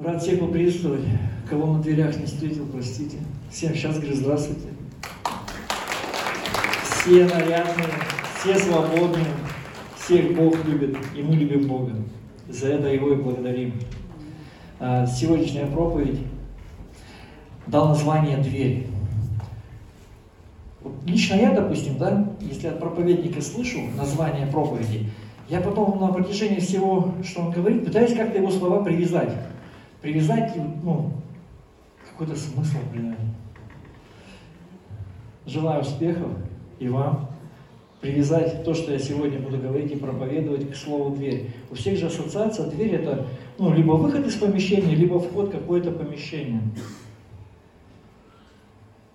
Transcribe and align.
Рад 0.00 0.22
всех 0.22 0.40
поприветствовать. 0.40 1.04
Кого 1.46 1.74
на 1.74 1.82
дверях 1.82 2.16
не 2.16 2.24
встретил, 2.24 2.66
простите. 2.72 3.18
Всем 3.50 3.74
сейчас 3.74 3.98
говорю 3.98 4.16
здравствуйте. 4.16 4.68
Все 6.84 7.26
нарядные, 7.26 7.86
все 8.38 8.58
свободные, 8.58 9.26
всех 9.98 10.34
Бог 10.34 10.64
любит, 10.64 10.96
и 11.14 11.22
мы 11.22 11.34
любим 11.34 11.68
Бога. 11.68 11.92
За 12.48 12.68
это 12.68 12.88
Его 12.88 13.12
и 13.12 13.16
благодарим. 13.16 13.74
А, 14.78 15.06
Сегодняшняя 15.06 15.66
проповедь 15.66 16.20
дал 17.66 17.88
название 17.88 18.38
«Дверь». 18.38 18.86
Лично 21.04 21.34
я, 21.34 21.50
допустим, 21.52 21.98
да, 21.98 22.26
если 22.40 22.68
от 22.68 22.80
проповедника 22.80 23.42
слышу 23.42 23.80
название 23.98 24.46
проповеди, 24.46 25.10
я 25.50 25.60
потом 25.60 26.00
на 26.00 26.08
протяжении 26.08 26.60
всего, 26.60 27.12
что 27.22 27.42
он 27.42 27.50
говорит, 27.50 27.84
пытаюсь 27.84 28.14
как-то 28.14 28.38
его 28.38 28.50
слова 28.50 28.82
привязать. 28.82 29.34
Привязать, 30.00 30.56
ну, 30.82 31.12
какой-то 32.10 32.34
смысл 32.34 32.78
придать. 32.90 33.18
Желаю 35.46 35.82
успехов 35.82 36.30
и 36.78 36.88
вам 36.88 37.28
привязать 38.00 38.64
то, 38.64 38.72
что 38.72 38.92
я 38.92 38.98
сегодня 38.98 39.38
буду 39.40 39.58
говорить 39.58 39.92
и 39.92 39.96
проповедовать 39.96 40.70
к 40.70 40.74
слову 40.74 41.14
«дверь». 41.14 41.50
У 41.70 41.74
всех 41.74 41.98
же 41.98 42.06
ассоциация 42.06 42.70
«дверь»– 42.70 42.94
это 42.94 43.26
ну, 43.58 43.74
либо 43.74 43.92
выход 43.92 44.26
из 44.26 44.36
помещения, 44.36 44.94
либо 44.94 45.20
вход 45.20 45.48
в 45.48 45.52
какое-то 45.52 45.90
помещение. 45.90 46.62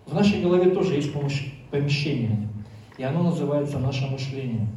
В 0.06 0.14
нашей 0.14 0.42
голове 0.42 0.70
тоже 0.70 0.94
есть 0.96 1.12
помещение, 1.72 2.48
и 2.98 3.04
оно 3.04 3.24
называется 3.24 3.80
наше 3.80 4.06
мышление. 4.06 4.68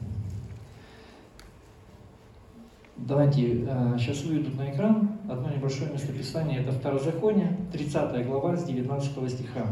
Давайте 2.96 3.66
э, 3.68 3.96
сейчас 3.98 4.22
выведут 4.24 4.56
на 4.56 4.70
экран 4.70 5.17
одно 5.28 5.50
небольшое 5.50 5.90
местописание. 5.92 6.60
Это 6.60 6.72
Второзаконие, 6.72 7.56
30 7.72 8.26
глава, 8.26 8.56
с 8.56 8.64
19 8.64 9.30
стиха. 9.30 9.66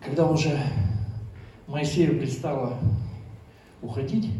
Когда 0.00 0.26
уже 0.26 0.56
Моисею 1.66 2.18
предстало 2.18 2.74
уходить, 3.82 4.30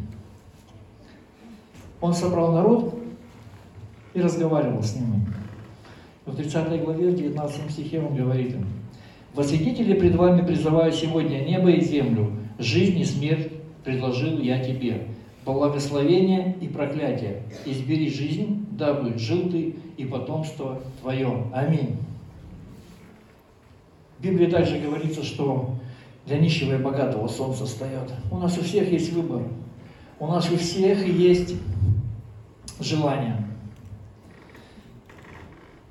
он 2.00 2.14
собрал 2.14 2.52
народ 2.52 2.94
и 4.12 4.20
разговаривал 4.20 4.82
с 4.82 4.94
ними. 4.94 5.26
В 6.26 6.36
30 6.36 6.84
главе, 6.84 7.10
в 7.10 7.16
19 7.16 7.70
стихе 7.70 8.00
он 8.00 8.14
говорит 8.14 8.54
им, 8.54 8.66
«Во 9.34 9.42
свидетели 9.42 9.98
пред 9.98 10.14
вами 10.14 10.46
призываю 10.46 10.92
сегодня 10.92 11.44
небо 11.44 11.70
и 11.70 11.80
землю, 11.80 12.30
жизнь 12.58 12.98
и 13.00 13.04
смерть 13.04 13.50
предложил 13.82 14.38
я 14.38 14.62
тебе, 14.62 15.08
благословение 15.44 16.56
и 16.60 16.68
проклятие. 16.68 17.42
Избери 17.64 18.10
жизнь, 18.10 18.66
дабы 18.70 19.18
жил 19.18 19.50
ты 19.50 19.76
и 19.96 20.04
потомство 20.04 20.80
твое. 21.00 21.44
Аминь». 21.52 21.96
В 24.18 24.22
Библии 24.22 24.46
также 24.46 24.78
говорится, 24.78 25.22
что 25.22 25.74
для 26.26 26.38
нищего 26.38 26.74
и 26.74 26.82
богатого 26.82 27.28
солнце 27.28 27.66
встает. 27.66 28.12
У 28.30 28.38
нас 28.38 28.56
у 28.56 28.62
всех 28.62 28.90
есть 28.90 29.12
выбор. 29.12 29.42
У 30.18 30.26
нас 30.26 30.50
у 30.50 30.56
всех 30.56 31.06
есть 31.06 31.54
желание. 32.80 33.44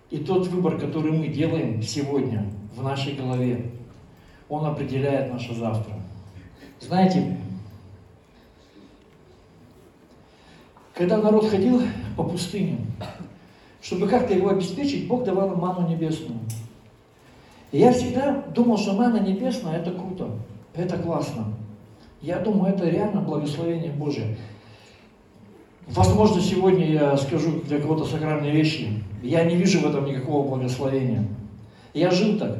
И 0.09 0.17
тот 0.17 0.47
выбор, 0.47 0.79
который 0.79 1.11
мы 1.11 1.27
делаем 1.27 1.81
сегодня 1.81 2.45
в 2.75 2.83
нашей 2.83 3.13
голове, 3.13 3.71
он 4.49 4.65
определяет 4.65 5.31
наше 5.31 5.53
завтра. 5.53 5.93
Знаете, 6.79 7.37
когда 10.93 11.17
народ 11.17 11.49
ходил 11.49 11.81
по 12.15 12.23
пустыне, 12.23 12.77
чтобы 13.81 14.07
как-то 14.07 14.33
его 14.33 14.49
обеспечить, 14.49 15.07
Бог 15.07 15.23
давал 15.23 15.53
им 15.53 15.59
ману 15.59 15.87
небесную. 15.87 16.39
И 17.71 17.79
я 17.79 17.91
всегда 17.91 18.43
думал, 18.53 18.77
что 18.77 18.93
мана 18.93 19.17
небесная– 19.17 19.77
это 19.79 19.91
круто, 19.91 20.29
это 20.75 20.97
классно. 20.97 21.45
Я 22.21 22.39
думаю, 22.39 22.73
это 22.73 22.87
реально 22.87 23.21
благословение 23.21 23.91
Божие. 23.91 24.37
Возможно, 25.87 26.41
сегодня 26.41 26.89
я 26.89 27.17
скажу 27.17 27.61
для 27.67 27.81
кого-то 27.81 28.05
сакральные 28.05 28.51
вещи. 28.51 29.03
Я 29.21 29.43
не 29.43 29.55
вижу 29.55 29.79
в 29.79 29.85
этом 29.85 30.05
никакого 30.05 30.47
благословения. 30.47 31.25
Я 31.93 32.11
жил 32.11 32.37
так. 32.37 32.57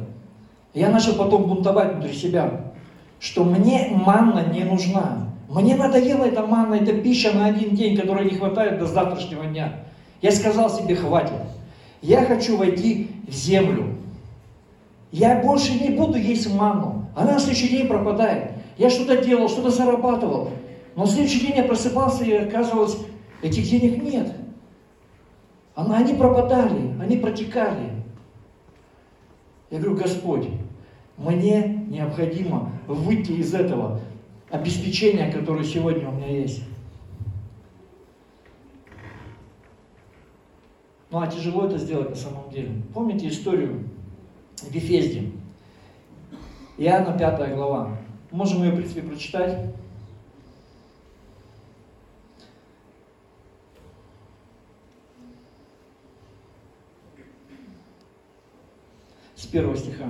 Я 0.74 0.90
начал 0.90 1.14
потом 1.14 1.44
бунтовать 1.44 1.94
внутри 1.94 2.12
себя, 2.12 2.72
что 3.20 3.44
мне 3.44 3.88
манна 3.92 4.52
не 4.52 4.64
нужна. 4.64 5.23
Мне 5.48 5.76
надоела 5.76 6.24
эта 6.24 6.46
манна, 6.46 6.74
эта 6.74 6.92
пища 6.92 7.32
на 7.32 7.46
один 7.46 7.74
день, 7.74 7.96
которой 7.96 8.24
не 8.24 8.36
хватает 8.36 8.78
до 8.78 8.86
завтрашнего 8.86 9.44
дня. 9.44 9.84
Я 10.22 10.32
сказал 10.32 10.70
себе, 10.70 10.96
хватит. 10.96 11.40
Я 12.02 12.24
хочу 12.24 12.56
войти 12.56 13.10
в 13.26 13.32
землю. 13.32 13.94
Я 15.12 15.40
больше 15.40 15.74
не 15.74 15.90
буду 15.90 16.18
есть 16.18 16.52
манну. 16.52 17.06
Она 17.14 17.34
на 17.34 17.38
следующий 17.38 17.68
день 17.68 17.86
пропадает. 17.86 18.52
Я 18.78 18.90
что-то 18.90 19.24
делал, 19.24 19.48
что-то 19.48 19.70
зарабатывал. 19.70 20.50
Но 20.96 21.04
в 21.04 21.10
следующий 21.10 21.40
день 21.40 21.56
я 21.56 21.64
просыпался 21.64 22.24
и 22.24 22.32
оказывалось, 22.32 22.96
Этих 23.44 23.68
денег 23.68 24.02
нет. 24.02 24.32
Они 25.74 26.14
пропадали, 26.14 26.94
они 26.98 27.18
протекали. 27.18 27.90
Я 29.70 29.80
говорю, 29.80 29.98
Господь, 29.98 30.48
мне 31.18 31.84
необходимо 31.90 32.70
выйти 32.86 33.32
из 33.32 33.52
этого 33.52 34.00
обеспечения, 34.54 35.32
которое 35.32 35.64
сегодня 35.64 36.08
у 36.08 36.12
меня 36.12 36.28
есть. 36.28 36.62
Ну 41.10 41.20
а 41.20 41.26
тяжело 41.26 41.66
это 41.66 41.76
сделать 41.78 42.10
на 42.10 42.16
самом 42.16 42.50
деле. 42.50 42.82
Помните 42.92 43.28
историю 43.28 43.88
в 44.62 44.70
Вифезде? 44.70 45.32
Иоанна 46.78 47.18
5 47.18 47.54
глава. 47.54 47.98
Можем 48.30 48.62
ее, 48.62 48.70
в 48.70 48.76
принципе, 48.76 49.02
прочитать. 49.02 49.74
с 59.36 59.46
первого 59.46 59.76
стиха. 59.76 60.06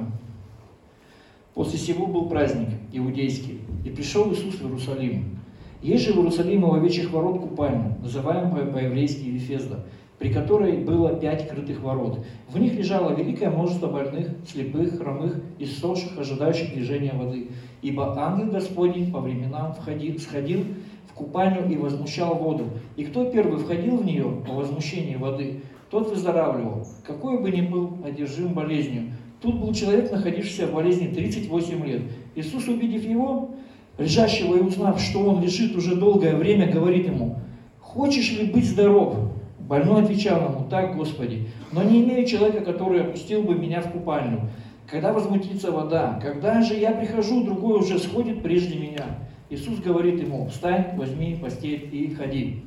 После 1.54 1.78
сего 1.78 2.06
был 2.06 2.28
праздник 2.28 2.68
иудейский, 2.92 3.60
и 3.84 3.90
пришел 3.90 4.32
Иисус 4.32 4.56
в 4.56 4.64
Иерусалим. 4.64 5.38
Есть 5.82 6.04
же 6.04 6.12
в 6.12 6.16
Иерусалиме 6.16 6.64
у 6.64 6.74
овечьих 6.74 7.12
ворот 7.12 7.40
купальня, 7.40 7.96
называемая 8.02 8.66
по-еврейски 8.66 9.28
Вифезда, 9.28 9.84
при 10.18 10.32
которой 10.32 10.78
было 10.78 11.14
пять 11.14 11.48
крытых 11.48 11.80
ворот. 11.80 12.24
В 12.48 12.58
них 12.58 12.74
лежало 12.74 13.14
великое 13.14 13.50
множество 13.50 13.86
больных, 13.88 14.30
слепых, 14.48 14.98
хромых, 14.98 15.40
иссохших, 15.58 16.18
ожидающих 16.18 16.74
движения 16.74 17.12
воды. 17.14 17.50
Ибо 17.82 18.18
ангел 18.18 18.50
Господень 18.50 19.12
по 19.12 19.20
временам 19.20 19.74
входил, 19.74 20.18
сходил 20.18 20.64
в 21.06 21.12
купальню 21.12 21.70
и 21.70 21.76
возмущал 21.76 22.34
воду. 22.34 22.64
И 22.96 23.04
кто 23.04 23.30
первый 23.30 23.58
входил 23.58 23.98
в 23.98 24.04
нее 24.04 24.42
по 24.44 24.54
возмущении 24.54 25.16
воды, 25.16 25.60
тот 25.90 26.10
выздоравливал, 26.10 26.84
какой 27.06 27.38
бы 27.38 27.50
ни 27.50 27.60
был 27.60 27.98
одержим 28.04 28.54
болезнью. 28.54 29.12
Тут 29.44 29.56
был 29.56 29.74
человек, 29.74 30.10
находившийся 30.10 30.66
в 30.68 30.72
болезни 30.72 31.08
38 31.08 31.84
лет. 31.84 32.00
Иисус, 32.34 32.66
увидев 32.66 33.04
его, 33.04 33.50
лежащего 33.98 34.56
и 34.56 34.60
узнав, 34.60 34.98
что 34.98 35.18
он 35.22 35.42
лежит 35.42 35.76
уже 35.76 35.96
долгое 35.96 36.34
время, 36.34 36.72
говорит 36.72 37.06
ему, 37.06 37.40
«Хочешь 37.78 38.32
ли 38.32 38.46
быть 38.46 38.64
здоров?» 38.64 39.14
Больной 39.58 40.04
отвечал 40.04 40.50
ему, 40.50 40.66
«Так, 40.70 40.96
Господи, 40.96 41.48
но 41.72 41.82
не 41.82 42.02
имею 42.02 42.26
человека, 42.26 42.64
который 42.64 43.02
опустил 43.02 43.42
бы 43.42 43.54
меня 43.54 43.82
в 43.82 43.92
купальню. 43.92 44.48
Когда 44.86 45.12
возмутится 45.12 45.70
вода? 45.70 46.18
Когда 46.22 46.62
же 46.62 46.72
я 46.76 46.92
прихожу, 46.92 47.44
другой 47.44 47.80
уже 47.80 47.98
сходит 47.98 48.42
прежде 48.42 48.78
меня». 48.78 49.04
Иисус 49.50 49.78
говорит 49.78 50.22
ему, 50.22 50.46
«Встань, 50.46 50.96
возьми 50.96 51.36
постель 51.38 51.86
и 51.92 52.14
ходи». 52.14 52.62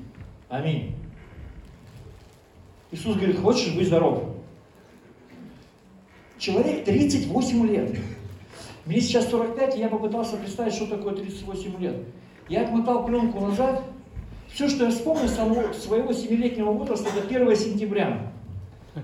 Аминь. 0.47 0.93
Иисус 2.91 3.15
говорит, 3.15 3.39
хочешь 3.39 3.73
быть 3.73 3.87
здоров? 3.87 4.36
Человек 6.37 6.85
38 6.85 7.67
лет. 7.67 7.97
Мне 8.85 9.01
сейчас 9.01 9.29
45, 9.29 9.75
и 9.75 9.79
я 9.79 9.89
попытался 9.89 10.37
представить, 10.37 10.73
что 10.73 10.87
такое 10.87 11.13
38 11.13 11.79
лет. 11.79 11.95
Я 12.47 12.63
отмотал 12.63 13.05
пленку 13.05 13.39
назад. 13.39 13.83
Все, 14.53 14.69
что 14.69 14.85
я 14.85 14.91
вспомнил 14.91 15.27
самого, 15.27 15.73
своего 15.73 16.11
7-летнего 16.11 16.71
возраста, 16.71 17.09
это 17.15 17.27
1 17.27 17.55
сентября. 17.55 18.31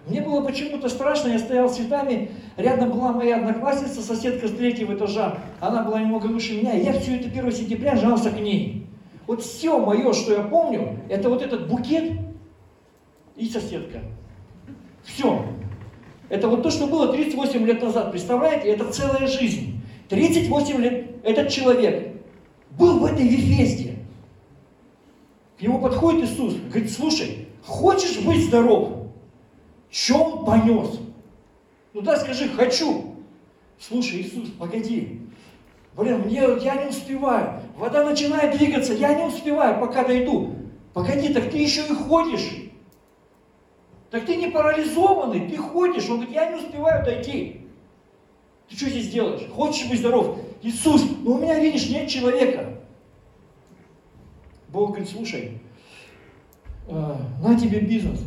Мне 0.07 0.21
было 0.21 0.41
почему-то 0.41 0.89
страшно, 0.89 1.29
я 1.29 1.39
стоял 1.39 1.69
с 1.69 1.75
цветами, 1.75 2.31
рядом 2.57 2.91
была 2.91 3.11
моя 3.11 3.37
одноклассница, 3.37 4.01
соседка 4.01 4.47
с 4.47 4.51
третьего 4.51 4.93
этажа, 4.95 5.37
она 5.59 5.83
была 5.83 5.99
немного 5.99 6.27
выше 6.27 6.57
меня, 6.57 6.73
я 6.73 6.93
все 6.99 7.17
это 7.17 7.27
1 7.27 7.51
сентября 7.51 7.95
жался 7.95 8.31
к 8.31 8.39
ней. 8.39 8.87
Вот 9.27 9.43
все 9.43 9.77
мое, 9.77 10.13
что 10.13 10.33
я 10.33 10.41
помню, 10.41 10.99
это 11.09 11.29
вот 11.29 11.41
этот 11.41 11.69
букет 11.69 12.13
и 13.35 13.47
соседка. 13.47 13.99
Все. 15.03 15.45
Это 16.33 16.47
вот 16.47 16.63
то, 16.63 16.71
что 16.71 16.87
было 16.87 17.13
38 17.13 17.65
лет 17.65 17.81
назад. 17.81 18.11
Представляете? 18.11 18.69
Это 18.69 18.91
целая 18.91 19.27
жизнь. 19.27 19.81
38 20.09 20.77
лет 20.81 21.11
этот 21.23 21.49
человек 21.49 22.21
был 22.71 22.99
в 22.99 23.05
этой 23.05 23.27
Вифесте. 23.27 23.99
К 25.59 25.61
нему 25.61 25.79
подходит 25.79 26.29
Иисус, 26.29 26.55
говорит, 26.55 26.91
слушай, 26.91 27.43
Хочешь 27.65 28.19
быть 28.19 28.45
здоров? 28.45 28.89
Чем 29.89 30.43
понес? 30.45 30.99
Ну 31.93 32.01
да, 32.01 32.17
скажи, 32.17 32.49
хочу. 32.49 33.15
Слушай, 33.79 34.21
Иисус, 34.21 34.49
погоди. 34.59 35.21
Блин, 35.95 36.21
мне, 36.25 36.41
я 36.61 36.83
не 36.83 36.89
успеваю. 36.89 37.61
Вода 37.77 38.03
начинает 38.03 38.57
двигаться, 38.57 38.93
я 38.93 39.13
не 39.13 39.23
успеваю, 39.25 39.79
пока 39.79 40.03
дойду. 40.03 40.55
Погоди, 40.93 41.33
так 41.33 41.51
ты 41.51 41.57
еще 41.57 41.85
и 41.85 41.93
ходишь. 41.93 42.71
Так 44.13 44.27
ты 44.27 44.35
не 44.35 44.51
парализованный, 44.51 45.49
ты 45.49 45.57
ходишь. 45.57 46.07
Он 46.07 46.17
говорит, 46.17 46.35
я 46.35 46.51
не 46.51 46.61
успеваю 46.61 47.03
дойти. 47.03 47.61
Ты 48.69 48.75
что 48.75 48.87
здесь 48.87 49.09
делаешь? 49.09 49.49
Хочешь 49.51 49.89
быть 49.89 50.01
здоров? 50.01 50.37
Иисус, 50.61 51.03
ну 51.23 51.31
у 51.31 51.37
меня, 51.39 51.59
видишь, 51.59 51.89
нет 51.89 52.07
человека. 52.07 52.77
Бог 54.67 54.89
говорит, 54.89 55.09
слушай, 55.09 55.59
э, 56.87 57.15
на 57.41 57.59
тебе 57.59 57.79
бизнес. 57.79 58.19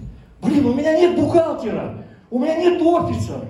Блин, 0.42 0.66
у 0.66 0.74
меня 0.74 0.98
нет 0.98 1.14
бухгалтера, 1.14 2.04
у 2.32 2.40
меня 2.40 2.56
нет 2.56 2.82
офиса. 2.82 3.48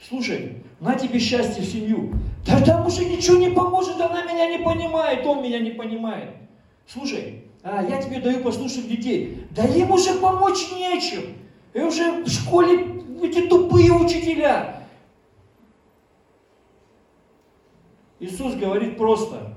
Слушай, 0.00 0.62
на 0.78 0.94
тебе 0.94 1.18
счастье 1.18 1.60
в 1.60 1.66
семью. 1.66 2.12
Да 2.46 2.60
там 2.60 2.86
уже 2.86 3.04
ничего 3.04 3.36
не 3.36 3.50
поможет, 3.50 4.00
она 4.00 4.22
меня 4.22 4.56
не 4.56 4.64
понимает, 4.64 5.26
он 5.26 5.42
меня 5.42 5.58
не 5.58 5.72
понимает. 5.72 6.36
Слушай, 6.86 7.47
а 7.70 7.82
я 7.82 8.00
тебе 8.00 8.20
даю 8.20 8.42
послушать 8.42 8.88
детей. 8.88 9.46
Да 9.50 9.64
им 9.64 9.90
уже 9.90 10.14
помочь 10.14 10.70
нечем. 10.72 11.34
И 11.74 11.80
уже 11.80 12.24
в 12.24 12.28
школе 12.28 13.02
эти 13.22 13.46
тупые 13.46 13.92
учителя. 13.92 14.86
Иисус 18.20 18.54
говорит 18.54 18.96
просто, 18.96 19.54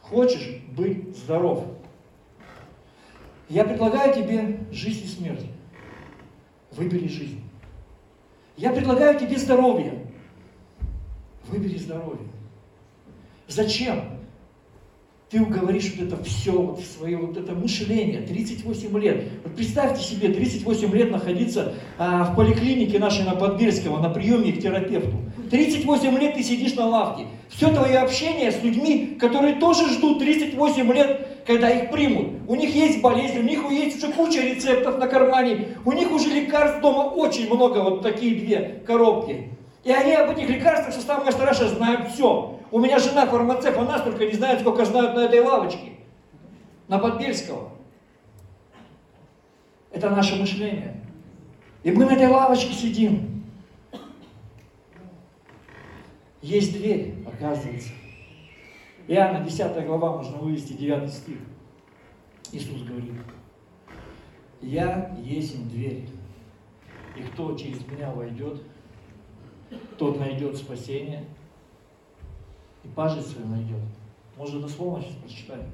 хочешь 0.00 0.62
быть 0.70 1.16
здоров. 1.16 1.64
Я 3.48 3.64
предлагаю 3.64 4.14
тебе 4.14 4.60
жизнь 4.70 5.04
и 5.04 5.08
смерть. 5.08 5.46
Выбери 6.70 7.08
жизнь. 7.08 7.42
Я 8.56 8.70
предлагаю 8.70 9.18
тебе 9.18 9.36
здоровье. 9.36 10.06
Выбери 11.48 11.76
здоровье. 11.76 12.28
Зачем? 13.48 14.15
Ты 15.36 15.42
уговоришь 15.42 15.92
вот 15.94 16.06
это 16.06 16.24
все, 16.24 16.50
вот 16.50 16.80
свое 16.80 17.18
вот 17.18 17.36
это 17.36 17.52
мышление, 17.52 18.22
38 18.22 18.98
лет. 18.98 19.24
Вот 19.44 19.54
представьте 19.54 20.02
себе, 20.02 20.30
38 20.30 20.90
лет 20.94 21.10
находиться 21.10 21.74
а, 21.98 22.24
в 22.24 22.36
поликлинике 22.36 22.98
нашей 22.98 23.26
на 23.26 23.34
Подбельского, 23.34 24.00
на 24.00 24.08
приеме 24.08 24.52
к 24.52 24.62
терапевту. 24.62 25.18
38 25.50 26.18
лет 26.18 26.36
ты 26.36 26.42
сидишь 26.42 26.74
на 26.74 26.86
лавке. 26.86 27.24
Все 27.50 27.68
твое 27.68 27.98
общение 27.98 28.50
с 28.50 28.62
людьми, 28.62 29.18
которые 29.20 29.56
тоже 29.56 29.90
ждут 29.90 30.20
38 30.20 30.92
лет, 30.94 31.28
когда 31.46 31.68
их 31.68 31.90
примут. 31.90 32.28
У 32.48 32.54
них 32.54 32.74
есть 32.74 33.02
болезнь, 33.02 33.38
у 33.38 33.42
них 33.42 33.62
есть 33.70 34.02
уже 34.02 34.10
куча 34.14 34.40
рецептов 34.40 34.96
на 34.96 35.06
кармане, 35.06 35.66
у 35.84 35.92
них 35.92 36.10
уже 36.12 36.30
лекарств 36.30 36.80
дома 36.80 37.10
очень 37.10 37.54
много, 37.54 37.80
вот 37.80 38.00
такие 38.00 38.36
две 38.36 38.80
коробки. 38.86 39.50
И 39.84 39.92
они 39.92 40.14
об 40.14 40.30
этих 40.30 40.48
лекарствах, 40.48 40.94
что 40.94 41.02
самое 41.02 41.30
страшное, 41.30 41.68
знают 41.68 42.08
все. 42.14 42.55
У 42.70 42.80
меня 42.80 42.98
жена 42.98 43.26
фармацевт, 43.26 43.78
она 43.78 43.98
столько 43.98 44.26
не 44.26 44.32
знает, 44.32 44.60
сколько 44.60 44.84
знают 44.84 45.14
на 45.14 45.20
этой 45.20 45.40
лавочке. 45.40 45.92
На 46.88 46.98
Подбельского. 46.98 47.70
Это 49.92 50.10
наше 50.10 50.36
мышление. 50.36 51.00
И 51.84 51.92
мы 51.92 52.04
на 52.04 52.12
этой 52.12 52.28
лавочке 52.28 52.72
сидим. 52.72 53.44
Есть 56.42 56.72
дверь, 56.72 57.14
оказывается. 57.26 57.90
Иоанна 59.08 59.44
10 59.44 59.86
глава, 59.86 60.16
можно 60.16 60.38
вывести 60.38 60.72
9 60.72 61.10
стих. 61.12 61.38
Иисус 62.52 62.82
говорит, 62.82 63.12
«Я 64.60 65.16
есть 65.22 65.68
дверь, 65.68 66.08
и 67.16 67.22
кто 67.22 67.56
через 67.56 67.86
меня 67.86 68.10
войдет, 68.10 68.62
тот 69.98 70.18
найдет 70.18 70.56
спасение 70.56 71.24
и 72.86 72.94
пажить 72.94 73.26
свою 73.26 73.48
найдет. 73.48 73.80
Может, 74.36 74.62
дословно 74.62 75.02
сейчас 75.02 75.16
прочитаем. 75.16 75.66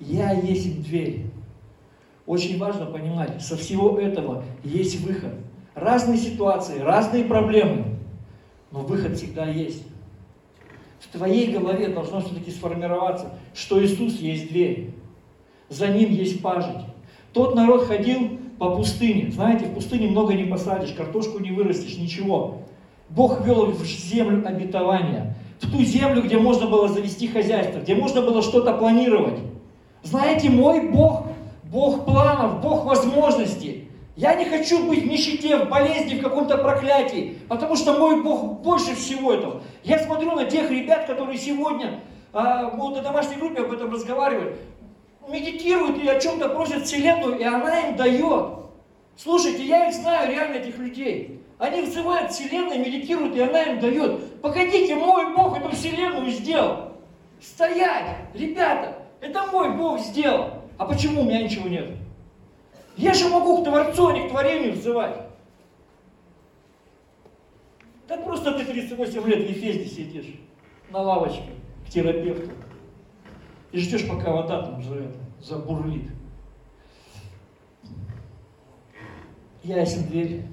Я 0.00 0.32
есть 0.32 0.82
дверь. 0.82 1.26
Очень 2.26 2.58
важно 2.58 2.86
понимать, 2.86 3.40
со 3.40 3.56
всего 3.56 3.98
этого 3.98 4.44
есть 4.64 5.00
выход. 5.00 5.32
Разные 5.74 6.18
ситуации, 6.18 6.80
разные 6.80 7.24
проблемы, 7.24 7.98
но 8.72 8.80
выход 8.80 9.16
всегда 9.16 9.46
есть. 9.46 9.84
В 10.98 11.08
твоей 11.08 11.52
голове 11.52 11.88
должно 11.88 12.20
все-таки 12.20 12.50
сформироваться, 12.50 13.32
что 13.54 13.82
Иисус 13.82 14.18
есть 14.18 14.48
дверь. 14.48 14.90
За 15.68 15.88
ним 15.88 16.10
есть 16.10 16.42
пажить. 16.42 16.84
Тот 17.32 17.54
народ 17.54 17.84
ходил 17.84 18.38
по 18.58 18.74
пустыне. 18.74 19.30
Знаете, 19.30 19.66
в 19.66 19.74
пустыне 19.74 20.08
много 20.08 20.34
не 20.34 20.44
посадишь, 20.44 20.94
картошку 20.94 21.38
не 21.38 21.52
вырастешь, 21.52 21.98
ничего. 21.98 22.62
Бог 23.08 23.46
вел 23.46 23.66
в 23.66 23.84
землю 23.84 24.46
обетования 24.46 25.36
в 25.60 25.70
ту 25.70 25.82
землю, 25.82 26.22
где 26.22 26.38
можно 26.38 26.66
было 26.66 26.88
завести 26.88 27.28
хозяйство, 27.28 27.78
где 27.78 27.94
можно 27.94 28.22
было 28.22 28.42
что-то 28.42 28.72
планировать. 28.74 29.38
Знаете, 30.02 30.50
мой 30.50 30.88
Бог, 30.88 31.26
Бог 31.64 32.04
планов, 32.04 32.60
Бог 32.60 32.84
возможностей. 32.84 33.90
Я 34.16 34.34
не 34.34 34.46
хочу 34.46 34.86
быть 34.86 35.02
в 35.02 35.06
нищете, 35.06 35.58
в 35.58 35.68
болезни, 35.68 36.18
в 36.18 36.22
каком-то 36.22 36.56
проклятии, 36.56 37.38
потому 37.48 37.76
что 37.76 37.98
мой 37.98 38.22
Бог 38.22 38.60
больше 38.62 38.94
всего 38.94 39.32
этого. 39.32 39.62
Я 39.84 39.98
смотрю 39.98 40.32
на 40.32 40.46
тех 40.46 40.70
ребят, 40.70 41.06
которые 41.06 41.36
сегодня, 41.36 42.00
а, 42.32 42.70
вот 42.70 42.96
на 42.96 43.02
домашней 43.02 43.36
группе 43.36 43.62
об 43.62 43.72
этом 43.72 43.92
разговаривают, 43.92 44.56
медитируют 45.28 45.98
и 46.02 46.08
о 46.08 46.18
чем-то 46.18 46.48
просят 46.50 46.84
Вселенную, 46.84 47.38
и 47.38 47.42
она 47.42 47.80
им 47.80 47.96
дает. 47.96 48.46
Слушайте, 49.16 49.64
я 49.64 49.88
их 49.88 49.94
знаю, 49.94 50.30
реально, 50.30 50.56
этих 50.56 50.78
людей. 50.78 51.42
Они 51.58 51.82
взывают 51.82 52.32
Вселенной, 52.32 52.78
медитируют, 52.78 53.34
и 53.34 53.40
она 53.40 53.62
им 53.62 53.80
дает. 53.80 54.35
Погодите, 54.46 54.94
мой 54.94 55.34
Бог 55.34 55.58
эту 55.58 55.70
Вселенную 55.70 56.30
сделал. 56.30 56.92
Стоять! 57.40 58.16
Ребята, 58.32 58.96
это 59.20 59.44
мой 59.46 59.76
Бог 59.76 59.98
сделал. 59.98 60.62
А 60.78 60.86
почему 60.86 61.22
у 61.22 61.24
меня 61.24 61.42
ничего 61.42 61.68
нет? 61.68 61.96
Я 62.96 63.12
же 63.12 63.28
могу 63.28 63.60
к 63.60 63.64
Творцу, 63.64 64.06
а 64.06 64.12
не 64.12 64.28
к 64.28 64.30
творению 64.30 64.74
взывать. 64.74 65.16
Да 68.06 68.18
просто 68.18 68.52
ты 68.52 68.64
38 68.64 69.26
лет 69.26 69.48
в 69.48 69.50
Ефезде 69.50 69.86
сидишь 69.86 70.40
на 70.90 71.00
лавочке 71.00 71.50
к 71.84 71.90
терапевту 71.90 72.52
и 73.72 73.80
ждешь, 73.80 74.08
пока 74.08 74.30
вода 74.30 74.62
там 74.62 74.80
за 74.80 75.10
забурлит. 75.40 76.08
Ясен 79.64 80.04
дверь 80.04 80.44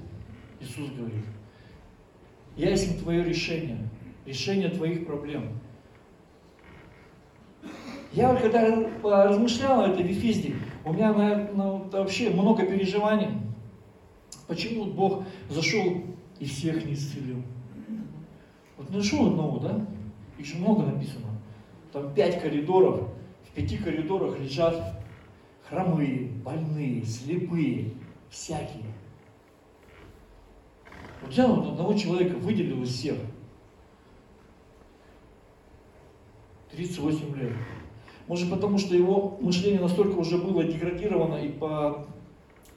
Иисус 0.58 0.90
говорит, 0.90 1.26
я 2.56 2.70
есть 2.70 3.02
твое 3.02 3.24
решение, 3.24 3.78
решение 4.26 4.68
твоих 4.68 5.06
проблем. 5.06 5.48
Я 8.12 8.30
вот 8.30 8.40
когда 8.40 8.88
размышлял 9.02 9.80
о 9.80 9.88
этой 9.88 10.04
Вифизде, 10.04 10.54
у 10.84 10.92
меня 10.92 11.12
наверное, 11.12 11.78
вообще 11.90 12.30
много 12.30 12.64
переживаний. 12.64 13.28
Почему 14.46 14.84
Бог 14.84 15.24
зашел 15.48 16.02
и 16.38 16.44
всех 16.44 16.84
не 16.84 16.94
исцелил? 16.94 17.42
Вот 18.76 18.90
нашел 18.90 19.26
одного, 19.26 19.58
да? 19.58 19.86
Их 20.38 20.46
же 20.46 20.56
много 20.56 20.84
написано. 20.84 21.26
Там 21.92 22.12
пять 22.14 22.40
коридоров, 22.40 23.08
в 23.48 23.54
пяти 23.54 23.78
коридорах 23.78 24.38
лежат 24.38 25.02
хромые, 25.68 26.28
больные, 26.44 27.04
слепые, 27.04 27.92
всякие. 28.30 28.84
Вот 31.24 31.32
взял 31.32 31.54
вот 31.54 31.68
одного 31.68 31.94
человека, 31.94 32.36
выделил 32.36 32.82
из 32.82 32.90
всех. 32.90 33.16
38 36.70 37.36
лет. 37.36 37.52
Может 38.26 38.50
потому, 38.50 38.78
что 38.78 38.94
его 38.94 39.38
мышление 39.40 39.80
настолько 39.80 40.18
уже 40.18 40.36
было 40.36 40.64
деградировано 40.64 41.36
и 41.36 41.48
по, 41.48 42.06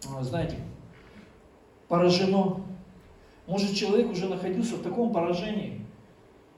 а, 0.10 0.24
знаете, 0.24 0.58
поражено. 1.90 2.62
Может 3.48 3.74
человек 3.74 4.12
уже 4.12 4.30
находился 4.30 4.76
в 4.76 4.82
таком 4.82 5.12
поражении. 5.12 5.82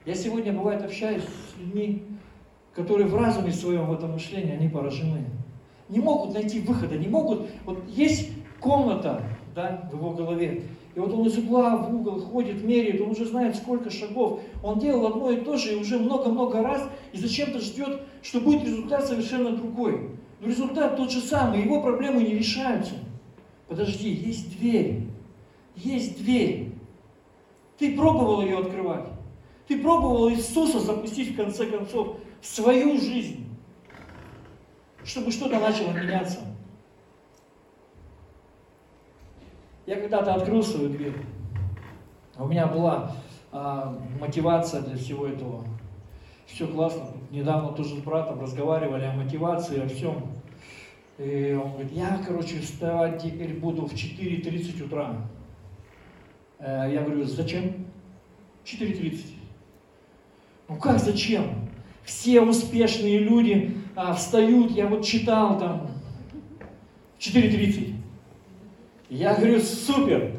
Я 0.05 0.13
сегодня, 0.13 0.53
бывает, 0.53 0.84
общаюсь 0.84 1.24
с 1.24 1.60
людьми, 1.60 2.03
которые 2.75 3.08
в 3.08 3.15
разуме 3.15 3.51
своем, 3.51 3.88
в 3.88 3.93
этом 3.93 4.12
мышлении, 4.12 4.53
они 4.53 4.69
поражены. 4.69 5.25
Не 5.88 6.00
могут 6.00 6.36
найти 6.36 6.60
выхода, 6.60 6.98
не 6.98 7.08
могут. 7.08 7.50
Вот 7.65 7.88
есть 7.88 8.29
комната 8.60 9.24
да, 9.55 9.89
в 9.91 9.96
его 9.96 10.12
голове, 10.12 10.63
и 11.00 11.01
вот 11.01 11.13
он 11.13 11.25
из 11.27 11.38
угла 11.38 11.77
в 11.77 11.96
угол 11.96 12.20
ходит, 12.20 12.62
меряет, 12.62 13.00
он 13.00 13.12
уже 13.12 13.24
знает, 13.24 13.56
сколько 13.56 13.89
шагов. 13.89 14.41
Он 14.62 14.79
делал 14.79 15.08
одно 15.08 15.32
и 15.32 15.38
то 15.39 15.56
же, 15.56 15.72
и 15.72 15.75
уже 15.75 15.98
много-много 15.98 16.62
раз, 16.62 16.89
и 17.13 17.18
зачем-то 17.18 17.62
ждет, 17.62 18.01
что 18.22 18.41
будет 18.41 18.65
результат 18.65 19.08
совершенно 19.08 19.51
другой. 19.51 20.10
Но 20.41 20.48
результат 20.48 20.98
тот 20.98 21.10
же 21.10 21.22
самый, 21.22 21.63
его 21.63 21.82
проблемы 21.82 22.22
не 22.22 22.36
решаются. 22.36 22.96
Подожди, 23.70 24.10
есть 24.10 24.60
дверь. 24.60 25.06
Есть 25.77 26.18
дверь. 26.22 26.74
Ты 27.77 27.96
пробовал 27.96 28.41
ее 28.41 28.58
открывать. 28.58 29.06
Ты 29.70 29.79
пробовал 29.79 30.29
Иисуса 30.29 30.82
запустить 30.82 31.32
в 31.32 31.38
конце 31.38 31.65
концов 31.65 32.18
в 32.41 32.46
свою 32.46 33.00
жизнь, 33.00 33.46
чтобы 35.06 35.32
что-то 35.32 35.62
начало 35.62 35.94
меняться. 35.94 36.39
Я 39.89 39.96
когда-то 39.96 40.36
открыл 40.36 40.62
свою 40.62 40.89
дверь. 40.89 41.15
У 42.38 42.46
меня 42.46 42.67
была 42.67 43.15
а, 43.51 43.98
мотивация 44.19 44.84
для 44.84 44.96
всего 44.96 45.25
этого. 45.25 45.65
Все 46.46 46.67
классно. 46.67 47.08
Недавно 47.31 47.69
тоже 47.69 47.96
с 47.96 48.03
братом 48.03 48.39
разговаривали 48.39 49.05
о 49.05 49.13
мотивации, 49.13 49.84
о 49.84 49.88
всем. 49.88 50.27
И 51.17 51.60
он 51.60 51.72
говорит, 51.72 51.91
я, 51.93 52.22
короче, 52.24 52.60
вставать 52.60 53.24
теперь 53.24 53.55
буду 53.55 53.88
в 53.88 53.93
4.30 53.93 54.86
утра. 54.86 55.27
Э, 56.60 56.88
я 56.93 57.01
говорю, 57.01 57.24
зачем? 57.24 57.88
4.30. 58.65 59.25
Ну 60.67 60.77
как 60.77 61.00
зачем? 61.00 61.67
Все 62.03 62.41
успешные 62.41 63.17
люди 63.17 63.75
а, 63.96 64.13
встают, 64.13 64.69
я 64.69 64.86
вот 64.86 65.03
читал 65.03 65.58
там, 65.58 65.88
в 67.17 67.22
4.30. 67.22 67.99
Я 69.10 69.34
говорю, 69.34 69.60
супер, 69.60 70.34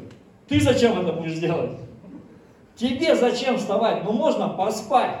ты 0.47 0.61
зачем 0.61 0.99
это 0.99 1.11
будешь 1.11 1.37
делать? 1.39 1.71
Тебе 2.75 3.15
зачем 3.15 3.57
вставать? 3.57 4.03
Ну 4.05 4.13
можно 4.13 4.47
поспать. 4.47 5.19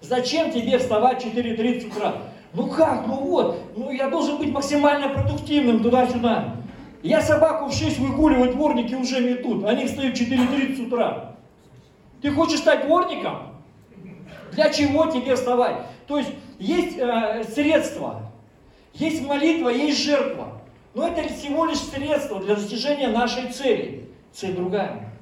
Зачем 0.00 0.50
тебе 0.50 0.78
вставать 0.78 1.22
в 1.22 1.26
4.30 1.26 1.88
утра? 1.88 2.14
Ну 2.52 2.66
как, 2.68 3.06
ну 3.06 3.14
вот, 3.14 3.60
ну 3.76 3.90
я 3.90 4.08
должен 4.08 4.38
быть 4.38 4.50
максимально 4.50 5.10
продуктивным 5.10 5.82
туда-сюда. 5.82 6.56
Я 7.02 7.20
собаку 7.20 7.66
в 7.66 7.72
6 7.72 7.98
выгуливаю, 8.00 8.52
дворники 8.52 8.94
уже 8.94 9.20
метут, 9.20 9.64
они 9.64 9.86
встают 9.86 10.16
в 10.16 10.20
4.30 10.20 10.86
утра. 10.86 11.36
Ты 12.20 12.32
хочешь 12.32 12.58
стать 12.58 12.86
дворником? 12.86 13.54
Для 14.52 14.70
чего 14.70 15.06
тебе 15.06 15.36
вставать? 15.36 15.76
То 16.08 16.18
есть 16.18 16.30
есть 16.58 16.98
э, 16.98 17.44
средства, 17.44 18.22
есть 18.94 19.24
молитва, 19.24 19.68
есть 19.68 20.02
жертва. 20.02 20.57
Но 20.98 21.06
это 21.06 21.32
всего 21.32 21.64
лишь 21.64 21.78
средство 21.78 22.40
для 22.40 22.56
достижения 22.56 23.06
нашей 23.06 23.52
цели. 23.52 24.08
Цель 24.32 24.56
другая. 24.56 25.14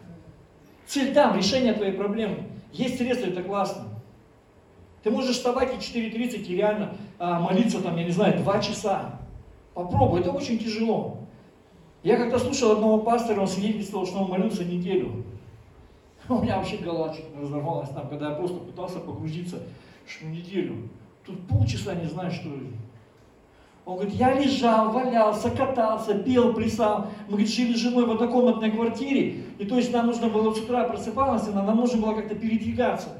Цель 0.86 1.12
там, 1.12 1.36
решение 1.36 1.74
твоей 1.74 1.92
проблемы. 1.92 2.44
Есть 2.72 2.96
средства, 2.96 3.26
это 3.26 3.42
классно. 3.42 3.84
Ты 5.02 5.10
можешь 5.10 5.36
вставать 5.36 5.74
и 5.74 5.76
4.30 5.76 6.46
и 6.46 6.56
реально 6.56 6.96
а, 7.18 7.40
молиться 7.40 7.82
там, 7.82 7.94
я 7.98 8.04
не 8.04 8.10
знаю, 8.10 8.38
2 8.38 8.60
часа. 8.60 9.20
Попробуй, 9.74 10.20
это 10.20 10.30
очень 10.30 10.58
тяжело. 10.58 11.18
Я 12.02 12.16
как-то 12.16 12.38
слушал 12.38 12.72
одного 12.72 13.00
пастора, 13.00 13.42
он 13.42 13.46
свидетельствовал, 13.46 14.06
что 14.06 14.20
он 14.20 14.30
молился 14.30 14.64
неделю. 14.64 15.26
У 16.30 16.38
меня 16.38 16.56
вообще 16.56 16.78
голова 16.78 17.14
разорвалась 17.38 17.90
там, 17.90 18.08
когда 18.08 18.30
я 18.30 18.36
просто 18.36 18.56
пытался 18.56 18.98
погрузиться, 19.00 19.58
что 20.06 20.24
неделю. 20.24 20.88
Тут 21.26 21.46
полчаса 21.46 21.94
не 21.96 22.06
знаю, 22.06 22.30
что. 22.30 22.48
Он 23.86 23.94
говорит, 23.94 24.14
я 24.14 24.34
лежал, 24.34 24.90
валялся, 24.90 25.48
катался, 25.48 26.18
пел, 26.18 26.52
плясал. 26.52 27.06
Мы, 27.26 27.34
говорит, 27.34 27.48
жили 27.48 27.72
с 27.72 27.78
женой 27.78 28.04
в 28.04 28.10
однокомнатной 28.10 28.72
квартире, 28.72 29.44
и 29.58 29.64
то 29.64 29.76
есть 29.76 29.92
нам 29.92 30.06
нужно 30.06 30.28
было 30.28 30.52
с 30.52 30.58
утра 30.58 30.88
просыпалась, 30.88 31.46
она, 31.46 31.62
нам 31.62 31.76
нужно 31.76 32.02
было 32.02 32.14
как-то 32.14 32.34
передвигаться. 32.34 33.10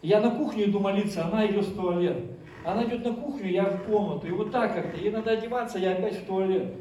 Я 0.00 0.20
на 0.20 0.30
кухню 0.30 0.66
иду 0.66 0.78
молиться, 0.78 1.26
она 1.26 1.44
идет 1.44 1.66
в 1.66 1.74
туалет. 1.74 2.24
Она 2.64 2.84
идет 2.84 3.04
на 3.04 3.14
кухню, 3.14 3.50
я 3.50 3.64
в 3.64 3.84
комнату. 3.84 4.28
И 4.28 4.30
вот 4.30 4.52
так 4.52 4.74
как-то. 4.74 4.96
Ей 4.96 5.10
надо 5.10 5.32
одеваться, 5.32 5.78
я 5.78 5.92
опять 5.92 6.18
в 6.18 6.26
туалет. 6.26 6.72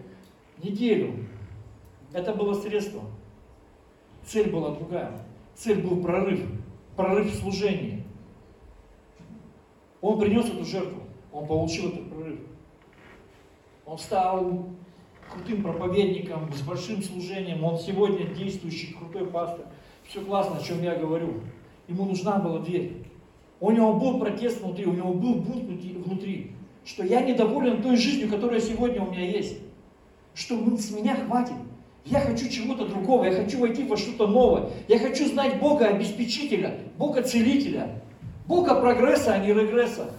Неделю. 0.62 1.16
Это 2.14 2.34
было 2.34 2.54
средство. 2.54 3.02
Цель 4.24 4.52
была 4.52 4.76
другая. 4.76 5.12
Цель 5.56 5.82
был 5.82 6.02
прорыв. 6.02 6.42
Прорыв 6.96 7.34
в 7.34 7.40
служении. 7.40 8.04
Он 10.00 10.20
принес 10.20 10.46
эту 10.46 10.64
жертву. 10.64 11.02
Он 11.32 11.48
получил 11.48 11.90
этот 11.90 12.10
прорыв. 12.10 12.40
Он 13.86 13.98
стал 13.98 14.70
крутым 15.32 15.64
проповедником, 15.64 16.52
с 16.54 16.62
большим 16.62 17.02
служением. 17.04 17.64
Он 17.64 17.78
сегодня 17.78 18.26
действующий, 18.28 18.94
крутой 18.94 19.28
пастор. 19.28 19.66
Все 20.08 20.22
классно, 20.22 20.58
о 20.58 20.64
чем 20.64 20.82
я 20.84 20.96
говорю. 20.96 21.42
Ему 21.88 22.06
нужна 22.06 22.38
была 22.40 22.60
дверь. 22.60 23.04
У 23.60 23.72
него 23.72 23.94
был 23.94 24.20
протест 24.20 24.62
внутри, 24.62 24.86
у 24.86 24.94
него 24.94 25.14
был 25.14 25.36
бунт 25.36 25.64
внутри, 25.64 26.52
что 26.86 27.04
я 27.04 27.22
недоволен 27.22 27.82
той 27.82 27.96
жизнью, 27.96 28.30
которая 28.30 28.60
сегодня 28.60 29.02
у 29.02 29.12
меня 29.12 29.26
есть. 29.26 29.58
Что 30.34 30.56
с 30.78 30.92
меня 30.92 31.16
хватит. 31.16 31.56
Я 32.06 32.20
хочу 32.20 32.50
чего-то 32.50 32.86
другого, 32.86 33.24
я 33.24 33.32
хочу 33.32 33.60
войти 33.60 33.86
во 33.86 33.96
что-то 33.96 34.28
новое. 34.28 34.70
Я 34.90 35.00
хочу 35.00 35.26
знать 35.28 35.60
Бога 35.60 35.88
обеспечителя, 35.88 36.78
Бога 36.98 37.24
целителя, 37.24 38.02
Бога 38.48 38.76
прогресса, 38.76 39.34
а 39.34 39.38
не 39.38 39.54
регресса. 39.54 40.12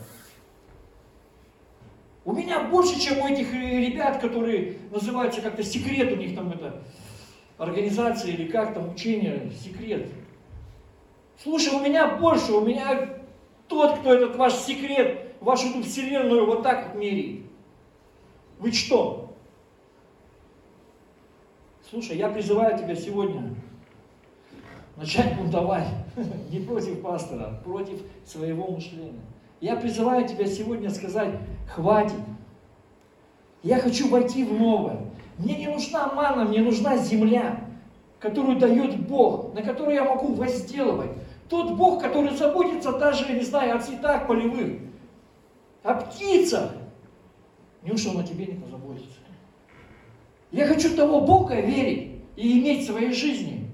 У 2.24 2.32
меня 2.32 2.64
больше, 2.64 2.98
чем 2.98 3.18
у 3.18 3.28
этих 3.28 3.52
ребят, 3.52 4.18
которые 4.20 4.78
называются 4.90 5.42
как-то 5.42 5.62
секрет, 5.62 6.12
у 6.12 6.16
них 6.16 6.34
там 6.34 6.52
это 6.52 6.82
организация 7.58 8.32
или 8.32 8.48
как 8.48 8.74
там 8.74 8.92
учение, 8.92 9.50
секрет. 9.62 10.08
Слушай, 11.42 11.74
у 11.74 11.80
меня 11.80 12.16
больше, 12.16 12.52
у 12.52 12.64
меня 12.64 13.18
тот, 13.68 13.98
кто 13.98 14.14
этот 14.14 14.36
ваш 14.36 14.54
секрет, 14.54 15.34
вашу 15.40 15.68
эту 15.68 15.82
вселенную 15.82 16.46
вот 16.46 16.62
так 16.62 16.88
вот 16.88 17.00
меряет. 17.00 17.42
Вы 18.58 18.72
что? 18.72 19.36
Слушай, 21.90 22.16
я 22.16 22.30
призываю 22.30 22.78
тебя 22.78 22.94
сегодня 22.94 23.54
начать 24.96 25.36
бунтовать 25.36 25.88
не 26.50 26.60
против 26.60 27.02
пастора, 27.02 27.44
а 27.44 27.62
против 27.62 28.00
своего 28.24 28.68
мышления. 28.68 29.20
Я 29.60 29.76
призываю 29.76 30.28
тебя 30.28 30.46
сегодня 30.46 30.90
сказать, 30.90 31.34
хватит. 31.68 32.20
Я 33.62 33.78
хочу 33.78 34.08
войти 34.08 34.44
в 34.44 34.52
новое. 34.52 35.00
Мне 35.38 35.56
не 35.56 35.68
нужна 35.68 36.12
мана, 36.12 36.44
мне 36.44 36.60
нужна 36.60 36.96
земля, 36.98 37.64
которую 38.20 38.58
дает 38.58 39.06
Бог, 39.06 39.54
на 39.54 39.62
которую 39.62 39.94
я 39.94 40.04
могу 40.04 40.34
возделывать. 40.34 41.10
Тот 41.48 41.76
Бог, 41.76 42.02
который 42.02 42.36
заботится 42.36 42.92
даже, 42.92 43.26
я 43.26 43.34
не 43.34 43.44
знаю, 43.44 43.76
о 43.76 43.80
цветах 43.80 44.26
полевых, 44.26 44.80
о 45.82 45.94
птицах. 45.94 46.72
Неужто 47.82 48.10
Он 48.10 48.18
о 48.18 48.22
тебе 48.22 48.46
не 48.46 48.54
позаботится? 48.54 49.18
Я 50.50 50.66
хочу 50.66 50.94
того 50.94 51.20
Бога 51.22 51.60
верить 51.60 52.22
и 52.36 52.60
иметь 52.60 52.84
в 52.84 52.86
своей 52.86 53.12
жизни, 53.12 53.68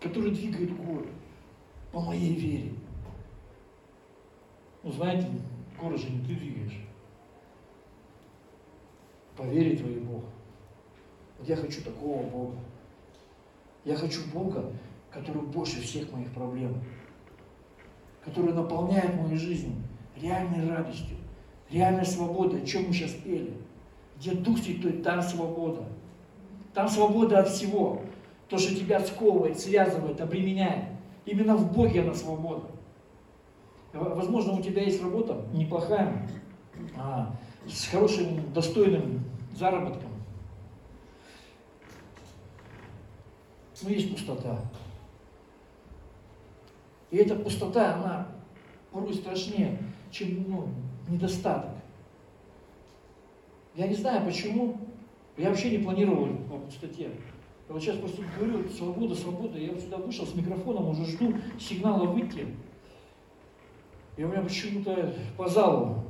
который 0.00 0.30
двигает 0.30 0.76
горы 0.76 1.08
по 1.90 2.00
моей 2.00 2.34
вере. 2.34 2.72
Ну, 4.82 4.92
знаете, 4.92 5.26
не 5.82 6.20
ты 6.26 6.34
двигаешь. 6.34 6.80
По 9.36 9.42
вере 9.42 9.76
твоей 9.76 10.00
Бога. 10.00 10.26
Вот 11.38 11.48
я 11.48 11.56
хочу 11.56 11.82
такого 11.82 12.22
Бога. 12.22 12.56
Я 13.84 13.96
хочу 13.96 14.20
Бога, 14.32 14.72
который 15.10 15.42
больше 15.42 15.80
всех 15.80 16.12
моих 16.12 16.32
проблем, 16.32 16.82
который 18.24 18.52
наполняет 18.52 19.14
мою 19.14 19.36
жизнь 19.36 19.74
реальной 20.20 20.68
радостью, 20.68 21.16
реальной 21.70 22.04
свободой, 22.04 22.62
о 22.62 22.66
чем 22.66 22.88
мы 22.88 22.92
сейчас 22.92 23.12
пели. 23.12 23.54
Где 24.18 24.32
Дух 24.32 24.58
Святой, 24.58 24.92
там 25.02 25.22
свобода. 25.22 25.84
Там 26.74 26.88
свобода 26.88 27.38
от 27.38 27.48
всего. 27.48 28.02
То, 28.48 28.58
что 28.58 28.74
тебя 28.74 29.00
сковывает, 29.00 29.58
связывает, 29.58 30.20
обременяет. 30.20 30.86
Именно 31.24 31.56
в 31.56 31.72
Боге 31.72 32.02
она 32.02 32.14
свобода. 32.14 32.66
Возможно, 33.92 34.52
у 34.52 34.62
тебя 34.62 34.82
есть 34.82 35.02
работа 35.02 35.44
неплохая, 35.52 36.28
а, 36.96 37.34
с 37.66 37.86
хорошим, 37.88 38.52
достойным 38.52 39.24
заработком. 39.54 40.10
Но 43.82 43.90
есть 43.90 44.10
пустота. 44.10 44.60
И 47.10 47.16
эта 47.16 47.36
пустота, 47.36 47.94
она 47.94 48.28
порой 48.92 49.14
страшнее, 49.14 49.78
чем 50.10 50.44
ну, 50.48 50.68
недостаток. 51.08 51.70
Я 53.74 53.86
не 53.86 53.94
знаю 53.94 54.26
почему, 54.26 54.76
я 55.36 55.50
вообще 55.50 55.70
не 55.70 55.84
планировал 55.84 56.26
по 56.50 56.58
пустоте. 56.58 57.10
Я 57.68 57.74
вот 57.74 57.82
сейчас 57.82 57.96
просто 57.98 58.22
говорю, 58.36 58.68
свобода, 58.70 59.14
свобода. 59.14 59.58
Я 59.58 59.72
вот 59.72 59.80
сюда 59.80 59.98
вышел 59.98 60.26
с 60.26 60.34
микрофоном, 60.34 60.88
уже 60.88 61.04
жду 61.04 61.34
сигнала 61.60 62.04
выйти. 62.06 62.46
И 64.18 64.24
у 64.24 64.28
меня 64.28 64.42
почему-то 64.42 65.14
по 65.36 65.48
залу, 65.48 66.02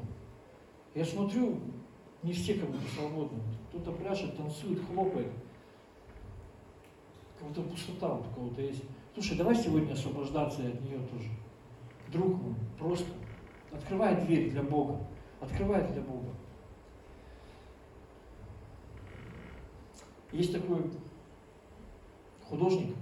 я 0.94 1.04
смотрю, 1.04 1.60
не 2.22 2.32
все 2.32 2.54
как 2.54 2.70
будто 2.70 2.88
свободны. 2.88 3.38
Кто-то 3.68 3.92
пляшет, 3.92 4.34
танцует, 4.34 4.80
хлопает. 4.86 5.30
Как 7.38 7.48
будто 7.48 7.60
пустота 7.60 8.08
вот 8.08 8.26
у 8.26 8.34
кого-то 8.34 8.62
есть. 8.62 8.82
Слушай, 9.12 9.36
давай 9.36 9.54
сегодня 9.54 9.92
освобождаться 9.92 10.66
от 10.66 10.80
нее 10.80 10.98
тоже. 11.12 11.28
Друг 12.10 12.42
мой, 12.42 12.54
просто 12.78 13.12
открывай 13.70 14.18
дверь 14.24 14.52
для 14.52 14.62
Бога. 14.62 14.98
Открывай 15.38 15.86
для 15.92 16.00
Бога. 16.00 16.30
Есть 20.32 20.54
такой 20.54 20.90
художник 22.42 22.96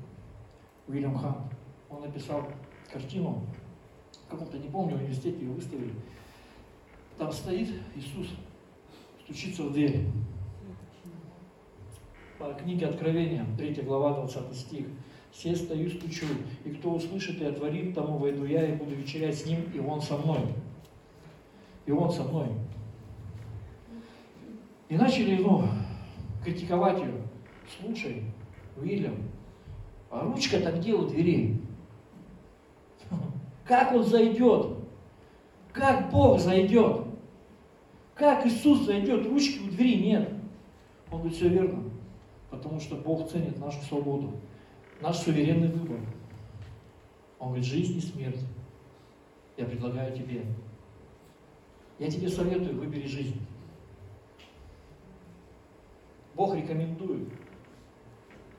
Уильям 0.88 1.16
Хан. 1.16 1.48
Он 1.90 2.00
написал 2.00 2.44
картину, 2.92 3.46
каком-то, 4.28 4.58
не 4.58 4.68
помню, 4.68 4.96
университете 4.96 5.40
ее 5.40 5.52
выставили. 5.52 5.92
Там 7.18 7.32
стоит 7.32 7.68
Иисус, 7.94 8.28
стучится 9.24 9.62
в 9.64 9.72
дверь. 9.72 10.06
по 12.38 12.52
книге 12.52 12.86
Откровения, 12.86 13.46
3 13.56 13.82
глава, 13.82 14.14
20 14.26 14.54
стих. 14.54 14.86
«Все 15.32 15.54
стою, 15.54 15.90
стучу, 15.90 16.26
и 16.64 16.70
кто 16.70 16.94
услышит 16.94 17.42
и 17.42 17.44
отворит, 17.44 17.94
тому 17.94 18.16
войду 18.16 18.46
я 18.46 18.66
и 18.66 18.74
буду 18.74 18.94
вечерять 18.94 19.38
с 19.38 19.44
ним, 19.44 19.70
и 19.74 19.78
он 19.78 20.00
со 20.00 20.16
мной». 20.16 20.40
И 21.86 21.92
он 21.92 22.10
со 22.10 22.24
мной. 22.24 22.48
И 24.88 24.96
начали, 24.96 25.36
ну, 25.36 25.68
критиковать 26.44 27.00
ее. 27.00 27.12
Слушай, 27.80 28.24
Уильям, 28.76 29.16
а 30.10 30.24
ручка-то 30.24 30.72
где 30.72 30.94
у 30.94 31.06
двери? 31.06 31.60
Как 33.66 33.92
он 33.92 34.04
зайдет? 34.04 34.76
Как 35.72 36.10
Бог 36.10 36.38
зайдет? 36.38 37.02
Как 38.14 38.46
Иисус 38.46 38.86
зайдет? 38.86 39.26
Ручки 39.26 39.58
у 39.58 39.70
двери 39.70 40.02
нет. 40.02 40.30
Он 41.10 41.18
говорит, 41.18 41.36
все 41.36 41.48
верно. 41.48 41.82
Потому 42.50 42.80
что 42.80 42.96
Бог 42.96 43.28
ценит 43.28 43.58
нашу 43.58 43.82
свободу, 43.82 44.32
наш 45.00 45.16
суверенный 45.18 45.68
выбор. 45.68 46.00
Он 47.38 47.48
говорит, 47.48 47.66
жизнь 47.66 47.98
и 47.98 48.00
смерть. 48.00 48.40
Я 49.56 49.66
предлагаю 49.66 50.16
тебе. 50.16 50.44
Я 51.98 52.10
тебе 52.10 52.28
советую, 52.28 52.78
выбери 52.78 53.06
жизнь. 53.06 53.40
Бог 56.34 56.54
рекомендует. 56.54 57.28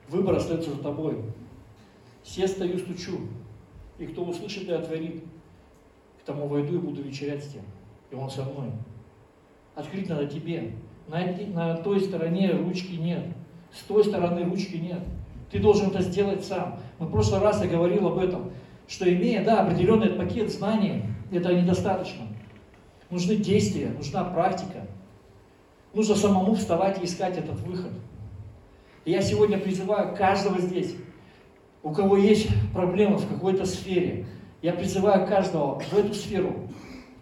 Выбор 0.10 0.36
остается 0.36 0.72
за 0.72 0.82
тобой. 0.82 1.24
Все 2.24 2.48
стою, 2.48 2.78
стучу. 2.78 3.20
И 4.00 4.06
кто 4.06 4.24
услышит 4.24 4.70
и 4.70 4.72
отворит, 4.72 5.24
к 6.22 6.26
тому 6.26 6.48
войду 6.48 6.76
и 6.76 6.80
буду 6.80 7.02
вечерять 7.02 7.44
с 7.44 7.48
тем. 7.48 7.64
И 8.12 8.16
он 8.16 8.30
со 8.30 8.44
мной. 8.44 8.72
Открыть 9.76 10.10
надо 10.10 10.28
тебе. 10.28 10.74
На, 11.08 11.26
на 11.54 11.78
той 11.78 12.02
стороне 12.02 12.52
ручки 12.52 12.96
нет. 12.96 13.24
С 13.72 13.84
той 13.84 14.04
стороны 14.04 14.44
ручки 14.44 14.76
нет. 14.76 15.02
Ты 15.52 15.60
должен 15.60 15.88
это 15.88 16.02
сделать 16.02 16.44
сам. 16.46 16.80
Мы 17.00 17.08
в 17.08 17.12
прошлый 17.12 17.40
раз 17.40 17.62
я 17.62 17.70
говорил 17.70 18.08
об 18.08 18.18
этом, 18.18 18.52
что 18.88 19.12
имея, 19.12 19.44
да, 19.44 19.64
определенный 19.64 20.10
пакет 20.10 20.52
знаний, 20.52 21.04
это 21.32 21.54
недостаточно. 21.54 22.28
Нужны 23.10 23.36
действия, 23.36 23.90
нужна 23.90 24.24
практика. 24.24 24.88
Нужно 25.94 26.16
самому 26.16 26.56
вставать 26.56 27.02
и 27.02 27.06
искать 27.06 27.38
этот 27.38 27.60
выход. 27.62 27.92
И 29.06 29.12
я 29.12 29.22
сегодня 29.22 29.58
призываю 29.58 30.16
каждого 30.16 30.60
здесь, 30.60 30.96
у 31.88 31.94
кого 31.94 32.18
есть 32.18 32.50
проблемы 32.74 33.16
в 33.16 33.30
какой-то 33.30 33.66
сфере, 33.66 34.26
я 34.62 34.74
призываю 34.74 35.26
каждого 35.26 35.80
в 35.80 35.94
эту 35.94 36.14
сферу 36.14 36.68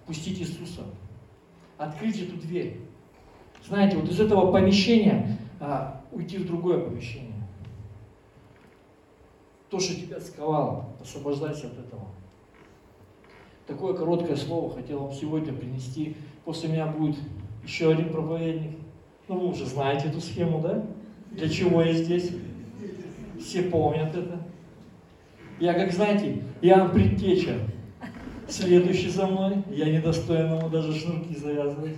пустить 0.07 0.39
Иисуса, 0.39 0.81
открыть 1.77 2.19
эту 2.19 2.35
дверь. 2.37 2.79
Знаете, 3.63 3.97
вот 3.97 4.09
из 4.09 4.19
этого 4.19 4.51
помещения 4.51 5.37
а, 5.59 6.01
уйти 6.11 6.39
в 6.39 6.47
другое 6.47 6.79
помещение. 6.79 7.35
То, 9.69 9.79
что 9.79 9.93
тебя 9.93 10.19
сковало, 10.19 10.89
освобождайся 10.99 11.67
от 11.67 11.73
этого. 11.73 12.07
Такое 13.67 13.93
короткое 13.93 14.35
слово 14.35 14.73
хотел 14.73 14.99
вам 14.99 15.13
сегодня 15.13 15.53
принести. 15.53 16.15
После 16.43 16.69
меня 16.69 16.87
будет 16.87 17.17
еще 17.63 17.91
один 17.91 18.09
проповедник. 18.09 18.77
Ну, 19.27 19.39
вы 19.39 19.47
уже 19.49 19.65
знаете 19.67 20.07
эту 20.07 20.21
схему, 20.21 20.59
да? 20.61 20.83
Для 21.31 21.49
чего 21.49 21.83
я 21.83 21.93
здесь? 21.93 22.31
Все 23.39 23.63
помнят 23.63 24.15
это. 24.15 24.39
Я, 25.59 25.73
как 25.73 25.91
знаете, 25.93 26.43
Иоанн 26.61 26.91
Предтеча, 26.91 27.59
следующий 28.47 29.09
за 29.09 29.25
мной, 29.25 29.63
я 29.69 29.85
недостоин 29.85 30.57
ему 30.57 30.69
даже 30.69 30.93
шнурки 30.93 31.35
завязывать. 31.35 31.95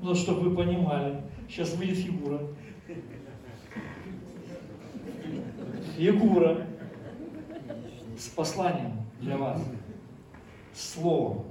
Ну, 0.00 0.14
чтобы 0.14 0.48
вы 0.48 0.56
понимали, 0.56 1.20
сейчас 1.48 1.74
выйдет 1.74 1.98
фигура. 1.98 2.40
Фигура 5.96 6.66
с 8.16 8.28
посланием 8.28 8.92
для 9.20 9.36
вас, 9.36 9.62
с 10.72 10.94
словом. 10.94 11.44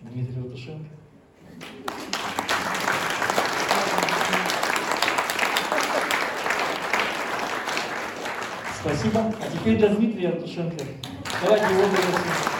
Дмитрий 0.00 0.40
Латышенко. 0.40 0.88
Спасибо. 8.80 9.20
А 9.40 9.50
теперь 9.50 9.76
для 9.76 9.88
Дмитрия 9.88 10.28
Артушенко. 10.28 10.84
Давайте 11.42 11.64
его 11.66 11.82
пригласим. 11.88 12.58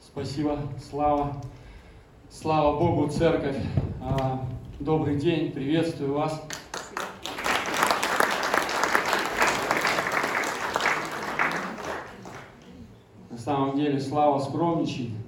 Спасибо, 0.00 0.58
слава. 0.88 1.42
Слава 2.30 2.78
Богу, 2.78 3.08
церковь. 3.08 3.56
А, 4.00 4.46
добрый 4.78 5.16
день, 5.16 5.50
приветствую 5.50 6.14
вас. 6.14 6.40
На 13.30 13.38
самом 13.38 13.76
деле, 13.76 13.98
Слава 13.98 14.38
скромничает. 14.38 15.25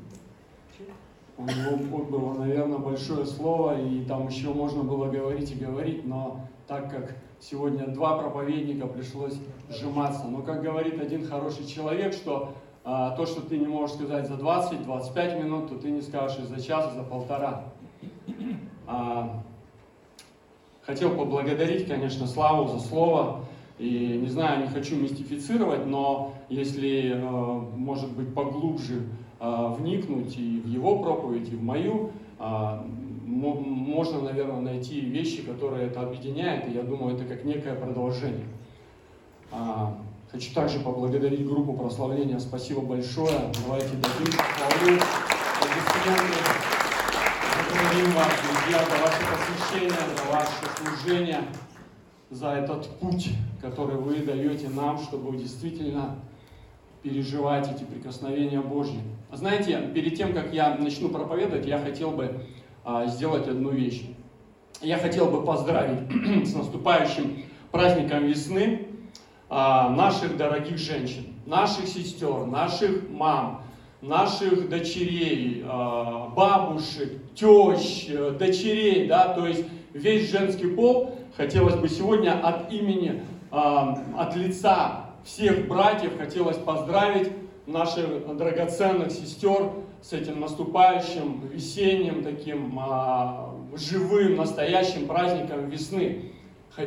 У 1.39 1.43
него 1.45 2.03
было, 2.03 2.35
наверное, 2.35 2.79
большое 2.79 3.25
слово, 3.25 3.81
и 3.81 4.05
там 4.05 4.27
еще 4.27 4.49
можно 4.49 4.83
было 4.83 5.07
говорить 5.07 5.53
и 5.53 5.55
говорить, 5.55 6.05
но 6.05 6.41
так 6.67 6.91
как 6.91 7.15
сегодня 7.39 7.87
два 7.87 8.19
проповедника 8.19 8.89
пришлось 8.89 9.35
сжиматься. 9.71 10.27
Но 10.27 10.43
как 10.43 10.63
говорит 10.63 11.01
один 11.01 11.25
хороший 11.25 11.65
человек, 11.65 12.13
что 12.13 12.55
а, 12.85 13.11
то, 13.11 13.25
что 13.25 13.41
ты 13.43 13.57
не 13.57 13.67
можешь 13.67 13.95
сказать 13.95 14.27
за 14.27 14.35
20-25 14.35 15.45
минут, 15.45 15.69
то 15.69 15.77
ты 15.77 15.91
не 15.91 16.03
скажешь 16.03 16.39
и 16.41 16.43
за 16.43 16.61
час, 16.61 16.93
и 16.93 16.97
за 16.97 17.05
полтора. 17.05 17.67
А, 18.89 19.43
хотел 20.83 21.15
поблагодарить, 21.15 21.87
конечно, 21.87 22.27
Славу 22.27 22.67
за 22.67 22.81
слово. 22.81 23.45
И 23.79 24.19
не 24.21 24.27
знаю, 24.27 24.63
не 24.63 24.69
хочу 24.69 24.97
мистифицировать, 24.97 25.87
но 25.87 26.33
если, 26.49 27.13
э, 27.13 27.21
может 27.21 28.11
быть, 28.11 28.35
поглубже 28.35 29.07
вникнуть 29.41 30.37
и 30.37 30.61
в 30.65 30.67
его 30.67 30.99
проповедь, 30.99 31.53
и 31.53 31.57
в 31.57 31.63
мою, 31.63 32.11
э, 32.39 32.81
можно, 33.25 34.21
наверное, 34.21 34.61
найти 34.61 35.01
вещи, 35.01 35.43
которые 35.43 35.87
это 35.87 36.01
объединяют, 36.01 36.67
и 36.69 36.73
я 36.73 36.83
думаю, 36.83 37.15
это 37.15 37.25
как 37.25 37.45
некое 37.45 37.75
продолжение. 37.75 38.47
А, 39.53 39.97
хочу 40.31 40.53
также 40.55 40.81
поблагодарить 40.81 41.47
группу 41.47 41.73
прославления. 41.75 42.39
Спасибо 42.39 42.81
большое. 42.81 43.53
Давайте 43.65 43.97
дадим 43.97 44.33
хвалу. 44.33 44.99
Благодарим 47.71 48.13
вас, 48.13 48.33
друзья, 48.43 48.85
за 48.85 49.03
ваше 49.03 49.23
посвящение, 49.31 49.91
за 50.17 50.33
ваше 50.33 50.67
служение 50.77 51.41
за 52.31 52.49
этот 52.51 52.87
путь, 52.99 53.31
который 53.61 53.97
вы 53.97 54.17
даете 54.17 54.69
нам, 54.69 54.99
чтобы 54.99 55.37
действительно 55.37 56.17
переживать 57.09 57.71
эти 57.71 57.85
прикосновения 57.85 58.61
Божьи. 58.61 59.01
Знаете, 59.33 59.91
перед 59.95 60.17
тем, 60.17 60.35
как 60.35 60.53
я 60.53 60.77
начну 60.77 61.09
проповедовать, 61.09 61.67
я 61.67 61.79
хотел 61.79 62.11
бы 62.11 62.43
а, 62.85 63.07
сделать 63.07 63.49
одну 63.49 63.71
вещь. 63.71 64.03
Я 64.81 64.99
хотел 64.99 65.27
бы 65.27 65.45
поздравить 65.45 66.47
с 66.47 66.55
наступающим 66.55 67.45
праздником 67.73 68.25
весны 68.25 68.89
а, 69.49 69.91
наших 69.91 70.37
дорогих 70.37 70.79
женщин, 70.79 71.35
наших 71.47 71.87
сестер, 71.87 72.45
наших 72.47 73.09
мам, 73.11 73.63
наших 74.03 74.69
дочерей, 74.69 75.65
а, 75.67 76.29
бабушек, 76.29 77.35
тещ, 77.35 78.09
дочерей, 78.39 79.09
да, 79.09 79.33
то 79.35 79.47
есть 79.47 79.65
весь 79.95 80.31
женский 80.31 80.69
пол, 80.69 81.19
хотелось 81.37 81.77
бы 81.77 81.89
сегодня 81.89 82.39
от 82.39 82.73
имени, 82.73 83.23
от 83.51 84.37
лица 84.37 85.08
всех 85.25 85.69
братьев, 85.69 86.19
хотелось 86.19 86.57
поздравить 86.57 87.31
наших 87.67 88.37
драгоценных 88.37 89.11
сестер 89.11 89.71
с 90.01 90.13
этим 90.13 90.41
наступающим 90.41 91.49
весенним 91.49 92.23
таким 92.23 92.81
живым, 93.77 94.37
настоящим 94.37 95.07
праздником 95.07 95.69
весны. 95.69 96.33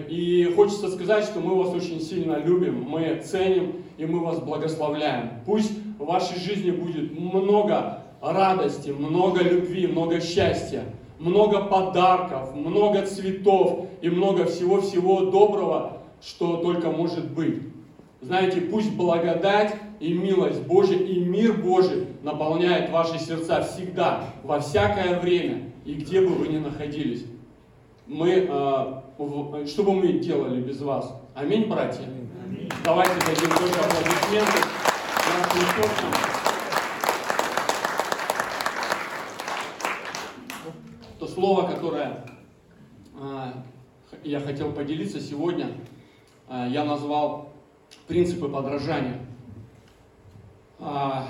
И 0.07 0.53
хочется 0.55 0.89
сказать, 0.89 1.25
что 1.25 1.39
мы 1.39 1.55
вас 1.61 1.73
очень 1.73 1.99
сильно 1.99 2.37
любим, 2.37 2.83
мы 2.83 3.21
ценим 3.25 3.83
и 3.97 4.05
мы 4.05 4.19
вас 4.19 4.39
благословляем. 4.39 5.41
Пусть 5.45 5.73
в 5.99 6.05
вашей 6.05 6.39
жизни 6.39 6.71
будет 6.71 7.19
много 7.19 8.03
радости, 8.21 8.89
много 8.91 9.43
любви, 9.43 9.87
много 9.87 10.21
счастья 10.21 10.85
много 11.21 11.65
подарков, 11.65 12.55
много 12.55 13.05
цветов 13.05 13.87
и 14.01 14.09
много 14.09 14.45
всего-всего 14.45 15.25
доброго, 15.25 15.99
что 16.21 16.57
только 16.57 16.89
может 16.89 17.31
быть. 17.31 17.61
Знаете, 18.21 18.61
пусть 18.61 18.91
благодать 18.91 19.75
и 19.99 20.13
милость 20.13 20.61
Божья 20.61 20.95
и 20.95 21.19
мир 21.19 21.53
Божий 21.53 22.05
наполняет 22.21 22.91
ваши 22.91 23.17
сердца 23.17 23.63
всегда, 23.63 24.25
во 24.43 24.59
всякое 24.59 25.19
время 25.19 25.71
и 25.85 25.95
где 25.95 26.21
бы 26.21 26.27
вы 26.27 26.47
ни 26.49 26.59
находились. 26.59 27.25
Мы, 28.05 28.47
э, 28.47 29.65
что 29.65 29.83
бы 29.83 29.93
мы 29.93 30.19
делали 30.19 30.61
без 30.61 30.81
вас? 30.81 31.19
Аминь, 31.33 31.67
братья? 31.67 32.03
Аминь. 32.45 32.69
Давайте 32.83 33.13
дадим 33.25 33.49
тоже 33.57 33.73
аплодисменты 33.73 34.59
нашим 35.27 35.79
ученым. 35.79 36.13
То 41.17 41.27
слово, 41.27 41.67
которое 41.67 42.23
э, 43.19 43.51
я 44.23 44.39
хотел 44.39 44.71
поделиться 44.73 45.19
сегодня, 45.19 45.71
э, 46.49 46.67
я 46.69 46.83
назвал 46.83 47.50
принципы 48.11 48.49
подражания. 48.49 49.19
А, 50.79 51.27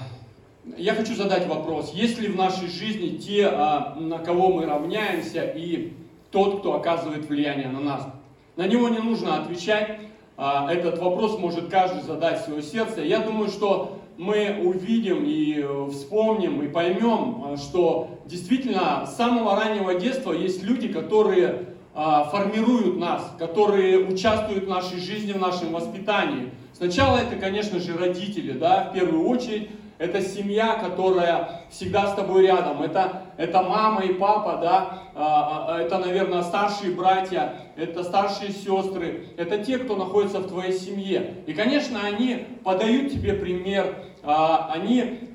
я 0.78 0.96
хочу 0.96 1.14
задать 1.14 1.46
вопрос, 1.46 1.94
есть 1.94 2.20
ли 2.20 2.28
в 2.28 2.36
нашей 2.36 2.70
жизни 2.70 3.18
те, 3.18 3.50
а, 3.50 3.96
на 4.00 4.18
кого 4.18 4.52
мы 4.52 4.66
равняемся, 4.66 5.44
и 5.44 5.94
тот, 6.32 6.62
кто 6.62 6.74
оказывает 6.74 7.30
влияние 7.30 7.68
на 7.68 7.82
нас? 7.82 8.08
На 8.56 8.66
него 8.66 8.90
не 8.90 8.98
нужно 8.98 9.38
отвечать, 9.38 10.00
а, 10.38 10.74
этот 10.74 10.98
вопрос 10.98 11.38
может 11.38 11.70
каждый 11.70 12.02
задать 12.02 12.42
в 12.42 12.46
свое 12.46 12.64
сердце. 12.64 13.02
Я 13.02 13.20
думаю, 13.20 13.50
что 13.50 14.00
мы 14.18 14.60
увидим 14.64 15.24
и 15.24 15.60
э, 15.60 15.88
вспомним 15.92 16.64
и 16.64 16.68
поймем, 16.68 17.58
что 17.58 18.20
действительно 18.26 19.06
с 19.06 19.16
самого 19.16 19.56
раннего 19.56 19.96
детства 19.96 20.32
есть 20.32 20.64
люди, 20.64 20.88
которые 20.88 21.71
формируют 21.94 22.98
нас, 22.98 23.34
которые 23.38 24.00
участвуют 24.06 24.66
в 24.66 24.70
нашей 24.70 25.00
жизни, 25.00 25.34
в 25.34 25.40
нашем 25.40 25.74
воспитании. 25.74 26.52
Сначала 26.74 27.18
это, 27.18 27.36
конечно 27.36 27.80
же, 27.80 27.98
родители, 27.98 28.54
да, 28.54 28.90
в 28.90 28.94
первую 28.94 29.28
очередь, 29.28 29.70
это 30.02 30.20
семья, 30.20 30.80
которая 30.84 31.62
всегда 31.70 32.08
с 32.08 32.16
тобой 32.16 32.48
рядом, 32.48 32.82
это, 32.82 33.22
это 33.38 33.62
мама 33.62 34.02
и 34.02 34.14
папа, 34.14 34.58
да, 34.60 35.04
а, 35.14 35.76
а, 35.76 35.80
это, 35.80 36.00
наверное, 36.00 36.42
старшие 36.42 36.96
братья, 36.96 37.54
это 37.76 38.04
старшие 38.04 38.52
сестры, 38.52 39.28
это 39.38 39.64
те, 39.64 39.78
кто 39.78 39.96
находится 39.96 40.40
в 40.40 40.48
твоей 40.48 40.74
семье. 40.74 41.44
И, 41.46 41.54
конечно, 41.54 42.00
они 42.04 42.48
подают 42.64 43.12
тебе 43.12 43.34
пример, 43.34 43.86
а, 43.86 44.11
они 44.24 45.30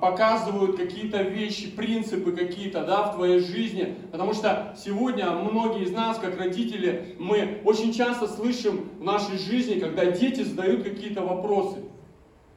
показывают 0.00 0.76
какие-то 0.76 1.22
вещи, 1.22 1.70
принципы 1.70 2.32
какие-то, 2.32 2.84
да, 2.84 3.04
в 3.04 3.14
твоей 3.14 3.38
жизни, 3.38 3.94
потому 4.10 4.34
что 4.34 4.74
сегодня 4.76 5.30
многие 5.30 5.84
из 5.84 5.92
нас, 5.92 6.18
как 6.18 6.36
родители, 6.38 7.14
мы 7.20 7.60
очень 7.64 7.92
часто 7.92 8.26
слышим 8.26 8.88
в 8.98 9.04
нашей 9.04 9.38
жизни, 9.38 9.78
когда 9.78 10.06
дети 10.06 10.42
задают 10.42 10.82
какие-то 10.82 11.22
вопросы 11.22 11.78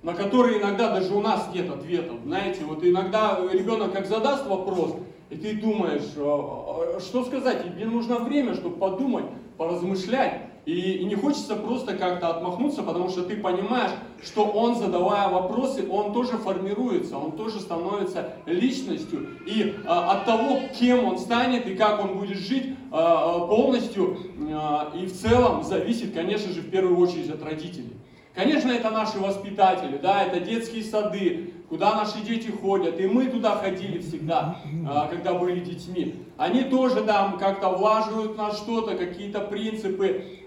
на 0.05 0.13
которые 0.13 0.61
иногда 0.61 0.91
даже 0.91 1.15
у 1.15 1.19
нас 1.19 1.49
нет 1.51 1.67
ответов. 1.67 2.17
Знаете, 2.23 2.63
вот 2.63 2.83
иногда 2.83 3.39
ребенок 3.51 3.91
как 3.91 4.05
задаст 4.05 4.45
вопрос, 4.45 4.97
и 5.31 5.35
ты 5.35 5.55
думаешь, 5.55 6.13
«А, 6.17 6.97
а, 6.97 6.99
что 6.99 7.25
сказать, 7.25 7.63
тебе 7.63 7.85
нужно 7.85 8.19
время, 8.19 8.53
чтобы 8.53 8.77
подумать, 8.77 9.25
поразмышлять. 9.57 10.41
И, 10.65 10.93
и 10.93 11.05
не 11.05 11.15
хочется 11.15 11.55
просто 11.55 11.95
как-то 11.95 12.29
отмахнуться, 12.29 12.81
потому 12.81 13.09
что 13.09 13.23
ты 13.23 13.37
понимаешь, 13.37 13.91
что 14.23 14.45
он, 14.45 14.75
задавая 14.75 15.29
вопросы, 15.29 15.87
он 15.87 16.11
тоже 16.11 16.37
формируется, 16.37 17.17
он 17.17 17.33
тоже 17.33 17.59
становится 17.59 18.33
личностью. 18.47 19.27
И 19.45 19.75
а, 19.85 20.13
от 20.13 20.25
того, 20.25 20.59
кем 20.77 21.05
он 21.05 21.19
станет 21.19 21.67
и 21.67 21.75
как 21.75 22.03
он 22.03 22.17
будет 22.17 22.39
жить, 22.39 22.75
а, 22.91 23.45
полностью 23.45 24.17
а, 24.53 24.91
и 24.95 25.05
в 25.05 25.13
целом 25.13 25.63
зависит, 25.63 26.13
конечно 26.15 26.51
же, 26.51 26.61
в 26.61 26.69
первую 26.71 26.97
очередь 26.97 27.29
от 27.29 27.43
родителей. 27.43 27.93
Конечно, 28.33 28.69
это 28.71 28.89
наши 28.89 29.17
воспитатели, 29.17 29.97
да, 29.97 30.23
это 30.23 30.41
детские 30.41 30.83
сады, 30.83 31.53
куда 31.69 31.95
наши 31.95 32.19
дети 32.19 32.49
ходят, 32.49 32.99
и 32.99 33.07
мы 33.07 33.27
туда 33.27 33.55
ходили 33.55 33.99
всегда, 33.99 34.59
а, 34.87 35.07
когда 35.07 35.33
были 35.33 35.59
детьми. 35.59 36.15
Они 36.37 36.63
тоже 36.63 37.01
там 37.03 37.37
как-то 37.37 37.69
влаживают 37.69 38.37
нас 38.37 38.57
что-то, 38.57 38.97
какие-то 38.97 39.39
принципы, 39.39 40.44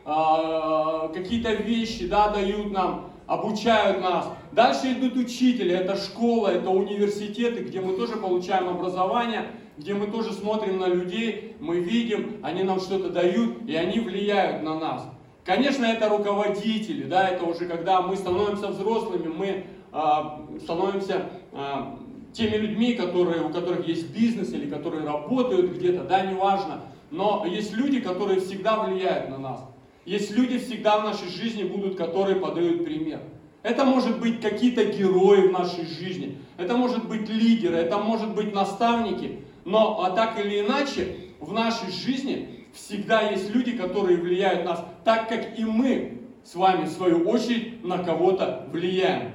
какие-то 1.13 1.53
вещи, 1.53 2.07
да, 2.07 2.31
дают 2.31 2.73
нам, 2.73 3.11
обучают 3.27 4.01
нас. 4.01 4.27
Дальше 4.53 4.93
идут 4.93 5.17
учители, 5.17 5.75
это 5.75 5.97
школа, 5.97 6.49
это 6.49 6.71
университеты, 6.71 7.63
где 7.63 7.81
мы 7.81 7.95
тоже 7.95 8.17
получаем 8.17 8.69
образование, 8.69 9.51
где 9.77 9.93
мы 9.95 10.07
тоже 10.07 10.33
смотрим 10.33 10.79
на 10.79 10.87
людей, 10.87 11.57
мы 11.61 11.81
видим, 11.81 12.41
они 12.43 12.63
нам 12.63 12.81
что-то 12.81 13.11
дают, 13.11 13.69
и 13.69 13.75
они 13.75 14.01
влияют 14.01 14.63
на 14.63 14.79
нас. 14.79 15.07
Конечно, 15.45 15.85
это 15.85 16.09
руководители, 16.09 17.05
да, 17.05 17.29
это 17.29 17.45
уже 17.45 17.67
когда 17.67 18.01
мы 18.01 18.17
становимся 18.17 18.69
взрослыми, 18.69 19.29
мы 19.29 19.67
а, 19.93 20.45
становимся 20.63 21.31
а, 21.53 21.99
теми 22.33 22.57
людьми, 22.57 22.95
которые, 22.95 23.43
у 23.43 23.51
которых 23.51 23.87
есть 23.87 24.11
бизнес 24.11 24.53
или 24.53 24.69
которые 24.69 25.05
работают 25.05 25.73
где-то, 25.73 26.05
да, 26.05 26.23
неважно. 26.23 26.83
Но 27.11 27.47
есть 27.47 27.75
люди, 27.75 28.01
которые 28.01 28.41
всегда 28.41 28.83
влияют 28.83 29.31
на 29.31 29.39
нас. 29.39 29.65
Есть 30.09 30.31
люди 30.31 30.57
всегда 30.57 31.01
в 31.01 31.05
нашей 31.05 31.29
жизни 31.29 31.65
будут, 31.65 31.97
которые 31.97 32.37
подают 32.37 32.83
пример. 32.83 33.21
Это 33.63 33.85
может 33.85 34.19
быть 34.21 34.41
какие-то 34.41 34.87
герои 34.87 35.49
в 35.49 35.53
нашей 35.53 35.85
жизни, 35.85 36.39
это 36.57 36.79
может 36.79 37.07
быть 37.07 37.29
лидеры, 37.29 37.77
это 37.77 37.99
может 37.99 38.35
быть 38.35 38.55
наставники. 38.55 39.41
Но 39.67 40.03
а 40.03 40.13
так 40.13 40.43
или 40.43 40.61
иначе, 40.61 41.15
в 41.41 41.53
нашей 41.53 41.91
жизни 41.93 42.65
всегда 42.73 43.29
есть 43.29 43.55
люди, 43.55 43.73
которые 43.73 44.17
влияют 44.17 44.65
нас, 44.65 44.83
так 45.05 45.29
как 45.29 45.59
и 45.59 45.65
мы 45.67 46.23
с 46.43 46.55
вами, 46.55 46.87
в 46.87 46.91
свою 46.91 47.29
очередь, 47.29 47.85
на 47.85 47.99
кого-то 47.99 48.67
влияем. 48.73 49.33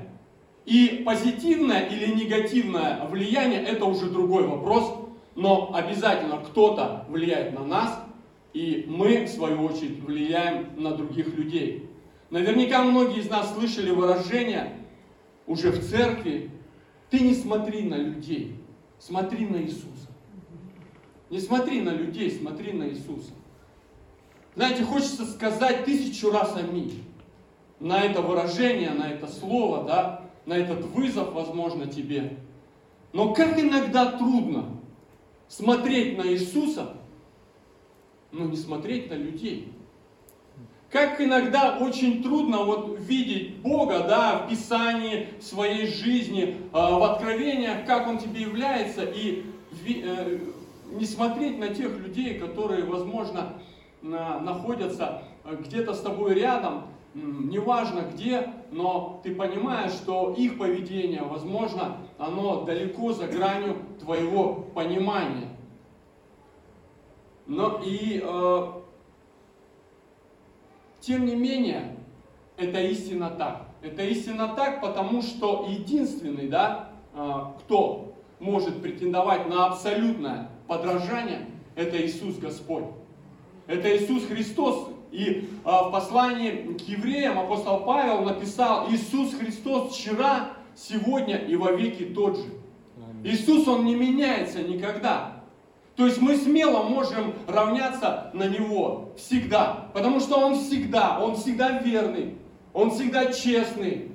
И 0.66 1.04
позитивное 1.06 1.86
или 1.86 2.16
негативное 2.16 3.06
влияние– 3.12 3.62
это 3.64 3.86
уже 3.86 4.08
другой 4.08 4.48
вопрос, 4.48 4.92
но 5.36 5.72
обязательно 5.72 6.38
кто-то 6.38 7.06
влияет 7.10 7.54
на 7.54 7.64
нас, 7.64 8.04
и 8.54 8.86
мы, 8.88 9.26
в 9.26 9.30
свою 9.30 9.63
очередь, 9.63 10.04
влияем 10.04 10.82
на 10.82 10.96
других 10.96 11.34
людей. 11.36 11.89
Наверняка 12.30 12.84
многие 12.84 13.20
из 13.20 13.30
нас 13.30 13.54
слышали 13.54 13.89
выражение 13.89 14.78
уже 15.48 15.72
в 15.72 15.88
церкви, 15.88 16.52
ты 17.10 17.20
не 17.20 17.34
смотри 17.34 17.84
на 17.84 17.96
людей, 17.96 18.56
смотри 19.00 19.46
на 19.46 19.58
Иисуса. 19.58 20.10
Не 21.30 21.39
смотри 21.39 21.82
на 21.82 21.89
людей, 21.89 22.32
смотри 22.32 22.74
на 22.74 22.89
Иисуса. 22.89 23.34
Знаете, 24.56 24.84
хочется 24.84 25.26
сказать 25.26 25.84
тысячу 25.86 26.32
раз 26.32 26.56
аминь 26.56 27.04
на 27.80 28.02
это 28.02 28.22
выражение, 28.22 28.92
на 28.92 29.10
это 29.10 29.28
слово, 29.28 29.84
да, 29.84 30.22
на 30.46 30.54
этот 30.54 30.86
вызов, 30.86 31.34
возможно, 31.34 31.88
тебе. 31.88 32.38
Но 33.13 33.34
как 33.34 33.60
иногда 33.60 34.12
трудно 34.12 34.66
смотреть 35.48 36.18
на 36.18 36.28
Иисуса, 36.28 36.98
но 38.34 38.46
не 38.46 38.58
смотреть 38.58 39.10
на 39.10 39.13
людей. 39.13 39.72
Как 40.89 41.19
иногда 41.22 41.78
очень 41.80 42.22
трудно 42.22 42.63
вот 42.63 43.00
видеть 43.00 43.58
Бога, 43.62 44.06
да, 44.08 44.39
в 44.39 44.50
Писании, 44.50 45.30
в 45.39 45.43
своей 45.43 45.88
жизни, 45.88 46.58
а, 46.72 47.00
в 47.00 47.04
откровениях, 47.04 47.86
как 47.86 48.08
Он 48.08 48.17
тебе 48.17 48.41
является, 48.41 49.04
и 49.04 49.43
э, 49.88 50.39
не 50.91 51.06
смотреть 51.06 51.58
на 51.58 51.69
тех 51.69 51.98
людей, 51.98 52.38
которые, 52.38 52.84
возможно, 52.84 53.54
находятся 54.04 55.24
э, 55.46 55.56
где-то 55.65 55.93
с 55.93 56.02
тобой 56.02 56.36
рядом, 56.36 56.84
неважно 57.15 58.02
где, 58.13 58.54
но 58.72 59.19
ты 59.24 59.34
понимаешь, 59.34 59.93
что 59.93 60.34
их 60.38 60.58
поведение, 60.58 61.22
возможно, 61.24 61.98
оно 62.17 62.63
далеко 62.63 63.13
за 63.13 63.28
гранью 63.28 63.78
твоего 64.00 64.67
понимания. 64.76 65.53
Но 67.46 67.82
и 67.84 68.22
э, 68.24 68.68
тем 71.02 71.26
не 71.26 71.36
менее, 71.36 71.98
это 72.58 72.82
истина 72.82 73.30
так. 73.32 73.68
Это 73.82 74.04
истина 74.04 74.54
так, 74.56 74.82
потому 74.82 75.22
что 75.22 75.68
единственный, 75.70 76.48
да, 76.48 76.90
э, 77.14 77.40
кто 77.60 78.14
может 78.40 78.82
претендовать 78.82 79.48
на 79.50 79.66
абсолютное 79.68 80.50
подражание, 80.68 81.48
это 81.76 82.00
Иисус 82.06 82.38
Господь. 82.38 82.86
Это 83.68 83.96
Иисус 83.96 84.26
Христос. 84.26 84.90
И 85.12 85.48
а, 85.64 85.90
в 85.90 85.92
послании 85.92 86.76
к 86.76 86.82
евреям 86.82 87.38
апостол 87.40 87.82
Павел 87.82 88.22
написал, 88.22 88.92
Иисус 88.92 89.36
Христос 89.36 89.96
вчера, 89.96 90.50
сегодня 90.76 91.38
и 91.38 91.56
во 91.56 91.72
веки 91.72 92.04
тот 92.06 92.38
же. 92.38 92.46
Иисус, 93.24 93.68
Он 93.68 93.86
не 93.86 93.96
меняется 93.96 94.64
никогда. 94.64 95.33
То 95.96 96.08
есть 96.08 96.20
мы 96.20 96.38
смело 96.38 96.84
можем 96.84 97.36
равняться 97.48 98.32
на 98.34 98.48
Него 98.48 99.12
всегда. 99.16 99.90
Потому 99.94 100.20
что 100.20 100.38
Он 100.38 100.56
всегда, 100.56 101.20
Он 101.20 101.36
всегда 101.36 101.80
верный, 101.80 102.38
Он 102.74 102.92
всегда 102.92 103.32
честный. 103.32 104.12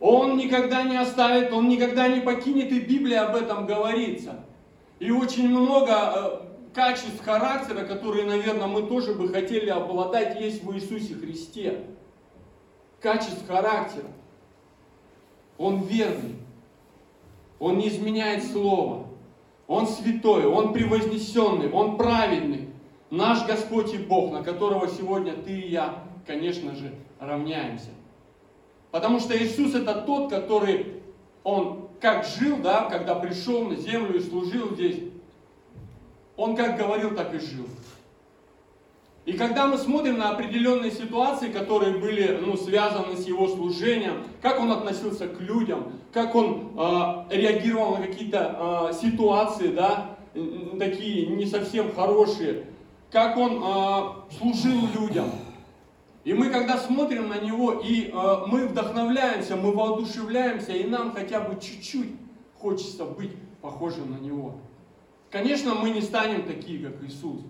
Он 0.00 0.36
никогда 0.36 0.82
не 0.82 0.96
оставит, 0.96 1.52
Он 1.52 1.68
никогда 1.68 2.08
не 2.08 2.20
покинет, 2.20 2.72
и 2.72 2.80
Библия 2.80 3.26
об 3.26 3.36
этом 3.36 3.66
говорится. 3.66 4.44
И 4.98 5.10
очень 5.10 5.48
много 5.48 5.92
э, 5.92 6.40
качеств 6.74 7.24
характера, 7.24 7.84
которые, 7.84 8.26
наверное, 8.26 8.66
мы 8.66 8.82
тоже 8.82 9.14
бы 9.14 9.28
хотели 9.28 9.70
обладать, 9.70 10.40
есть 10.40 10.62
в 10.64 10.74
Иисусе 10.74 11.14
Христе. 11.14 11.84
Качеств 13.00 13.46
характера. 13.46 14.08
Он 15.58 15.82
верный. 15.82 16.36
Он 17.58 17.78
не 17.78 17.88
изменяет 17.88 18.44
слово. 18.44 19.03
Он 19.66 19.86
святой, 19.86 20.46
Он 20.46 20.72
превознесенный, 20.72 21.70
Он 21.70 21.96
праведный. 21.96 22.68
Наш 23.10 23.46
Господь 23.46 23.94
и 23.94 23.98
Бог, 23.98 24.32
на 24.32 24.42
которого 24.42 24.88
сегодня 24.88 25.34
ты 25.34 25.52
и 25.52 25.70
я, 25.70 26.04
конечно 26.26 26.74
же, 26.74 26.92
равняемся. 27.18 27.90
Потому 28.90 29.20
что 29.20 29.36
Иисус 29.36 29.74
это 29.74 30.02
тот, 30.02 30.30
который, 30.30 31.00
Он 31.42 31.88
как 32.00 32.26
жил, 32.26 32.58
да, 32.58 32.88
когда 32.90 33.14
пришел 33.14 33.64
на 33.64 33.76
землю 33.76 34.16
и 34.16 34.20
служил 34.20 34.74
здесь, 34.74 35.00
Он 36.36 36.56
как 36.56 36.76
говорил, 36.76 37.14
так 37.14 37.34
и 37.34 37.38
жил. 37.38 37.66
И 39.26 39.32
когда 39.32 39.66
мы 39.66 39.78
смотрим 39.78 40.18
на 40.18 40.30
определенные 40.30 40.90
ситуации, 40.90 41.48
которые 41.48 41.96
были 41.96 42.38
ну, 42.44 42.56
связаны 42.56 43.16
с 43.16 43.26
его 43.26 43.48
служением, 43.48 44.24
как 44.42 44.60
он 44.60 44.70
относился 44.70 45.28
к 45.28 45.40
людям, 45.40 45.92
как 46.12 46.34
он 46.34 46.72
э, 46.76 47.24
реагировал 47.30 47.96
на 47.96 48.06
какие-то 48.06 48.90
э, 48.90 48.94
ситуации, 48.94 49.68
да, 49.68 50.16
такие 50.78 51.26
не 51.26 51.46
совсем 51.46 51.92
хорошие, 51.94 52.66
как 53.10 53.38
он 53.38 53.62
э, 53.62 54.36
служил 54.36 54.88
людям. 54.94 55.30
И 56.24 56.34
мы 56.34 56.50
когда 56.50 56.76
смотрим 56.78 57.28
на 57.28 57.38
него, 57.38 57.80
и 57.82 58.10
э, 58.10 58.36
мы 58.46 58.66
вдохновляемся, 58.66 59.56
мы 59.56 59.72
воодушевляемся, 59.72 60.72
и 60.72 60.84
нам 60.84 61.12
хотя 61.12 61.40
бы 61.40 61.58
чуть-чуть 61.60 62.10
хочется 62.58 63.06
быть 63.06 63.32
похожим 63.62 64.12
на 64.12 64.18
него. 64.18 64.56
Конечно, 65.30 65.74
мы 65.74 65.90
не 65.90 66.02
станем 66.02 66.42
такие, 66.42 66.86
как 66.86 67.02
Иисус. 67.02 67.40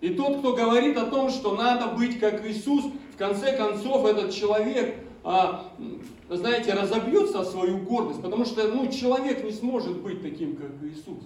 И 0.00 0.10
тот, 0.10 0.38
кто 0.38 0.54
говорит 0.54 0.96
о 0.96 1.06
том, 1.06 1.30
что 1.30 1.54
надо 1.54 1.88
быть 1.88 2.18
как 2.18 2.46
Иисус, 2.46 2.84
в 3.14 3.16
конце 3.18 3.56
концов 3.56 4.06
этот 4.06 4.32
человек, 4.32 4.96
а, 5.22 5.70
знаете, 6.30 6.72
разобьется 6.72 7.40
о 7.40 7.44
свою 7.44 7.78
гордость, 7.78 8.22
потому 8.22 8.44
что 8.46 8.66
ну, 8.68 8.90
человек 8.90 9.44
не 9.44 9.52
сможет 9.52 10.00
быть 10.00 10.22
таким, 10.22 10.56
как 10.56 10.70
Иисус. 10.82 11.22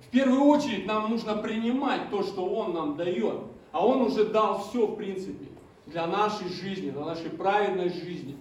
В 0.00 0.10
первую 0.10 0.42
очередь 0.44 0.86
нам 0.86 1.10
нужно 1.10 1.36
принимать 1.36 2.10
то, 2.10 2.22
что 2.22 2.44
Он 2.44 2.72
нам 2.72 2.96
дает. 2.96 3.42
А 3.72 3.86
Он 3.86 4.02
уже 4.02 4.24
дал 4.24 4.62
все, 4.62 4.86
в 4.86 4.96
принципе, 4.96 5.46
для 5.86 6.06
нашей 6.06 6.48
жизни, 6.48 6.90
для 6.90 7.04
нашей 7.04 7.30
праведной 7.30 7.90
жизни. 7.90 8.36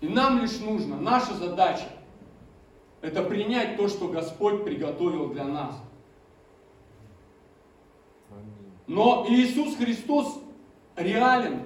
И 0.00 0.08
нам 0.08 0.40
лишь 0.40 0.58
нужно, 0.60 0.98
наша 0.98 1.34
задача, 1.34 1.88
это 3.02 3.22
принять 3.22 3.76
то, 3.76 3.88
что 3.88 4.08
Господь 4.08 4.64
приготовил 4.64 5.28
для 5.28 5.44
нас. 5.44 5.76
Но 8.86 9.26
Иисус 9.28 9.76
Христос 9.76 10.40
реален, 10.96 11.62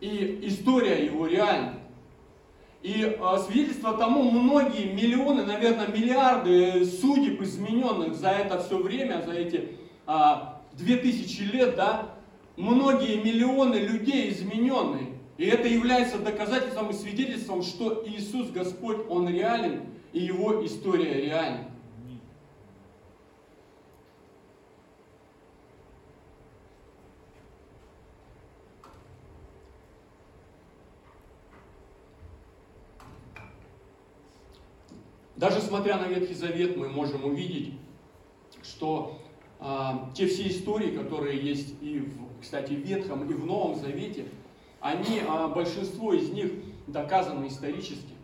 и 0.00 0.40
история 0.42 1.04
Его 1.04 1.26
реальна. 1.26 1.74
И 2.82 3.02
э, 3.02 3.38
свидетельство 3.44 3.94
тому 3.94 4.30
многие 4.30 4.92
миллионы, 4.92 5.44
наверное, 5.44 5.88
миллиарды 5.88 6.84
судеб 6.84 7.42
измененных 7.42 8.14
за 8.14 8.28
это 8.28 8.62
все 8.62 8.78
время, 8.78 9.22
за 9.26 9.32
эти 9.32 9.70
а, 10.06 10.62
две 10.74 10.96
тысячи 10.96 11.42
лет, 11.42 11.74
да, 11.74 12.14
многие 12.56 13.16
миллионы 13.16 13.76
людей 13.76 14.30
измененные. 14.30 15.16
И 15.36 15.46
это 15.46 15.66
является 15.66 16.18
доказательством 16.18 16.90
и 16.90 16.92
свидетельством, 16.92 17.62
что 17.62 18.04
Иисус 18.06 18.50
Господь, 18.50 18.98
Он 19.08 19.28
реален, 19.28 19.82
и 20.12 20.20
Его 20.20 20.64
история 20.64 21.14
реальна. 21.14 21.64
Даже 35.36 35.60
смотря 35.60 35.98
на 35.98 36.04
Ветхий 36.04 36.34
Завет, 36.34 36.78
мы 36.78 36.88
можем 36.88 37.26
увидеть, 37.26 37.74
что 38.62 39.18
а, 39.60 40.10
те 40.14 40.26
все 40.26 40.48
истории, 40.48 40.96
которые 40.96 41.38
есть 41.38 41.74
и, 41.82 41.98
в, 41.98 42.40
кстати, 42.40 42.72
в 42.72 42.80
Ветхом, 42.80 43.28
и 43.30 43.34
в 43.34 43.44
Новом 43.44 43.76
Завете, 43.76 44.26
они, 44.80 45.20
а, 45.28 45.48
большинство 45.48 46.14
из 46.14 46.30
них 46.30 46.52
доказаны 46.86 47.48
исторически. 47.48 48.14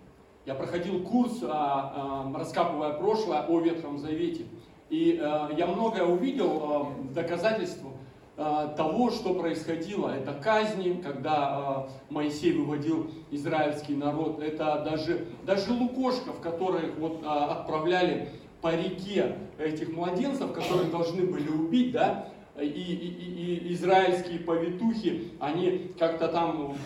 Я 0.47 0.55
проходил 0.55 1.03
курс, 1.03 1.41
а, 1.43 2.31
а, 2.33 2.39
раскапывая 2.39 2.95
прошлое 2.95 3.43
о 3.47 3.61
Ветхом 3.61 3.99
Завете, 3.99 4.47
и 4.89 5.21
а, 5.23 5.51
я 5.55 5.67
многое 5.67 6.05
увидел 6.05 6.63
а, 6.63 6.79
в 6.85 7.13
доказательствах 7.13 7.92
а, 7.92 7.92
того, 8.37 9.11
что 9.11 9.35
происходило. 9.35 10.09
Это 10.09 10.33
казни, 10.33 11.01
когда 11.03 11.35
а, 11.35 11.89
Моисей 12.09 12.53
выводил 12.53 13.11
израильский 13.31 13.95
народ. 13.95 14.41
Это 14.41 14.83
даже, 14.85 15.27
даже 15.45 15.73
лукошков, 15.73 16.41
которых 16.41 16.97
вот 16.99 17.21
а, 17.25 17.53
отправляли 17.53 18.31
по 18.63 18.75
реке 18.75 19.37
этих 19.59 19.93
младенцев, 19.95 20.53
которых 20.53 20.91
должны 20.91 21.27
были 21.27 21.49
убить, 21.49 21.93
да, 21.93 22.29
и, 22.59 22.65
и, 22.65 23.69
и 23.69 23.75
израильские 23.75 24.39
повитухи, 24.39 25.33
они 25.41 25.91
как-то 25.99 26.29
там 26.29 26.77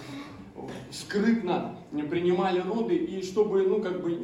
скрытно 0.91 1.77
принимали 2.03 2.61
роды, 2.61 2.97
и 2.97 3.23
чтобы, 3.23 3.63
ну, 3.63 3.81
как 3.81 4.03
бы, 4.03 4.19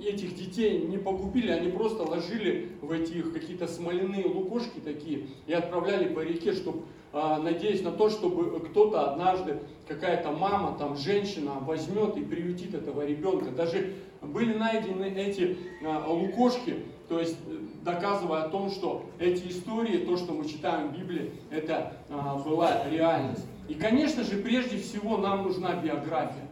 этих 0.00 0.34
детей 0.34 0.86
не 0.86 0.98
погубили, 0.98 1.50
они 1.50 1.70
просто 1.70 2.02
ложили 2.02 2.68
в 2.80 2.90
этих 2.92 3.32
какие-то 3.32 3.66
смоляные 3.66 4.26
лукошки 4.26 4.78
такие 4.84 5.26
и 5.46 5.52
отправляли 5.52 6.12
по 6.12 6.20
реке, 6.20 6.52
чтобы, 6.52 6.82
а, 7.12 7.38
надеясь 7.38 7.82
на 7.82 7.92
то, 7.92 8.10
чтобы 8.10 8.60
кто-то 8.60 9.12
однажды, 9.12 9.58
какая-то 9.86 10.32
мама, 10.32 10.76
там, 10.78 10.96
женщина 10.96 11.54
возьмет 11.60 12.16
и 12.16 12.20
приютит 12.20 12.74
этого 12.74 13.06
ребенка. 13.06 13.50
Даже 13.50 13.94
были 14.22 14.54
найдены 14.54 15.04
эти 15.16 15.56
а, 15.84 16.10
лукошки, 16.10 16.76
то 17.08 17.18
есть 17.18 17.38
э, 17.46 17.58
доказывая 17.84 18.42
о 18.42 18.48
том, 18.48 18.70
что 18.70 19.06
эти 19.18 19.48
истории, 19.48 19.98
то, 19.98 20.16
что 20.16 20.32
мы 20.32 20.46
читаем 20.46 20.88
в 20.88 20.98
Библии, 20.98 21.32
это 21.50 21.94
а, 22.10 22.36
была 22.36 22.88
реальность. 22.90 23.46
И, 23.68 23.74
конечно 23.74 24.24
же, 24.24 24.36
прежде 24.38 24.78
всего 24.78 25.16
нам 25.16 25.44
нужна 25.44 25.74
биография, 25.76 26.47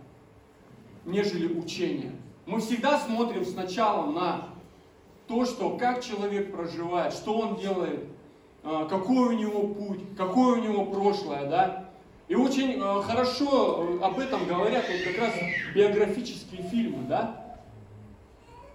нежели 1.07 1.47
учение. 1.59 2.13
Мы 2.45 2.61
всегда 2.61 2.99
смотрим 2.99 3.45
сначала 3.45 4.11
на 4.11 4.49
то, 5.27 5.45
что 5.47 5.77
как 5.77 6.05
человек 6.05 6.53
проживает, 6.53 7.13
что 7.13 7.39
он 7.39 7.57
делает, 7.57 8.05
а, 8.63 8.85
какой 8.87 9.35
у 9.35 9.39
него 9.39 9.69
путь, 9.69 10.01
какое 10.17 10.61
у 10.61 10.63
него 10.63 10.85
прошлое, 10.87 11.49
да. 11.49 11.91
И 12.29 12.35
очень 12.35 12.79
а, 12.81 13.01
хорошо 13.03 13.99
э, 14.01 14.05
об 14.05 14.19
этом 14.19 14.47
говорят 14.47 14.85
вот 14.91 15.01
как 15.05 15.19
раз 15.19 15.35
биографические 15.75 16.63
фильмы, 16.69 17.05
да, 17.09 17.57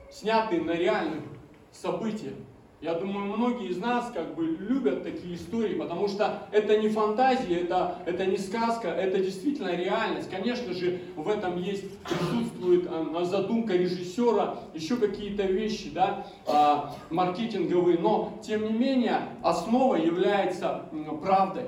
снятые 0.10 0.62
на 0.62 0.72
реальных 0.72 1.24
событиях. 1.72 2.36
Я 2.82 2.96
думаю, 2.96 3.38
многие 3.38 3.70
из 3.70 3.78
нас 3.78 4.10
как 4.12 4.34
бы 4.34 4.44
любят 4.44 5.04
такие 5.04 5.36
истории, 5.36 5.76
потому 5.76 6.08
что 6.08 6.48
это 6.52 6.78
не 6.78 6.90
фантазия, 6.90 7.60
это, 7.60 8.00
это 8.08 8.26
не 8.26 8.38
сказка, 8.38 8.88
это 8.88 9.20
действительно 9.20 9.76
реальность. 9.76 10.32
Конечно 10.32 10.74
же, 10.74 11.00
в 11.16 11.30
этом 11.30 11.62
есть, 11.62 12.00
присутствует 12.00 12.88
а, 12.90 13.24
задумка 13.24 13.74
режиссера, 13.76 14.58
еще 14.74 14.98
какие-то 14.98 15.44
вещи, 15.44 15.92
да, 15.94 16.26
а, 16.48 16.96
маркетинговые, 17.12 18.00
но 18.00 18.40
тем 18.42 18.64
не 18.64 18.74
менее 18.74 19.30
основа 19.44 19.96
является 19.96 20.86
правдой. 21.22 21.66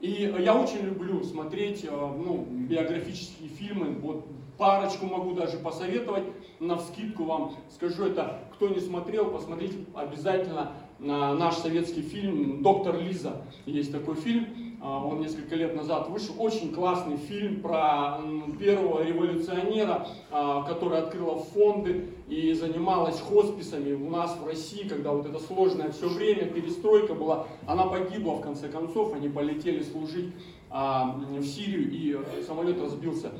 И 0.00 0.32
я 0.38 0.54
очень 0.54 0.82
люблю 0.82 1.24
смотреть 1.24 1.84
а, 1.90 2.14
ну, 2.16 2.46
биографические 2.48 3.48
фильмы, 3.48 3.98
вот 4.00 4.24
парочку 4.56 5.06
могу 5.06 5.32
даже 5.32 5.58
посоветовать, 5.58 6.24
на 6.60 6.76
вскидку 6.76 7.24
вам 7.24 7.54
скажу 7.74 8.06
это, 8.06 8.40
кто 8.54 8.68
не 8.68 8.80
смотрел, 8.80 9.30
посмотрите 9.30 9.76
обязательно 9.94 10.72
наш 10.98 11.56
советский 11.56 12.02
фильм 12.02 12.62
«Доктор 12.62 12.98
Лиза». 12.98 13.42
Есть 13.66 13.92
такой 13.92 14.14
фильм, 14.14 14.46
а, 14.82 15.04
он 15.04 15.20
несколько 15.20 15.56
лет 15.56 15.74
назад 15.74 16.08
вышел. 16.08 16.34
Очень 16.38 16.72
классный 16.72 17.16
фильм 17.16 17.60
про 17.60 18.20
первого 18.58 19.02
революционера, 19.02 20.06
а, 20.30 20.62
который 20.62 20.98
открыла 20.98 21.38
фонды 21.38 22.10
и 22.28 22.52
занималась 22.52 23.20
хосписами 23.20 23.92
у 23.92 24.10
нас 24.10 24.38
в 24.38 24.46
России, 24.46 24.86
когда 24.86 25.12
вот 25.12 25.26
это 25.26 25.38
сложное 25.38 25.90
все 25.90 26.08
время, 26.08 26.46
перестройка 26.46 27.14
была. 27.14 27.46
Она 27.66 27.86
погибла 27.86 28.34
в 28.34 28.42
конце 28.42 28.68
концов, 28.68 29.12
они 29.14 29.28
полетели 29.28 29.82
служить 29.82 30.32
а, 30.70 31.16
в 31.30 31.44
Сирию 31.44 31.90
и 31.90 32.42
самолет 32.42 32.80
разбился. 32.80 33.32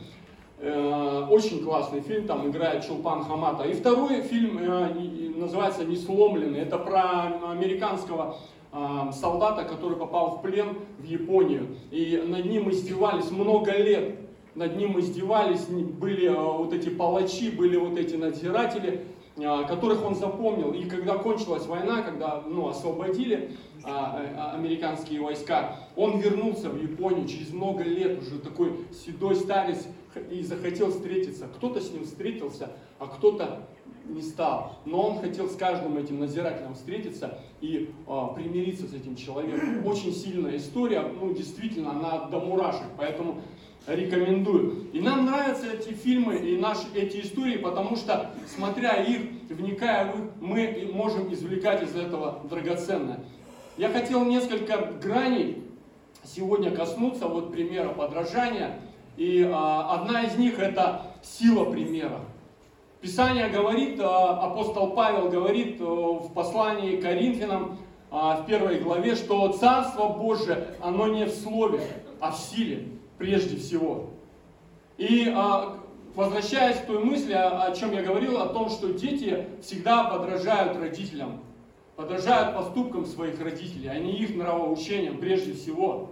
Э, 0.59 1.27
очень 1.31 1.63
классный 1.63 2.01
фильм, 2.01 2.27
там 2.27 2.49
играет 2.49 2.87
Чулпан 2.87 3.25
Хамата. 3.25 3.65
И 3.65 3.75
второй 3.75 4.23
фильм 4.23 4.59
э, 4.59 4.89
называется 5.37 5.85
«Несломленный». 5.85 6.61
Это 6.61 6.79
про 6.79 7.51
американского 7.51 8.39
э, 8.73 9.13
солдата, 9.13 9.65
который 9.65 9.99
попал 9.99 10.39
в 10.39 10.43
плен 10.43 10.79
в 10.99 11.05
Японию. 11.05 11.77
И 11.91 12.23
над 12.27 12.47
ним 12.47 12.71
издевались 12.71 13.31
много 13.31 13.73
лет. 13.73 14.17
Над 14.55 14.79
ним 14.79 14.99
издевались, 14.99 15.67
были 15.67 16.29
вот 16.29 16.73
эти 16.73 16.89
палачи, 16.89 17.51
были 17.51 17.77
вот 17.77 17.99
эти 17.99 18.15
надзиратели, 18.15 19.05
которых 19.37 20.03
он 20.03 20.15
запомнил. 20.15 20.73
И 20.73 20.87
когда 20.87 21.19
кончилась 21.19 21.67
война, 21.67 22.01
когда 22.01 22.43
ну, 22.47 22.67
освободили 22.67 23.51
американские 23.85 25.21
войска, 25.21 25.77
он 25.95 26.21
вернулся 26.21 26.71
в 26.71 26.83
Японию 26.83 27.29
через 27.29 27.53
много 27.53 27.85
лет, 27.85 28.23
уже 28.23 28.39
такой 28.39 28.73
седой 29.05 29.37
старец, 29.37 29.87
и 30.31 30.43
захотел 30.43 30.91
встретиться. 30.91 31.47
Кто-то 31.47 31.81
с 31.81 31.91
ним 31.91 32.05
встретился, 32.05 32.71
а 32.99 33.07
кто-то 33.07 33.67
не 34.09 34.23
стал. 34.23 34.79
Но 34.85 35.09
он 35.09 35.19
хотел 35.19 35.49
с 35.49 35.57
каждым 35.57 35.99
этим 35.99 36.21
назирателем 36.21 36.75
встретиться 36.75 37.39
и 37.61 37.91
а, 38.07 38.29
примириться 38.29 38.87
с 38.87 38.95
этим 38.95 39.17
человеком. 39.17 39.87
Очень 39.87 40.15
сильная 40.15 40.57
история, 40.57 41.03
ну 41.03 41.33
действительно, 41.35 41.91
она 41.91 42.27
до 42.27 42.41
мурашек. 42.41 42.87
Поэтому 42.97 43.41
рекомендую. 43.87 44.91
И 44.93 45.01
нам 45.01 45.27
нравятся 45.27 45.67
эти 45.73 45.93
фильмы 45.93 46.37
и 46.37 46.57
наши 46.57 46.87
эти 46.95 47.21
истории, 47.21 47.57
потому 47.57 47.97
что, 47.97 48.31
смотря 48.55 49.03
их, 49.03 49.21
вникая 49.49 50.13
в 50.13 50.19
их, 50.19 50.31
мы 50.41 50.91
можем 50.93 51.33
извлекать 51.33 51.83
из 51.83 51.95
этого 51.95 52.41
драгоценное. 52.49 53.25
Я 53.77 53.91
хотел 53.91 54.25
несколько 54.25 54.93
граней 55.03 55.63
сегодня 56.25 56.75
коснуться, 56.75 57.29
вот 57.29 57.53
примера 57.53 57.91
подражания. 57.91 58.81
И 59.17 59.43
а, 59.43 59.95
одна 59.95 60.23
из 60.25 60.37
них 60.37 60.59
это 60.59 61.03
сила 61.23 61.65
примера. 61.71 62.21
Писание 63.01 63.49
говорит, 63.49 63.99
а, 64.01 64.47
апостол 64.47 64.91
Павел 64.91 65.29
говорит 65.31 65.81
а, 65.81 65.85
в 65.85 66.33
послании 66.33 66.97
к 66.97 67.03
Коринфянам, 67.03 67.79
а, 68.11 68.37
в 68.37 68.47
первой 68.47 68.79
главе, 68.81 69.15
что 69.15 69.49
Царство 69.53 70.09
Божие, 70.09 70.69
оно 70.81 71.09
не 71.09 71.25
в 71.25 71.31
слове, 71.31 71.81
а 72.21 72.31
в 72.31 72.37
силе 72.37 72.89
прежде 73.19 73.57
всего. 73.57 74.11
И 74.97 75.33
а, 75.35 75.79
возвращаясь 76.15 76.79
к 76.79 76.87
той 76.87 77.05
мысли, 77.05 77.33
о, 77.35 77.73
чем 77.75 77.93
я 77.93 78.03
говорил, 78.03 78.39
о 78.39 78.47
том, 78.47 78.71
что 78.71 78.93
дети 78.93 79.47
всегда 79.61 80.05
подражают 80.05 80.77
родителям, 80.79 81.43
подражают 81.95 82.57
поступкам 82.57 83.07
своих 83.07 83.41
родителей, 83.41 83.89
а 83.89 83.99
не 83.99 84.19
их 84.19 84.35
нравоучениям 84.35 85.19
прежде 85.19 85.53
всего. 85.53 86.11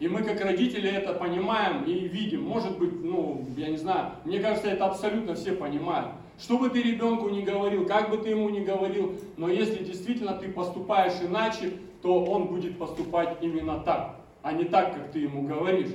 И 0.00 0.08
мы 0.08 0.22
как 0.22 0.40
родители 0.40 0.90
это 0.90 1.12
понимаем 1.12 1.84
и 1.84 1.92
видим. 2.08 2.42
Может 2.42 2.78
быть, 2.78 3.04
ну, 3.04 3.46
я 3.56 3.68
не 3.68 3.76
знаю, 3.76 4.12
мне 4.24 4.40
кажется, 4.40 4.68
это 4.68 4.86
абсолютно 4.86 5.34
все 5.34 5.52
понимают. 5.52 6.12
Что 6.38 6.56
бы 6.56 6.70
ты 6.70 6.82
ребенку 6.82 7.28
не 7.28 7.42
говорил, 7.42 7.84
как 7.86 8.08
бы 8.08 8.16
ты 8.16 8.30
ему 8.30 8.48
не 8.48 8.60
говорил, 8.60 9.20
но 9.36 9.48
если 9.50 9.84
действительно 9.84 10.32
ты 10.32 10.48
поступаешь 10.48 11.12
иначе, 11.22 11.74
то 12.00 12.24
он 12.24 12.46
будет 12.46 12.78
поступать 12.78 13.36
именно 13.42 13.78
так, 13.80 14.16
а 14.42 14.52
не 14.52 14.64
так, 14.64 14.94
как 14.94 15.12
ты 15.12 15.18
ему 15.18 15.42
говоришь. 15.42 15.90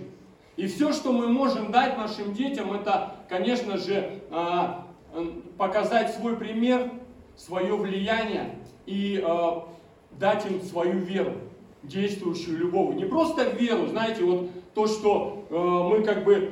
И 0.56 0.68
все, 0.68 0.94
что 0.94 1.12
мы 1.12 1.28
можем 1.28 1.72
дать 1.72 1.98
нашим 1.98 2.34
детям, 2.34 2.74
это, 2.74 3.16
конечно 3.28 3.78
же, 3.80 4.22
а, 4.30 4.86
показать 5.58 6.14
свой 6.14 6.38
пример, 6.38 6.92
свое 7.36 7.76
влияние 7.76 8.60
и 8.86 9.20
а, 9.26 9.68
дать 10.12 10.46
им 10.46 10.62
свою 10.62 11.00
веру, 11.00 11.34
действующую 11.88 12.58
любовь. 12.58 12.96
Не 12.96 13.06
просто 13.06 13.50
веру, 13.50 13.88
знаете, 13.88 14.24
вот 14.24 14.50
то, 14.74 14.88
что 14.88 15.46
а, 15.50 15.90
мы 15.90 16.04
как 16.04 16.24
бы 16.24 16.52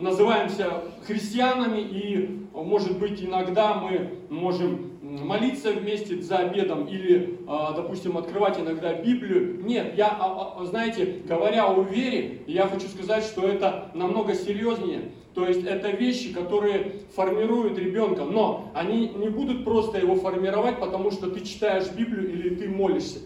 называемся 0.00 0.82
христианами, 1.06 1.80
и, 1.80 2.46
может 2.54 2.98
быть, 2.98 3.22
иногда 3.22 3.74
мы 3.74 4.10
можем 4.28 4.90
молиться 5.02 5.72
вместе 5.72 6.20
за 6.22 6.38
обедом 6.38 6.86
или, 6.86 7.38
а, 7.46 7.72
допустим, 7.72 8.16
открывать 8.16 8.58
иногда 8.58 8.92
Библию. 8.94 9.62
Нет, 9.64 9.94
я, 9.96 10.08
а, 10.08 10.56
а, 10.58 10.64
знаете, 10.64 11.22
говоря 11.24 11.66
о 11.66 11.82
вере, 11.82 12.42
я 12.46 12.66
хочу 12.68 12.86
сказать, 12.88 13.24
что 13.24 13.46
это 13.46 13.90
намного 13.94 14.34
серьезнее. 14.34 15.12
То 15.34 15.46
есть 15.46 15.64
это 15.64 15.90
вещи, 15.90 16.32
которые 16.32 16.96
формируют 17.14 17.78
ребенка, 17.78 18.24
но 18.24 18.70
они 18.74 19.08
не 19.08 19.28
будут 19.28 19.64
просто 19.64 19.98
его 19.98 20.16
формировать, 20.16 20.80
потому 20.80 21.10
что 21.10 21.30
ты 21.30 21.40
читаешь 21.40 21.90
Библию 21.90 22.30
или 22.32 22.54
ты 22.54 22.68
молишься. 22.68 23.20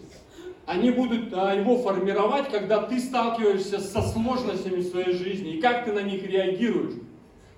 Они 0.65 0.89
будут 0.89 1.31
его 1.31 1.77
формировать, 1.77 2.49
когда 2.49 2.81
ты 2.83 2.99
сталкиваешься 2.99 3.79
со 3.79 4.01
сложностями 4.01 4.77
в 4.77 4.87
своей 4.87 5.13
жизни, 5.13 5.53
и 5.53 5.61
как 5.61 5.85
ты 5.85 5.93
на 5.93 6.01
них 6.01 6.27
реагируешь. 6.27 6.95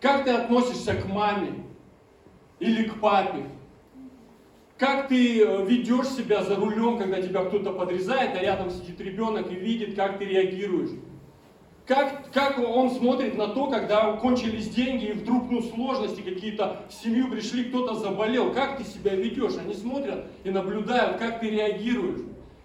Как 0.02 0.26
ты 0.26 0.32
относишься 0.32 0.94
к 0.94 1.06
маме 1.08 1.64
или 2.60 2.84
к 2.84 3.00
папе, 3.00 3.46
как 4.78 5.08
ты 5.08 5.42
э, 5.44 5.66
ведешь 5.66 6.08
себя 6.10 6.44
за 6.44 6.56
рулем, 6.56 7.00
когда 7.00 7.20
тебя 7.20 7.44
кто-то 7.46 7.72
подрезает, 7.72 8.36
а 8.36 8.42
рядом 8.42 8.70
сидит 8.70 9.02
ребенок 9.02 9.52
и 9.52 9.56
видит, 9.56 9.96
как 9.96 10.20
ты 10.20 10.26
реагируешь? 10.26 10.92
Как, 11.88 12.32
как 12.32 12.60
он 12.60 12.92
смотрит 12.92 13.38
на 13.38 13.48
то, 13.48 13.72
когда 13.72 14.12
кончились 14.18 14.70
деньги 14.70 15.06
и 15.06 15.14
вдруг 15.14 15.50
ну, 15.50 15.62
сложности 15.62 16.22
какие-то 16.22 16.82
в 16.90 16.94
семью 16.94 17.32
пришли, 17.32 17.64
кто-то 17.64 17.96
заболел. 17.96 18.54
Как 18.54 18.78
ты 18.78 18.84
себя 18.84 19.16
ведешь? 19.16 19.54
Они 19.58 19.74
смотрят 19.74 20.28
и 20.44 20.52
наблюдают, 20.52 21.18
как 21.18 21.40
ты 21.40 21.50
реагируешь. 21.50 22.20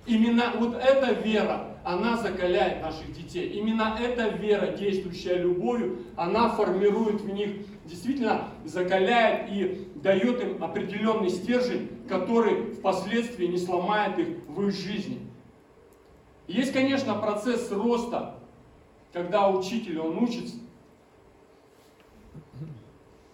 Именно 0.04 0.54
вот 0.56 0.74
эта 0.74 1.12
вера, 1.12 1.76
она 1.84 2.16
закаляет 2.16 2.82
наших 2.82 3.12
детей. 3.12 3.50
Именно 3.50 3.96
эта 4.00 4.28
вера, 4.28 4.68
действующая 4.68 5.36
любовью, 5.36 6.00
она 6.16 6.48
формирует 6.50 7.20
в 7.20 7.32
них, 7.32 7.66
действительно 7.84 8.48
закаляет 8.64 9.50
и 9.50 9.88
дает 9.96 10.42
им 10.42 10.62
определенный 10.62 11.30
стержень, 11.30 11.88
который 12.08 12.72
впоследствии 12.72 13.46
не 13.46 13.58
сломает 13.58 14.18
их 14.18 14.28
в 14.48 14.66
их 14.66 14.74
жизни. 14.74 15.20
Есть, 16.48 16.72
конечно, 16.72 17.14
процесс 17.14 17.70
роста, 17.70 18.34
когда 19.12 19.48
учитель, 19.48 20.00
он 20.00 20.18
учится, 20.18 20.56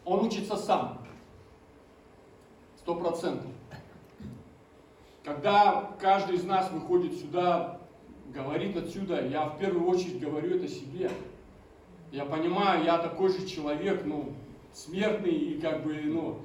он 0.04 0.26
учится 0.26 0.56
сам, 0.56 0.98
сто 2.78 2.94
процентов. 2.94 3.50
Когда 5.28 5.90
каждый 6.00 6.36
из 6.36 6.44
нас 6.44 6.70
выходит 6.70 7.12
сюда, 7.20 7.80
говорит 8.32 8.74
отсюда, 8.78 9.26
я 9.26 9.44
в 9.44 9.58
первую 9.58 9.86
очередь 9.86 10.20
говорю 10.20 10.56
это 10.56 10.68
себе. 10.68 11.10
Я 12.10 12.24
понимаю, 12.24 12.82
я 12.84 12.96
такой 12.96 13.28
же 13.28 13.46
человек, 13.46 14.04
ну, 14.06 14.32
смертный, 14.72 15.32
и 15.32 15.60
как 15.60 15.84
бы, 15.84 16.00
ну, 16.02 16.38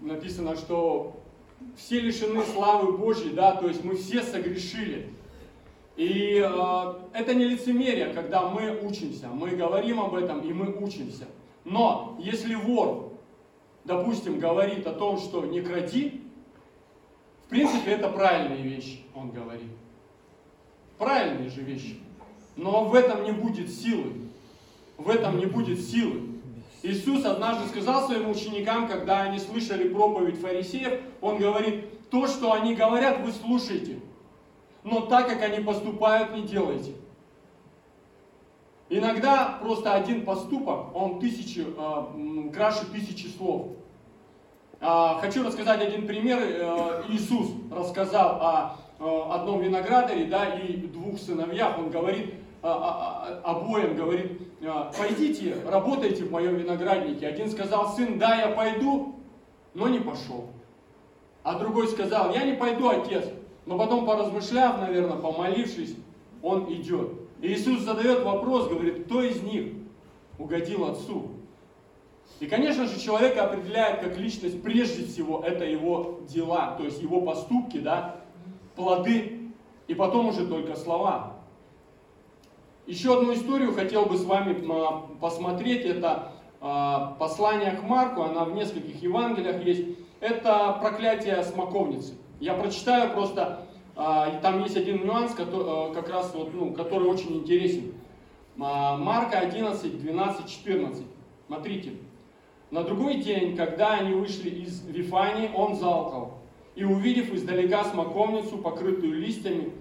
написано, 0.00 0.56
что 0.56 1.20
все 1.76 2.00
лишены 2.00 2.42
славы 2.44 2.96
Божьей, 2.96 3.34
да, 3.34 3.56
то 3.56 3.68
есть 3.68 3.84
мы 3.84 3.96
все 3.96 4.22
согрешили. 4.22 5.12
И 5.96 6.42
э, 6.42 6.94
это 7.12 7.34
не 7.34 7.44
лицемерие, 7.44 8.14
когда 8.14 8.48
мы 8.48 8.80
учимся, 8.80 9.28
мы 9.28 9.50
говорим 9.50 10.00
об 10.00 10.14
этом 10.14 10.40
и 10.40 10.54
мы 10.54 10.74
учимся. 10.82 11.26
Но 11.66 12.16
если 12.20 12.54
вор, 12.54 13.12
допустим, 13.84 14.38
говорит 14.38 14.86
о 14.86 14.94
том, 14.94 15.18
что 15.18 15.44
не 15.44 15.60
кради, 15.60 16.22
в 17.48 17.50
принципе, 17.50 17.92
это 17.92 18.10
правильные 18.10 18.60
вещи, 18.60 19.00
он 19.14 19.30
говорит. 19.30 19.70
Правильные 20.98 21.48
же 21.48 21.62
вещи. 21.62 21.98
Но 22.56 22.84
в 22.84 22.94
этом 22.94 23.24
не 23.24 23.32
будет 23.32 23.72
силы. 23.72 24.12
В 24.98 25.08
этом 25.08 25.38
не 25.38 25.46
будет 25.46 25.80
силы. 25.80 26.28
Иисус 26.82 27.24
однажды 27.24 27.66
сказал 27.68 28.06
своим 28.06 28.28
ученикам, 28.28 28.86
когда 28.86 29.22
они 29.22 29.38
слышали 29.38 29.88
проповедь 29.88 30.38
фарисеев, 30.38 31.00
Он 31.22 31.38
говорит, 31.38 32.10
то, 32.10 32.26
что 32.26 32.52
они 32.52 32.74
говорят, 32.74 33.24
вы 33.24 33.32
слушайте. 33.32 33.98
Но 34.84 35.06
так, 35.06 35.26
как 35.26 35.40
они 35.40 35.64
поступают, 35.64 36.34
не 36.34 36.42
делайте. 36.42 36.92
Иногда 38.90 39.58
просто 39.62 39.94
один 39.94 40.26
поступок, 40.26 40.94
он 40.94 41.18
тысячи, 41.18 41.64
э, 41.66 42.50
краше 42.50 42.84
тысячи 42.92 43.26
слов. 43.26 43.68
А, 44.80 45.18
хочу 45.20 45.44
рассказать 45.44 45.82
один 45.82 46.06
пример. 46.06 46.38
Э, 46.40 47.02
Иисус 47.08 47.50
рассказал 47.70 48.38
о 48.40 49.34
одном 49.34 49.60
виноградаре 49.60 50.24
да, 50.24 50.54
и 50.56 50.76
двух 50.76 51.18
сыновьях. 51.18 51.78
Он 51.78 51.90
говорит 51.90 52.34
обоим, 52.62 53.94
говорит, 53.96 54.40
пойдите, 54.96 55.56
работайте 55.66 56.24
в 56.24 56.30
моем 56.30 56.56
винограднике. 56.56 57.28
Один 57.28 57.50
сказал, 57.50 57.94
сын, 57.94 58.18
да, 58.18 58.34
я 58.34 58.48
пойду, 58.48 59.14
но 59.74 59.88
не 59.88 60.00
пошел. 60.00 60.50
А 61.42 61.58
другой 61.58 61.88
сказал, 61.88 62.32
я 62.34 62.44
не 62.44 62.54
пойду, 62.54 62.88
отец. 62.88 63.24
Но 63.66 63.78
потом, 63.78 64.06
поразмышляв, 64.06 64.80
наверное, 64.80 65.18
помолившись, 65.18 65.94
он 66.42 66.72
идет. 66.72 67.12
И 67.40 67.52
Иисус 67.52 67.82
задает 67.82 68.24
вопрос, 68.24 68.68
говорит, 68.68 69.04
кто 69.04 69.22
из 69.22 69.42
них 69.42 69.72
угодил 70.38 70.86
отцу? 70.86 71.28
И, 72.40 72.46
конечно 72.46 72.86
же, 72.86 73.00
человека 73.00 73.44
определяет 73.44 74.00
как 74.00 74.16
личность, 74.16 74.62
прежде 74.62 75.04
всего, 75.04 75.42
это 75.44 75.64
его 75.64 76.20
дела, 76.28 76.76
то 76.78 76.84
есть 76.84 77.02
его 77.02 77.20
поступки, 77.20 77.78
да, 77.78 78.20
плоды, 78.76 79.50
и 79.88 79.94
потом 79.94 80.28
уже 80.28 80.46
только 80.46 80.76
слова. 80.76 81.38
Еще 82.86 83.18
одну 83.18 83.34
историю 83.34 83.74
хотел 83.74 84.06
бы 84.06 84.16
с 84.16 84.24
вами 84.24 84.64
а, 84.70 85.08
посмотреть, 85.20 85.84
это 85.84 86.32
а, 86.60 87.16
послание 87.18 87.72
к 87.72 87.82
Марку, 87.82 88.22
она 88.22 88.44
в 88.44 88.54
нескольких 88.54 89.02
Евангелиях 89.02 89.62
есть. 89.64 89.98
Это 90.20 90.78
проклятие 90.80 91.42
смоковницы. 91.42 92.14
Я 92.40 92.54
прочитаю 92.54 93.12
просто, 93.12 93.66
а, 93.94 94.38
там 94.40 94.62
есть 94.62 94.76
один 94.76 95.04
нюанс, 95.04 95.34
который, 95.34 95.92
как 95.92 96.08
раз 96.08 96.32
вот, 96.34 96.54
ну, 96.54 96.72
который 96.72 97.08
очень 97.08 97.36
интересен. 97.36 97.92
Марка 98.56 99.38
11, 99.38 100.00
12, 100.00 100.48
14. 100.48 101.04
Смотрите. 101.46 101.92
На 102.70 102.82
другой 102.82 103.18
день, 103.18 103.56
когда 103.56 103.94
они 103.94 104.12
вышли 104.12 104.50
из 104.50 104.84
Вифании, 104.86 105.50
он 105.54 105.74
залкал. 105.74 106.34
И 106.74 106.84
увидев 106.84 107.32
издалека 107.32 107.84
смоковницу, 107.84 108.58
покрытую 108.58 109.18
листьями, 109.20 109.72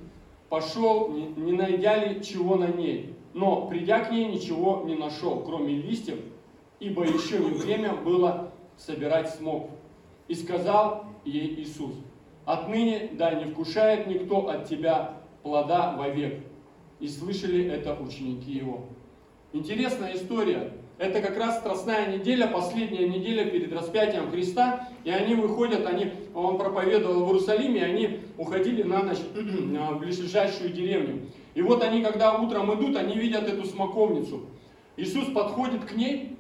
пошел, 0.50 1.10
не, 1.10 1.52
найдя 1.52 2.06
ли 2.06 2.24
чего 2.24 2.56
на 2.56 2.68
ней. 2.68 3.14
Но, 3.34 3.68
придя 3.68 4.00
к 4.00 4.12
ней, 4.12 4.26
ничего 4.26 4.84
не 4.86 4.96
нашел, 4.96 5.44
кроме 5.44 5.76
листьев, 5.76 6.20
ибо 6.80 7.04
еще 7.04 7.40
не 7.40 7.52
время 7.52 7.94
было 7.94 8.52
собирать 8.78 9.30
смог. 9.36 9.70
И 10.28 10.34
сказал 10.34 11.06
ей 11.26 11.62
Иисус, 11.62 11.94
отныне 12.46 13.10
да 13.14 13.34
не 13.34 13.52
вкушает 13.52 14.08
никто 14.08 14.48
от 14.48 14.68
тебя 14.68 15.18
плода 15.44 15.96
вовек. 15.98 16.44
И 17.00 17.08
слышали 17.08 17.66
это 17.66 17.96
ученики 18.02 18.52
его. 18.52 18.86
Интересная 19.54 20.16
история. 20.16 20.74
Это 20.98 21.22
как 21.22 21.38
раз 21.38 21.60
Страстная 21.60 22.18
неделя, 22.18 22.48
последняя 22.48 23.08
неделя 23.08 23.46
перед 23.46 23.72
распятием 23.72 24.32
Христа. 24.32 24.90
И 25.04 25.12
они 25.12 25.36
выходят, 25.36 25.86
они, 25.86 26.12
он 26.34 26.58
проповедовал 26.58 27.26
в 27.26 27.28
Иерусалиме, 27.28 27.82
и 27.82 27.84
они 27.84 28.20
уходили 28.38 28.84
на 28.84 29.04
ночь 29.04 29.20
в 29.34 30.00
ближайшую 30.00 30.72
деревню. 30.72 31.28
И 31.54 31.62
вот 31.62 31.84
они, 31.84 32.02
когда 32.02 32.34
утром 32.34 32.74
идут, 32.74 32.96
они 32.96 33.16
видят 33.16 33.48
эту 33.48 33.66
смоковницу. 33.66 34.46
Иисус 34.96 35.28
подходит 35.32 35.86
к 35.86 35.94
ней, 35.96 36.38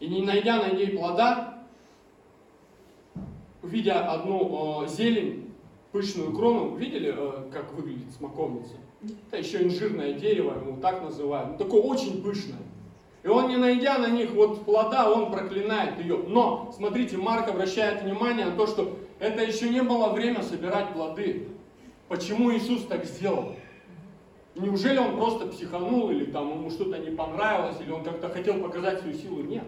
и 0.00 0.08
не 0.08 0.22
найдя 0.22 0.56
на 0.56 0.70
ней 0.70 0.88
плода, 0.88 1.58
видя 3.62 4.10
одну 4.10 4.84
э, 4.84 4.88
зелень, 4.88 5.52
пышную 5.92 6.32
крону, 6.32 6.74
видели, 6.76 7.14
э, 7.16 7.50
как 7.52 7.72
выглядит 7.74 8.12
смоковница? 8.16 8.74
Это 9.28 9.38
еще 9.38 9.62
инжирное 9.62 10.14
дерево, 10.14 10.54
ему 10.58 10.80
так 10.80 11.02
называют. 11.02 11.52
Ну, 11.52 11.58
такое 11.58 11.82
очень 11.82 12.22
пышное. 12.22 12.58
И 13.22 13.28
он, 13.28 13.48
не 13.48 13.56
найдя 13.56 13.98
на 13.98 14.08
них 14.08 14.32
вот 14.32 14.64
плода, 14.64 15.10
он 15.10 15.30
проклинает 15.30 15.98
ее. 16.00 16.18
Но, 16.26 16.72
смотрите, 16.76 17.16
Марк 17.16 17.48
обращает 17.48 18.02
внимание 18.02 18.46
на 18.46 18.56
то, 18.56 18.66
что 18.66 18.98
это 19.20 19.42
еще 19.42 19.68
не 19.68 19.82
было 19.82 20.08
время 20.08 20.42
собирать 20.42 20.92
плоды. 20.92 21.48
Почему 22.08 22.52
Иисус 22.52 22.84
так 22.86 23.04
сделал? 23.04 23.54
Неужели 24.54 24.98
он 24.98 25.16
просто 25.16 25.46
психанул, 25.46 26.10
или 26.10 26.26
там 26.26 26.50
ему 26.50 26.70
что-то 26.70 26.98
не 26.98 27.10
понравилось, 27.10 27.76
или 27.80 27.90
он 27.90 28.02
как-то 28.02 28.28
хотел 28.28 28.60
показать 28.60 29.00
свою 29.00 29.16
силу? 29.16 29.42
Нет. 29.42 29.64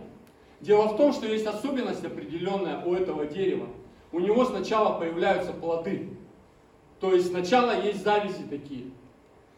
Дело 0.61 0.89
в 0.89 0.97
том, 0.97 1.13
что 1.13 1.27
есть 1.27 1.47
особенность 1.47 2.05
определенная 2.05 2.85
у 2.85 2.95
этого 2.95 3.25
дерева. 3.25 3.69
У 4.13 4.19
него 4.19 4.45
сначала 4.45 4.99
появляются 4.99 5.53
плоды. 5.53 6.11
То 7.01 7.13
есть 7.13 7.29
сначала 7.29 7.81
есть 7.83 8.03
завязи 8.03 8.43
такие. 8.51 8.91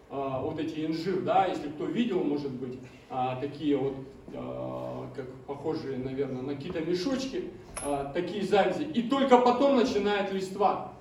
А, 0.09 0.41
вот 0.41 0.61
эти 0.61 0.87
инжир, 0.87 1.23
да, 1.23 1.47
если 1.47 1.69
кто 1.69 1.85
видел, 1.87 2.23
может 2.23 2.53
быть, 2.53 2.79
а, 3.11 3.37
такие 3.41 3.77
вот, 3.77 3.95
а, 4.35 5.09
как 5.15 5.27
похожие, 5.47 5.99
наверное, 5.99 6.43
на 6.43 6.55
какие-то 6.55 6.81
мешочки, 6.81 7.51
такие 8.15 8.43
завязи. 8.43 8.85
И 8.85 9.03
только 9.03 9.37
потом 9.37 9.77
начинает 9.77 10.33
листва. 10.33 10.93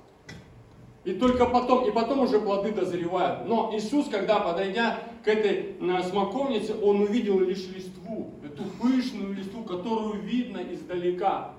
И 1.06 1.14
только 1.14 1.46
потом, 1.46 1.88
и 1.88 1.92
потом 1.92 2.20
уже 2.20 2.40
плоды 2.42 2.72
дозревают. 2.72 3.48
Но 3.48 3.72
Иисус, 3.74 4.10
когда 4.10 4.40
подойдя 4.40 5.00
к 5.24 5.28
этой 5.28 5.78
смоковнице, 6.10 6.76
Он 6.82 7.02
увидел 7.02 7.40
лишь 7.40 7.66
листву, 7.70 8.32
эту 8.44 8.64
пышную 8.82 9.34
листву, 9.34 9.64
которую 9.64 10.22
видно 10.22 10.62
издалека 10.70 11.55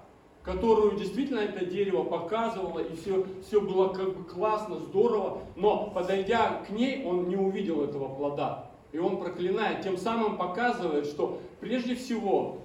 которую 0.46 0.96
действительно 0.96 1.40
это 1.40 1.66
дерево 1.66 2.04
показывало, 2.04 2.78
и 2.78 2.94
все, 2.94 3.26
все 3.44 3.60
было 3.60 3.88
как 3.88 4.16
бы 4.16 4.22
классно, 4.22 4.78
здорово, 4.78 5.40
но 5.56 5.90
подойдя 5.90 6.62
к 6.64 6.70
ней, 6.70 7.04
он 7.04 7.28
не 7.28 7.36
увидел 7.36 7.82
этого 7.82 8.14
плода. 8.14 8.70
И 8.92 8.98
он 8.98 9.18
проклинает, 9.18 9.82
тем 9.82 9.98
самым 9.98 10.36
показывает, 10.36 11.06
что 11.06 11.40
прежде 11.60 11.96
всего 11.96 12.58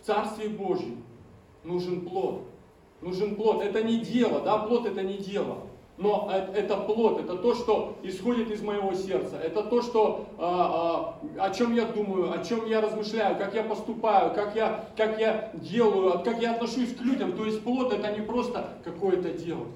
в 0.00 0.06
Царстве 0.06 0.48
Божьем 0.48 1.02
нужен 1.64 2.02
плод. 2.02 2.44
Нужен 3.02 3.34
плод. 3.34 3.62
Это 3.62 3.82
не 3.82 3.98
дело, 3.98 4.40
да, 4.40 4.58
плод 4.58 4.86
это 4.86 5.02
не 5.02 5.18
дело. 5.18 5.64
Но 5.98 6.30
это 6.54 6.76
плод, 6.76 7.20
это 7.20 7.36
то, 7.36 7.54
что 7.54 7.96
исходит 8.02 8.50
из 8.50 8.60
моего 8.60 8.92
сердца. 8.92 9.38
Это 9.38 9.62
то, 9.62 9.80
что, 9.80 10.26
а, 10.36 11.18
а, 11.38 11.46
о 11.46 11.50
чем 11.50 11.74
я 11.74 11.86
думаю, 11.86 12.38
о 12.38 12.44
чем 12.44 12.66
я 12.66 12.82
размышляю, 12.82 13.36
как 13.38 13.54
я 13.54 13.62
поступаю, 13.62 14.34
как 14.34 14.54
я, 14.54 14.84
как 14.94 15.18
я 15.18 15.50
делаю, 15.54 16.22
как 16.22 16.42
я 16.42 16.52
отношусь 16.52 16.94
к 16.94 17.00
людям. 17.00 17.32
То 17.32 17.46
есть 17.46 17.62
плод 17.62 17.94
это 17.94 18.12
не 18.12 18.20
просто 18.20 18.74
какое-то 18.84 19.30
дело. 19.30 19.66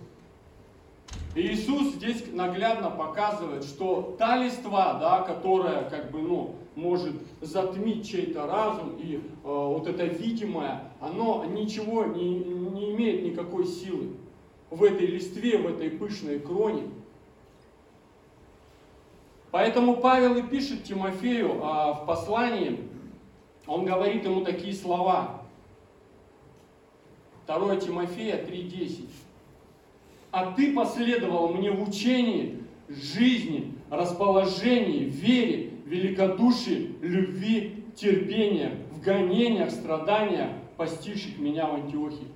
И 1.34 1.40
Иисус 1.40 1.94
здесь 1.94 2.24
наглядно 2.32 2.90
показывает, 2.90 3.64
что 3.64 4.14
та 4.18 4.36
листва, 4.36 4.94
да, 4.94 5.22
которая 5.22 5.88
как 5.88 6.10
бы, 6.10 6.20
ну, 6.20 6.56
может 6.76 7.14
затмить 7.40 8.08
чей-то 8.08 8.46
разум, 8.46 8.96
и 8.98 9.16
э, 9.16 9.20
вот 9.44 9.86
это 9.86 10.04
видимое, 10.04 10.92
оно 11.00 11.44
ничего 11.44 12.04
не, 12.04 12.34
не 12.34 12.90
имеет 12.90 13.22
никакой 13.22 13.66
силы 13.66 14.10
в 14.70 14.84
этой 14.84 15.06
листве, 15.06 15.58
в 15.58 15.66
этой 15.66 15.90
пышной 15.90 16.38
кроне. 16.38 16.84
Поэтому 19.50 19.96
Павел 19.96 20.36
и 20.36 20.42
пишет 20.42 20.84
Тимофею 20.84 21.60
а, 21.62 21.92
в 21.92 22.06
послании, 22.06 22.78
он 23.66 23.84
говорит 23.84 24.24
ему 24.24 24.44
такие 24.44 24.72
слова. 24.72 25.42
2 27.46 27.76
Тимофея 27.76 28.44
3.10. 28.44 29.08
«А 30.30 30.52
ты 30.52 30.72
последовал 30.72 31.48
мне 31.48 31.72
в 31.72 31.88
учении, 31.88 32.62
жизни, 32.88 33.74
расположении, 33.90 35.04
вере, 35.04 35.70
великодушии, 35.84 36.94
любви, 37.00 37.84
терпении, 37.96 38.70
в 38.92 39.00
гонениях, 39.00 39.72
страданиях, 39.72 40.50
постигших 40.76 41.38
меня 41.38 41.66
в 41.66 41.74
Антиохии». 41.74 42.28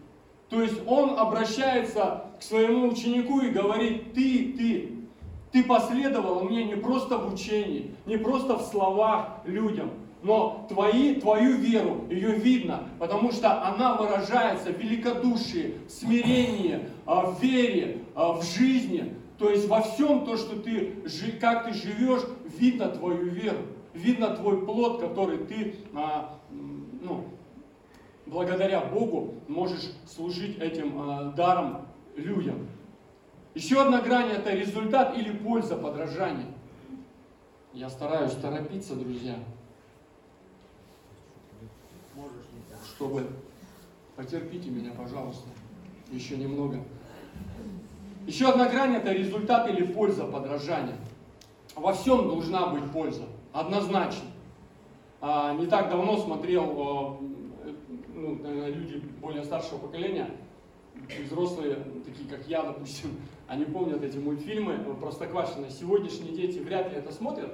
То 0.49 0.63
есть 0.63 0.81
он 0.87 1.19
обращается 1.19 2.25
к 2.39 2.43
своему 2.43 2.89
ученику 2.89 3.41
и 3.41 3.51
говорит, 3.51 4.13
ты, 4.13 4.55
ты, 4.57 4.93
ты 5.53 5.65
последовал 5.65 6.45
мне 6.45 6.65
не 6.65 6.77
просто 6.77 7.19
в 7.19 7.33
учении, 7.33 7.95
не 8.07 8.17
просто 8.17 8.59
в 8.59 8.63
словах 8.63 9.41
людям, 9.45 9.91
но 10.25 10.67
твои, 10.71 11.17
твою 11.17 11.57
веру, 11.57 12.07
ее 12.11 12.33
видно, 12.33 12.89
потому 12.99 13.31
что 13.31 13.63
она 13.63 13.95
выражается 13.95 14.73
в 14.73 14.79
великодушии, 14.79 15.75
в 15.87 15.91
смирении, 15.91 16.89
а, 17.05 17.27
в 17.27 17.43
вере, 17.43 17.99
а, 18.15 18.33
в 18.33 18.43
жизни. 18.43 19.15
То 19.39 19.51
есть 19.51 19.69
во 19.69 19.83
всем 19.83 20.25
то, 20.25 20.37
что 20.39 20.57
ты, 20.57 20.95
как 21.41 21.67
ты 21.67 21.75
живешь, 21.75 22.23
видно 22.59 22.89
твою 22.89 23.27
веру, 23.27 23.59
видно 23.93 24.29
твой 24.29 24.65
плод, 24.65 25.01
который 25.01 25.39
ты 25.39 25.75
а, 25.95 26.35
благодаря 28.27 28.81
Богу 28.81 29.35
можешь 29.49 29.93
служить 30.07 30.59
этим 30.59 31.11
э, 31.11 31.33
даром 31.33 31.87
людям. 32.17 32.67
Еще 33.55 33.81
одна 33.81 34.01
грань 34.01 34.31
это 34.31 34.53
результат 34.53 35.17
или 35.17 35.31
польза 35.31 35.77
подражания. 35.77 36.47
Я 37.73 37.89
стараюсь 37.89 38.33
торопиться, 38.33 38.95
друзья. 38.95 39.37
Чтобы 42.87 43.29
потерпите 44.17 44.71
меня, 44.71 44.93
пожалуйста, 44.93 45.49
еще 46.11 46.37
немного. 46.37 46.83
Еще 48.27 48.49
одна 48.49 48.69
грань 48.69 48.95
это 48.95 49.13
результат 49.13 49.69
или 49.69 49.85
польза 49.85 50.25
подражания. 50.25 50.97
Во 51.77 51.93
всем 51.93 52.29
должна 52.29 52.67
быть 52.69 52.91
польза, 52.91 53.25
однозначно. 53.53 54.29
А, 55.21 55.55
не 55.55 55.67
так 55.67 55.91
давно 55.91 56.17
смотрел 56.19 57.19
ну, 58.25 58.39
наверное, 58.43 58.71
люди 58.71 59.03
более 59.21 59.45
старшего 59.45 59.79
поколения, 59.79 60.31
взрослые, 61.25 61.77
такие 62.05 62.29
как 62.29 62.47
я, 62.49 62.63
допустим, 62.63 63.17
они 63.49 63.65
помнят 63.65 64.03
эти 64.03 64.17
мультфильмы 64.17 64.79
Простоквашино. 65.01 65.71
Сегодняшние 65.71 66.35
дети 66.35 66.59
вряд 66.59 66.91
ли 66.91 66.99
это 66.99 67.13
смотрят, 67.13 67.53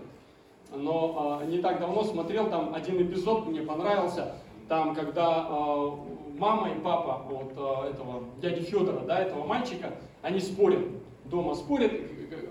но 0.74 1.40
э, 1.42 1.46
не 1.46 1.58
так 1.58 1.80
давно 1.80 2.04
смотрел 2.04 2.48
там 2.48 2.74
один 2.74 3.02
эпизод, 3.02 3.46
мне 3.46 3.62
понравился, 3.62 4.36
там, 4.68 4.94
когда 4.94 5.48
э, 5.50 5.90
мама 6.38 6.70
и 6.70 6.78
папа 6.80 7.26
вот 7.28 7.52
э, 7.56 7.90
этого 7.90 8.24
дяди 8.40 8.62
Федора, 8.62 9.00
да, 9.00 9.18
этого 9.18 9.44
мальчика, 9.44 9.94
они 10.22 10.38
спорят, 10.38 10.86
дома 11.30 11.54
спорят, 11.54 11.92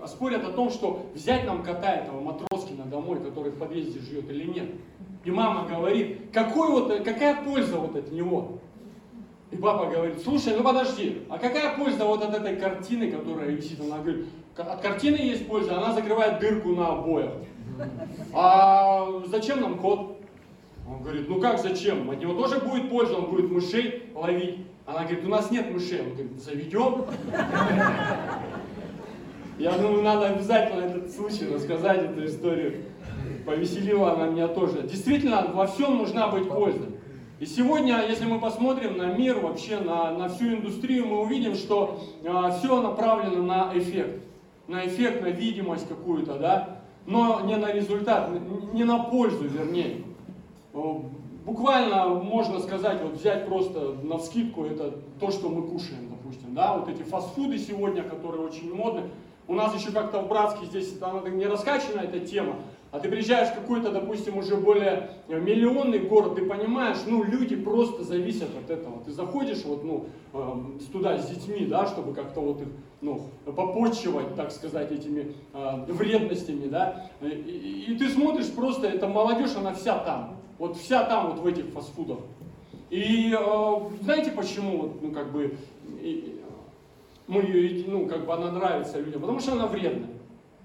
спорят 0.06 0.44
о 0.44 0.52
том, 0.52 0.70
что 0.70 1.06
взять 1.14 1.46
нам 1.46 1.62
кота 1.62 1.94
этого 1.94 2.20
Матроскина 2.20 2.84
домой, 2.84 3.20
который 3.20 3.52
в 3.52 3.58
подъезде 3.58 4.00
живет 4.00 4.28
или 4.30 4.44
нет. 4.44 4.70
И 5.24 5.30
мама 5.30 5.68
говорит, 5.68 6.30
какой 6.32 6.70
вот, 6.70 7.02
какая 7.04 7.44
польза 7.44 7.76
вот 7.78 7.94
от 7.94 8.10
него? 8.10 8.58
И 9.50 9.56
папа 9.56 9.86
говорит, 9.86 10.22
слушай, 10.22 10.54
ну 10.56 10.62
подожди, 10.62 11.22
а 11.28 11.38
какая 11.38 11.76
польза 11.76 12.04
вот 12.04 12.22
от 12.22 12.34
этой 12.34 12.56
картины, 12.56 13.10
которая 13.10 13.50
висит? 13.50 13.80
Она 13.80 13.98
говорит, 13.98 14.26
от 14.56 14.80
картины 14.80 15.16
есть 15.16 15.46
польза, 15.46 15.76
она 15.76 15.92
закрывает 15.92 16.40
дырку 16.40 16.70
на 16.70 16.92
обоях. 16.92 17.32
А 18.32 19.06
зачем 19.26 19.60
нам 19.60 19.78
кот? 19.78 20.16
Он 20.88 21.02
говорит, 21.02 21.28
ну 21.28 21.40
как 21.40 21.60
зачем? 21.60 22.10
От 22.10 22.20
него 22.20 22.34
тоже 22.34 22.60
будет 22.60 22.90
польза, 22.90 23.16
он 23.16 23.30
будет 23.30 23.50
мышей 23.50 24.04
ловить. 24.14 24.66
Она 24.86 25.04
говорит, 25.04 25.24
у 25.24 25.28
нас 25.28 25.50
нет 25.50 25.70
мышей. 25.72 26.00
Он 26.00 26.10
говорит, 26.14 26.42
заведем. 26.42 27.04
Я 29.60 29.72
думаю, 29.72 30.02
надо 30.02 30.28
обязательно 30.28 30.80
этот 30.80 31.14
случай 31.14 31.46
рассказать, 31.52 32.02
эту 32.02 32.24
историю 32.24 32.84
повеселила 33.44 34.14
она 34.14 34.28
меня 34.28 34.48
тоже. 34.48 34.84
Действительно, 34.84 35.50
во 35.52 35.66
всем 35.66 35.98
нужна 35.98 36.28
быть 36.28 36.48
польза. 36.48 36.86
И 37.40 37.44
сегодня, 37.44 38.06
если 38.08 38.24
мы 38.24 38.40
посмотрим 38.40 38.96
на 38.96 39.12
мир, 39.12 39.38
вообще 39.38 39.78
на, 39.78 40.12
на 40.12 40.30
всю 40.30 40.54
индустрию, 40.54 41.06
мы 41.06 41.20
увидим, 41.20 41.54
что 41.56 42.00
а, 42.26 42.52
все 42.52 42.80
направлено 42.80 43.42
на 43.42 43.70
эффект. 43.74 44.22
На 44.66 44.86
эффект, 44.86 45.20
на 45.20 45.26
видимость 45.26 45.86
какую-то, 45.86 46.38
да? 46.38 46.80
Но 47.04 47.42
не 47.42 47.56
на 47.56 47.70
результат, 47.70 48.30
не 48.72 48.84
на 48.84 49.00
пользу, 49.00 49.44
вернее. 49.44 50.04
Буквально 51.44 52.06
можно 52.06 52.60
сказать, 52.60 53.02
вот 53.02 53.12
взять 53.12 53.46
просто 53.46 53.94
на 54.04 54.16
вскидку, 54.16 54.64
это 54.64 54.94
то, 55.18 55.30
что 55.30 55.50
мы 55.50 55.68
кушаем, 55.68 56.08
допустим, 56.08 56.54
да, 56.54 56.78
вот 56.78 56.88
эти 56.88 57.02
фастфуды 57.02 57.58
сегодня, 57.58 58.02
которые 58.02 58.46
очень 58.46 58.74
модны. 58.74 59.02
У 59.50 59.54
нас 59.54 59.74
еще 59.74 59.90
как-то 59.90 60.20
в 60.20 60.28
Братске 60.28 60.66
здесь 60.66 60.94
она 61.00 61.28
не 61.28 61.44
раскачана 61.44 62.02
эта 62.02 62.20
тема, 62.20 62.54
А 62.92 63.00
ты 63.00 63.08
приезжаешь 63.08 63.48
в 63.48 63.54
какой-то, 63.56 63.90
допустим, 63.90 64.38
уже 64.38 64.54
более 64.54 65.10
миллионный 65.26 65.98
город, 65.98 66.36
ты 66.36 66.42
понимаешь, 66.42 66.98
ну, 67.04 67.24
люди 67.24 67.56
просто 67.56 68.04
зависят 68.04 68.50
от 68.56 68.70
этого. 68.70 69.02
Ты 69.04 69.10
заходишь 69.10 69.64
вот, 69.64 69.82
ну, 69.82 70.06
эм, 70.34 70.78
туда 70.92 71.18
с 71.18 71.28
детьми, 71.28 71.66
да, 71.66 71.88
чтобы 71.88 72.14
как-то 72.14 72.40
вот 72.40 72.60
их, 72.60 72.68
ну, 73.00 73.22
попочивать, 73.44 74.36
так 74.36 74.52
сказать, 74.52 74.92
этими 74.92 75.34
э, 75.52 75.84
вредностями, 75.88 76.68
да, 76.68 77.10
и, 77.20 77.26
и, 77.26 77.92
и 77.92 77.98
ты 77.98 78.08
смотришь 78.08 78.52
просто, 78.52 78.86
эта 78.86 79.08
молодежь, 79.08 79.56
она 79.56 79.74
вся 79.74 79.98
там, 79.98 80.36
вот 80.58 80.76
вся 80.76 81.02
там 81.02 81.32
вот 81.32 81.40
в 81.40 81.46
этих 81.48 81.64
фастфудах. 81.72 82.18
И 82.88 83.36
э, 83.36 83.76
знаете 84.02 84.30
почему, 84.30 84.92
ну, 85.02 85.10
как 85.10 85.32
бы, 85.32 85.56
мы 87.30 87.42
ее, 87.42 87.84
ну, 87.86 88.06
как 88.06 88.26
бы 88.26 88.34
она 88.34 88.50
нравится 88.50 88.98
людям? 89.00 89.20
Потому 89.20 89.40
что 89.40 89.52
она 89.52 89.66
вредная. 89.66 90.10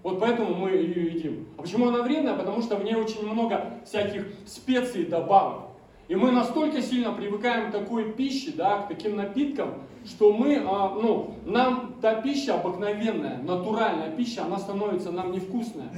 Вот 0.03 0.20
поэтому 0.20 0.53
мы 0.53 0.72
ее 0.72 1.13
едим. 1.13 1.47
А 1.57 1.61
почему 1.61 1.88
она 1.88 2.01
вредная? 2.03 2.36
Потому 2.36 2.61
что 2.61 2.76
в 2.76 2.84
ней 2.84 2.95
очень 2.95 3.28
много 3.28 3.80
всяких 3.86 4.28
специй 4.45 5.05
добавок. 5.05 5.66
И 6.07 6.16
мы 6.16 6.32
настолько 6.32 6.82
сильно 6.82 7.11
привыкаем 7.11 7.70
к 7.70 7.72
такой 7.72 8.11
пище, 8.11 8.51
да, 8.55 8.84
к 8.84 8.88
таким 8.89 9.16
напиткам, 9.16 9.82
что 10.05 10.32
мы, 10.32 10.61
а, 10.63 10.89
ну, 10.89 11.34
нам 11.45 11.95
та 11.99 12.22
пища 12.22 12.59
обыкновенная, 12.59 13.41
натуральная 13.41 14.11
пища, 14.11 14.45
она 14.45 14.59
становится 14.59 15.11
нам 15.11 15.32
невкусная. 15.32 15.89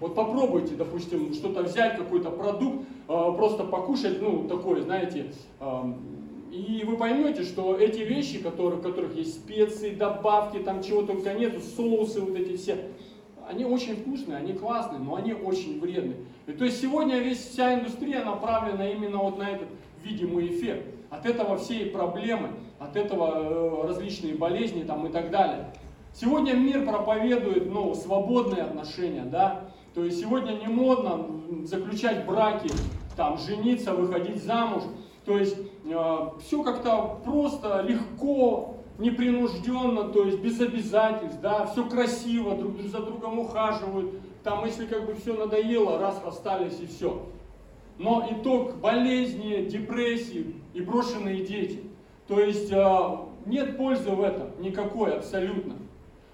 Вот 0.00 0.14
попробуйте, 0.14 0.76
допустим, 0.76 1.34
что-то 1.34 1.64
взять, 1.64 1.96
какой-то 1.96 2.30
продукт, 2.30 2.86
а, 3.08 3.32
просто 3.32 3.64
покушать, 3.64 4.22
ну, 4.22 4.44
такой, 4.44 4.82
знаете, 4.82 5.32
а, 5.58 5.92
и 6.56 6.84
вы 6.84 6.96
поймете, 6.96 7.42
что 7.42 7.76
эти 7.76 8.00
вещи, 8.00 8.38
которые, 8.38 8.80
в 8.80 8.82
которых 8.82 9.14
есть 9.14 9.34
специи, 9.34 9.94
добавки, 9.94 10.58
там 10.58 10.82
чего 10.82 11.02
только 11.02 11.34
нет, 11.34 11.62
соусы 11.62 12.20
вот 12.20 12.36
эти 12.36 12.56
все, 12.56 12.78
они 13.48 13.64
очень 13.64 13.96
вкусные, 13.96 14.38
они 14.38 14.54
классные, 14.54 15.00
но 15.00 15.16
они 15.16 15.32
очень 15.32 15.80
вредные. 15.80 16.16
И 16.46 16.52
то 16.52 16.64
есть 16.64 16.80
сегодня 16.80 17.18
весь, 17.18 17.38
вся 17.38 17.74
индустрия 17.74 18.24
направлена 18.24 18.88
именно 18.88 19.18
вот 19.18 19.38
на 19.38 19.50
этот 19.50 19.68
видимый 20.02 20.48
эффект. 20.48 20.86
От 21.10 21.26
этого 21.26 21.56
все 21.56 21.84
и 21.84 21.90
проблемы, 21.90 22.50
от 22.78 22.96
этого 22.96 23.84
э, 23.84 23.86
различные 23.86 24.34
болезни 24.34 24.82
там 24.82 25.06
и 25.06 25.10
так 25.10 25.30
далее. 25.30 25.72
Сегодня 26.12 26.54
мир 26.54 26.84
проповедует 26.84 27.70
ну, 27.70 27.94
свободные 27.94 28.62
отношения, 28.62 29.22
да, 29.24 29.70
то 29.94 30.04
есть 30.04 30.20
сегодня 30.20 30.52
не 30.52 30.66
модно 30.66 31.26
заключать 31.64 32.26
браки, 32.26 32.70
там, 33.16 33.38
жениться, 33.38 33.94
выходить 33.94 34.42
замуж. 34.42 34.82
То 35.24 35.38
есть 35.38 35.56
все 36.40 36.62
как-то 36.62 37.20
просто, 37.24 37.82
легко, 37.82 38.76
непринужденно, 38.98 40.04
то 40.04 40.24
есть 40.24 40.40
без 40.40 40.60
обязательств, 40.60 41.40
да, 41.40 41.66
все 41.66 41.88
красиво, 41.88 42.56
друг 42.56 42.80
за 42.80 43.00
другом 43.00 43.38
ухаживают, 43.38 44.14
там, 44.42 44.64
если 44.64 44.86
как 44.86 45.06
бы 45.06 45.14
все 45.14 45.34
надоело, 45.34 45.98
раз 45.98 46.20
расстались 46.24 46.80
и 46.80 46.86
все. 46.86 47.26
Но 47.98 48.26
итог 48.30 48.76
болезни, 48.76 49.66
депрессии 49.66 50.54
и 50.74 50.80
брошенные 50.80 51.44
дети. 51.44 51.82
То 52.28 52.40
есть 52.40 52.70
э, 52.70 53.16
нет 53.46 53.76
пользы 53.76 54.10
в 54.10 54.22
этом 54.22 54.50
никакой 54.60 55.14
абсолютно. 55.16 55.76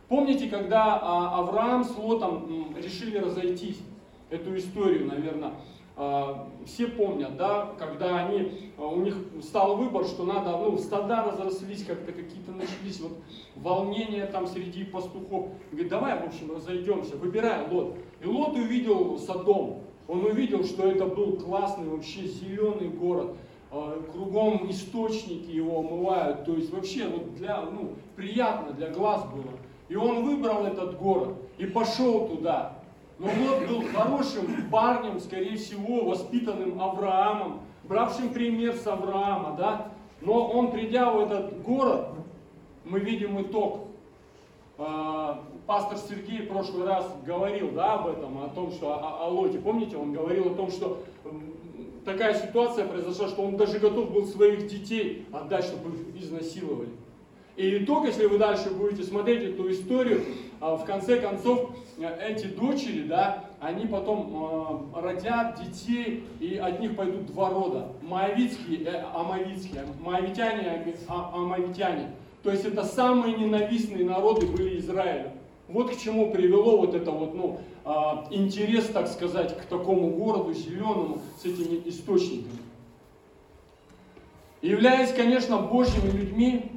Помните, 0.08 0.48
когда 0.48 0.96
э, 0.96 1.00
Авраам 1.04 1.84
с 1.84 1.96
Лотом 1.96 2.74
решили 2.76 3.18
разойтись? 3.18 3.80
Эту 4.30 4.56
историю, 4.56 5.06
наверное, 5.06 5.50
а, 5.50 5.54
все 6.64 6.86
помнят, 6.88 7.36
да, 7.36 7.72
когда 7.78 8.24
они, 8.24 8.72
а, 8.78 8.86
у 8.86 9.02
них 9.02 9.14
стал 9.42 9.76
выбор, 9.76 10.06
что 10.06 10.24
надо, 10.24 10.56
ну, 10.56 10.78
стада 10.78 11.24
разрослись, 11.24 11.84
как-то 11.84 12.12
какие-то 12.12 12.50
начались 12.52 13.00
вот 13.00 13.18
волнения 13.56 14.24
там 14.26 14.46
среди 14.46 14.84
пастухов. 14.84 15.48
Говорит, 15.70 15.90
давай, 15.90 16.18
в 16.18 16.24
общем, 16.24 16.54
разойдемся, 16.54 17.16
выбирай 17.16 17.68
Лот. 17.70 17.96
И 18.22 18.26
Лот 18.26 18.56
увидел 18.56 19.18
Содом, 19.18 19.80
он 20.08 20.24
увидел, 20.24 20.64
что 20.64 20.86
это 20.86 21.06
был 21.06 21.36
классный, 21.36 21.88
вообще 21.88 22.26
зеленый 22.26 22.88
город, 22.88 23.36
а, 23.70 24.02
кругом 24.12 24.70
источники 24.70 25.50
его 25.50 25.80
омывают, 25.80 26.44
то 26.44 26.54
есть 26.54 26.72
вообще 26.72 27.06
вот 27.06 27.34
для, 27.34 27.60
ну, 27.62 27.92
приятно 28.16 28.72
для 28.72 28.88
глаз 28.88 29.24
было. 29.24 29.52
И 29.88 29.96
он 29.96 30.24
выбрал 30.24 30.64
этот 30.64 30.98
город 30.98 31.34
и 31.58 31.66
пошел 31.66 32.28
туда. 32.28 32.78
Но 33.18 33.26
Лот 33.26 33.68
был 33.68 33.84
хорошим 33.94 34.70
парнем, 34.70 35.20
скорее 35.20 35.56
всего, 35.56 36.04
воспитанным 36.04 36.80
Авраамом, 36.80 37.60
бравшим 37.84 38.30
пример 38.30 38.74
с 38.74 38.86
Авраама, 38.86 39.56
да? 39.56 39.92
Но 40.20 40.48
он, 40.48 40.70
придя 40.70 41.10
в 41.10 41.20
этот 41.20 41.62
город, 41.62 42.08
мы 42.84 43.00
видим 43.00 43.40
итог. 43.40 43.88
А, 44.78 45.44
пастор 45.66 45.98
Сергей 45.98 46.42
в 46.42 46.48
прошлый 46.48 46.86
раз 46.86 47.06
говорил 47.24 47.70
да, 47.72 47.94
об 47.94 48.08
этом, 48.08 48.42
о 48.42 48.48
том, 48.48 48.72
что 48.72 48.94
о, 48.94 49.24
о 49.24 49.28
Лоте. 49.28 49.58
Помните, 49.58 49.96
он 49.96 50.12
говорил 50.12 50.52
о 50.52 50.54
том, 50.54 50.70
что 50.70 51.02
такая 52.04 52.34
ситуация 52.34 52.86
произошла, 52.86 53.28
что 53.28 53.42
он 53.42 53.56
даже 53.56 53.78
готов 53.78 54.10
был 54.10 54.26
своих 54.26 54.66
детей 54.66 55.26
отдать, 55.32 55.64
чтобы 55.64 55.96
их 55.96 56.22
изнасиловали. 56.22 56.90
И 57.56 57.84
итог, 57.84 58.06
если 58.06 58.26
вы 58.26 58.38
дальше 58.38 58.70
будете 58.70 59.02
смотреть 59.02 59.42
эту 59.42 59.70
историю, 59.70 60.22
а, 60.60 60.76
в 60.76 60.84
конце 60.84 61.20
концов, 61.20 61.70
э, 61.98 62.30
эти 62.30 62.46
дочери, 62.46 63.02
да, 63.02 63.44
они 63.60 63.86
потом 63.86 64.90
э, 64.94 65.00
родят 65.00 65.60
детей, 65.60 66.24
и 66.40 66.56
от 66.56 66.80
них 66.80 66.96
пойдут 66.96 67.26
два 67.26 67.50
рода. 67.50 67.88
Моавитские 68.00 68.78
и 68.78 68.86
амавитские. 68.86 69.84
Моавитяне 70.00 70.84
и 70.86 70.94
амавитяне. 71.08 72.12
То 72.42 72.50
есть 72.50 72.64
это 72.64 72.84
самые 72.84 73.36
ненавистные 73.36 74.04
народы 74.04 74.46
были 74.46 74.78
Израиля. 74.78 75.32
Вот 75.68 75.94
к 75.94 75.98
чему 75.98 76.32
привело 76.32 76.78
вот 76.78 76.94
это 76.94 77.10
вот, 77.10 77.34
ну, 77.34 77.60
а, 77.84 78.26
интерес, 78.30 78.86
так 78.86 79.08
сказать, 79.08 79.58
к 79.58 79.64
такому 79.66 80.10
городу 80.10 80.54
зеленому 80.54 81.20
с 81.40 81.44
этими 81.44 81.82
источниками. 81.86 82.62
Являясь, 84.62 85.12
конечно, 85.12 85.58
Божьими 85.58 86.10
людьми, 86.10 86.70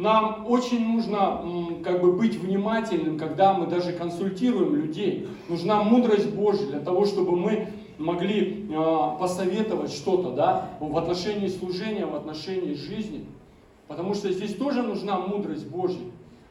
нам 0.00 0.46
очень 0.48 0.94
нужно 0.94 1.42
как 1.84 2.00
бы 2.00 2.12
быть 2.12 2.36
внимательным, 2.36 3.18
когда 3.18 3.52
мы 3.52 3.66
даже 3.66 3.92
консультируем 3.92 4.74
людей. 4.74 5.28
Нужна 5.48 5.82
мудрость 5.82 6.30
Божья 6.30 6.66
для 6.66 6.80
того, 6.80 7.04
чтобы 7.04 7.36
мы 7.36 7.68
могли 7.98 8.66
э, 8.70 9.18
посоветовать 9.18 9.92
что-то 9.92 10.30
да, 10.30 10.70
в 10.80 10.96
отношении 10.96 11.48
служения, 11.48 12.06
в 12.06 12.14
отношении 12.14 12.72
жизни. 12.72 13.26
Потому 13.88 14.14
что 14.14 14.32
здесь 14.32 14.54
тоже 14.54 14.82
нужна 14.82 15.18
мудрость 15.18 15.68
Божья. 15.68 16.06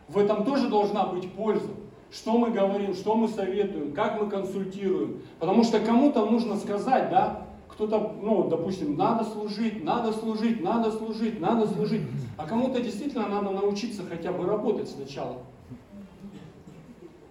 В 0.07 0.19
этом 0.19 0.45
тоже 0.45 0.69
должна 0.69 1.07
быть 1.07 1.31
польза. 1.31 1.71
Что 2.11 2.37
мы 2.37 2.51
говорим, 2.51 2.93
что 2.93 3.15
мы 3.15 3.27
советуем, 3.27 3.93
как 3.93 4.21
мы 4.21 4.29
консультируем. 4.29 5.21
Потому 5.39 5.63
что 5.63 5.79
кому-то 5.79 6.23
нужно 6.23 6.55
сказать, 6.55 7.09
да, 7.09 7.47
кто-то, 7.79 8.13
ну, 8.21 8.49
допустим, 8.49 8.97
надо 8.97 9.23
служить, 9.23 9.85
надо 9.85 10.11
служить, 10.11 10.61
надо 10.61 10.91
служить, 10.91 11.39
надо 11.39 11.65
служить. 11.65 12.01
А 12.35 12.45
кому-то 12.45 12.81
действительно 12.81 13.29
надо 13.29 13.51
научиться 13.51 14.03
хотя 14.03 14.33
бы 14.33 14.45
работать 14.45 14.89
сначала. 14.89 15.37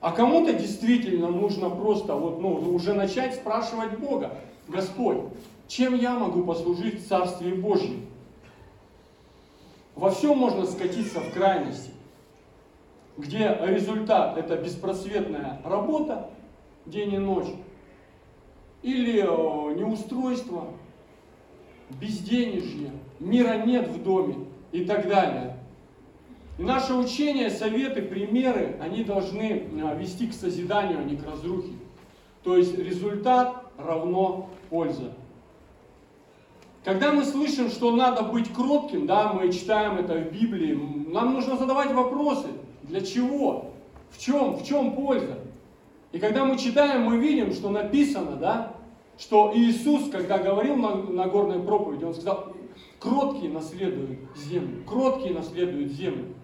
А 0.00 0.10
кому-то 0.10 0.54
действительно 0.54 1.28
нужно 1.28 1.68
просто 1.68 2.14
вот, 2.14 2.40
ну, 2.40 2.54
уже 2.74 2.94
начать 2.94 3.34
спрашивать 3.34 3.98
Бога, 3.98 4.38
Господь, 4.68 5.18
чем 5.66 5.94
я 5.94 6.18
могу 6.18 6.42
послужить 6.44 7.02
в 7.02 7.06
Царстве 7.06 7.52
Божьем? 7.52 8.06
Во 9.96 10.10
всем 10.10 10.38
можно 10.38 10.64
скатиться 10.64 11.20
в 11.20 11.30
крайности, 11.34 11.90
где 13.18 13.54
результат 13.66 14.38
это 14.38 14.56
беспросветная 14.56 15.60
работа 15.62 16.30
день 16.86 17.12
и 17.12 17.18
ночь, 17.18 17.48
или 18.82 19.20
э, 19.20 19.74
неустройство, 19.74 20.68
безденежье, 22.00 22.92
мира 23.18 23.64
нет 23.64 23.88
в 23.88 24.02
доме 24.02 24.46
и 24.72 24.84
так 24.84 25.08
далее. 25.08 25.56
И 26.58 26.62
наше 26.62 26.94
учение, 26.94 27.50
советы, 27.50 28.02
примеры, 28.02 28.76
они 28.80 29.04
должны 29.04 29.68
э, 29.70 29.98
вести 29.98 30.26
к 30.28 30.32
созиданию, 30.32 30.98
а 30.98 31.04
не 31.04 31.16
к 31.16 31.24
разрухе. 31.24 31.72
То 32.42 32.56
есть 32.56 32.76
результат 32.78 33.64
равно 33.76 34.50
польза. 34.70 35.12
Когда 36.84 37.12
мы 37.12 37.24
слышим, 37.24 37.68
что 37.68 37.94
надо 37.94 38.22
быть 38.22 38.52
кротким, 38.52 39.06
да, 39.06 39.32
мы 39.32 39.52
читаем 39.52 39.98
это 39.98 40.14
в 40.14 40.32
Библии, 40.32 40.74
нам 41.12 41.34
нужно 41.34 41.56
задавать 41.56 41.92
вопросы. 41.92 42.48
Для 42.82 43.00
чего? 43.02 43.72
В 44.10 44.18
чем? 44.18 44.56
В 44.56 44.64
чем 44.64 44.94
польза? 44.94 45.38
И 46.12 46.18
когда 46.18 46.44
мы 46.44 46.56
читаем, 46.56 47.02
мы 47.02 47.18
видим, 47.18 47.52
что 47.52 47.68
написано, 47.68 48.36
да, 48.36 48.74
что 49.18 49.52
Иисус, 49.54 50.10
когда 50.10 50.38
говорил 50.38 50.76
на, 50.76 50.94
на 50.94 51.26
горной 51.26 51.60
проповеди, 51.60 52.04
Он 52.04 52.14
сказал, 52.14 52.52
кроткие 52.98 53.50
наследуют 53.50 54.20
землю, 54.36 54.82
кроткие 54.86 55.34
наследуют 55.34 55.92
землю. 55.92 56.34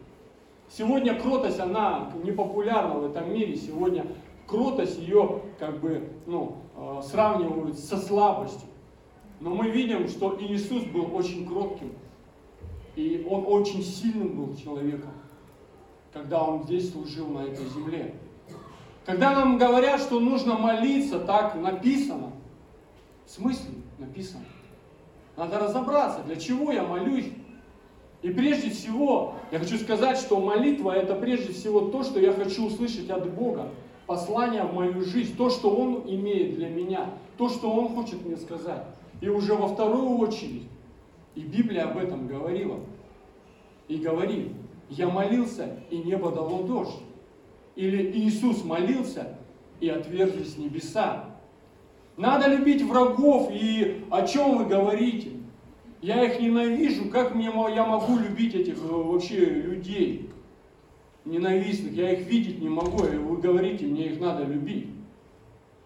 Сегодня 0.69 1.19
кротость, 1.19 1.61
она 1.61 2.13
не 2.23 2.33
популярна 2.33 2.99
в 2.99 3.11
этом 3.11 3.33
мире, 3.33 3.57
сегодня 3.57 4.07
кротость 4.47 4.99
ее 4.99 5.43
как 5.59 5.81
бы 5.81 6.09
ну, 6.27 6.57
э, 6.77 7.01
сравнивают 7.03 7.79
со 7.79 7.97
слабостью. 7.97 8.69
Но 9.41 9.51
мы 9.51 9.71
видим, 9.71 10.09
что 10.09 10.37
Иисус 10.41 10.85
был 10.85 11.15
очень 11.15 11.47
кротким, 11.47 11.93
и 12.97 13.27
Он 13.29 13.45
очень 13.47 13.83
сильным 13.83 14.37
был 14.37 14.57
человеком, 14.57 15.11
когда 16.13 16.43
Он 16.43 16.65
здесь 16.65 16.93
служил 16.93 17.29
на 17.29 17.41
этой 17.45 17.67
земле. 17.67 18.15
Когда 19.05 19.33
нам 19.33 19.59
говорят, 19.59 20.01
что 20.01 20.19
нужно 20.19 20.55
молиться, 20.55 21.19
так 21.19 21.55
написано. 21.57 22.33
В 23.27 23.31
смысле 23.31 23.75
написано? 23.99 24.45
Надо 25.37 25.59
разобраться, 25.59 26.23
для 26.23 26.37
чего 26.37 26.73
я 26.73 26.85
молюсь. 26.85 27.29
И 28.23 28.31
прежде 28.31 28.71
всего, 28.71 29.35
я 29.51 29.59
хочу 29.59 29.77
сказать, 29.77 30.17
что 30.17 30.41
молитва 30.41 30.93
это 30.93 31.15
прежде 31.15 31.53
всего 31.53 31.83
то, 31.83 32.03
что 32.03 32.19
я 32.19 32.33
хочу 32.33 32.67
услышать 32.67 33.11
от 33.11 33.31
Бога. 33.35 33.69
Послание 34.07 34.65
в 34.65 34.75
мою 34.75 35.03
жизнь, 35.03 35.37
то, 35.37 35.51
что 35.51 35.71
Он 35.71 36.05
имеет 36.07 36.55
для 36.55 36.69
меня, 36.69 37.11
то, 37.37 37.49
что 37.49 37.71
Он 37.71 37.95
хочет 37.95 38.25
мне 38.25 38.37
сказать. 38.37 38.85
И 39.21 39.29
уже 39.29 39.55
во 39.55 39.69
вторую 39.69 40.19
очередь, 40.19 40.69
и 41.35 41.41
Библия 41.41 41.85
об 41.85 41.99
этом 41.99 42.27
говорила, 42.27 42.81
и 43.89 43.97
говорит, 43.97 44.53
я 44.89 45.09
молился, 45.09 45.77
и 45.91 45.99
небо 45.99 46.31
дало 46.31 46.63
дождь. 46.63 47.01
Или 47.77 48.11
Иисус 48.19 48.65
молился, 48.65 49.37
и 49.81 49.89
отверзлись 49.89 50.59
небеса. 50.59 51.25
Надо 52.17 52.49
любить 52.49 52.83
врагов, 52.83 53.51
и 53.51 54.05
о 54.11 54.27
чем 54.27 54.59
вы 54.59 54.67
говорите? 54.67 55.33
Я 56.01 56.23
их 56.23 56.41
ненавижу, 56.41 57.11
как 57.11 57.35
мне, 57.35 57.51
я 57.75 57.87
могу 57.87 58.19
любить 58.19 58.55
этих 58.55 58.77
э, 58.77 58.87
вообще 58.87 59.39
людей 59.39 60.31
ненавистных? 61.25 61.95
Я 61.95 62.13
их 62.13 62.27
видеть 62.27 62.61
не 62.61 62.69
могу, 62.69 63.05
и 63.05 63.17
вы 63.17 63.39
говорите, 63.39 63.87
мне 63.87 64.09
их 64.09 64.21
надо 64.21 64.45
любить. 64.45 64.89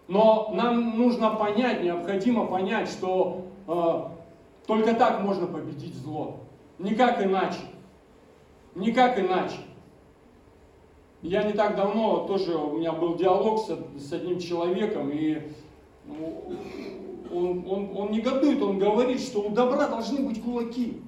Но 0.07 0.51
нам 0.53 0.97
нужно 0.97 1.31
понять, 1.31 1.83
необходимо 1.83 2.45
понять, 2.45 2.89
что 2.89 3.47
э, 3.67 4.67
только 4.67 4.93
так 4.93 5.21
можно 5.21 5.47
победить 5.47 5.95
зло. 5.95 6.41
Никак 6.77 7.25
иначе. 7.25 7.59
Никак 8.75 9.19
иначе. 9.19 9.57
Я 11.21 11.43
не 11.43 11.53
так 11.53 11.75
давно 11.75 12.25
тоже 12.27 12.55
у 12.55 12.77
меня 12.77 12.93
был 12.93 13.15
диалог 13.15 13.59
с, 13.59 14.01
с 14.01 14.13
одним 14.13 14.39
человеком, 14.39 15.09
и 15.11 15.51
ну, 16.05 16.55
он, 17.31 17.65
он, 17.67 17.91
он 17.95 18.11
негодует, 18.11 18.61
он 18.61 18.79
говорит, 18.79 19.19
что 19.19 19.41
у 19.41 19.49
добра 19.49 19.87
должны 19.87 20.25
быть 20.25 20.41
кулаки. 20.41 21.01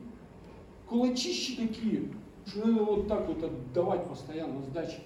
Кулачищи 0.89 1.55
такие, 1.55 2.09
что 2.45 2.67
надо 2.67 2.83
вот 2.83 3.07
так 3.07 3.27
вот 3.27 3.41
отдавать 3.41 4.07
постоянно 4.07 4.61
сдачи. 4.63 4.99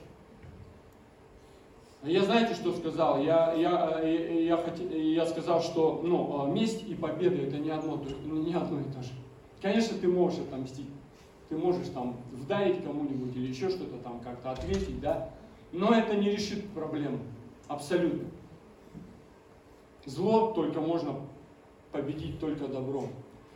А 2.01 2.09
я 2.09 2.23
знаете, 2.23 2.55
что 2.55 2.71
сказал? 2.73 3.21
Я, 3.21 3.53
я, 3.53 3.99
я, 4.01 4.57
хотел, 4.57 4.89
я 4.89 5.25
сказал, 5.25 5.61
что 5.61 6.01
ну, 6.03 6.41
а, 6.41 6.47
месть 6.47 6.87
и 6.87 6.93
победа 6.93 7.35
это 7.35 7.57
не 7.57 7.69
одно, 7.69 7.99
не 8.25 8.53
одно 8.53 8.79
и 8.79 8.83
то 8.83 9.01
же. 9.01 9.11
Конечно, 9.61 9.97
ты 9.97 10.07
можешь 10.07 10.39
отомстить. 10.39 10.87
Ты 11.49 11.57
можешь 11.57 11.87
там 11.89 12.17
вдарить 12.31 12.83
кому-нибудь 12.83 13.35
или 13.35 13.47
еще 13.47 13.69
что-то 13.69 13.97
там 13.97 14.19
как-то 14.19 14.51
ответить, 14.51 14.99
да? 14.99 15.29
Но 15.71 15.93
это 15.93 16.15
не 16.15 16.31
решит 16.31 16.69
проблему. 16.69 17.19
Абсолютно. 17.67 18.29
Зло 20.05 20.51
только 20.53 20.81
можно 20.81 21.15
победить 21.91 22.39
только 22.39 22.67
добром. 22.67 23.09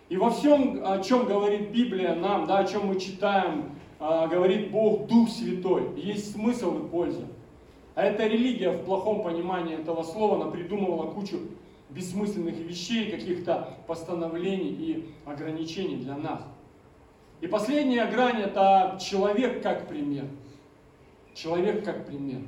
И 0.09 0.17
во 0.17 0.31
всем, 0.31 0.81
о 0.83 0.99
чем 1.03 1.25
говорит 1.25 1.69
Библия 1.69 2.15
нам, 2.15 2.47
да, 2.47 2.59
о 2.59 2.65
чем 2.65 2.87
мы 2.87 2.99
читаем, 2.99 3.75
а, 3.99 4.27
говорит 4.27 4.71
Бог, 4.71 5.07
Дух 5.07 5.29
Святой, 5.29 5.99
есть 5.99 6.33
смысл 6.33 6.79
и 6.79 6.89
польза. 6.89 7.27
А 7.95 8.03
эта 8.03 8.25
религия 8.25 8.71
в 8.71 8.85
плохом 8.85 9.21
понимании 9.23 9.75
этого 9.75 10.03
слова, 10.03 10.41
она 10.41 10.51
придумывала 10.51 11.11
кучу 11.11 11.37
бессмысленных 11.89 12.55
вещей, 12.57 13.11
каких-то 13.11 13.77
постановлений 13.87 14.69
и 14.69 15.09
ограничений 15.25 15.97
для 15.97 16.15
нас. 16.15 16.41
И 17.41 17.47
последняя 17.47 18.05
грань 18.05 18.41
это 18.41 18.97
человек 19.01 19.63
как 19.63 19.87
пример. 19.87 20.25
Человек 21.33 21.85
как 21.85 22.05
пример. 22.05 22.41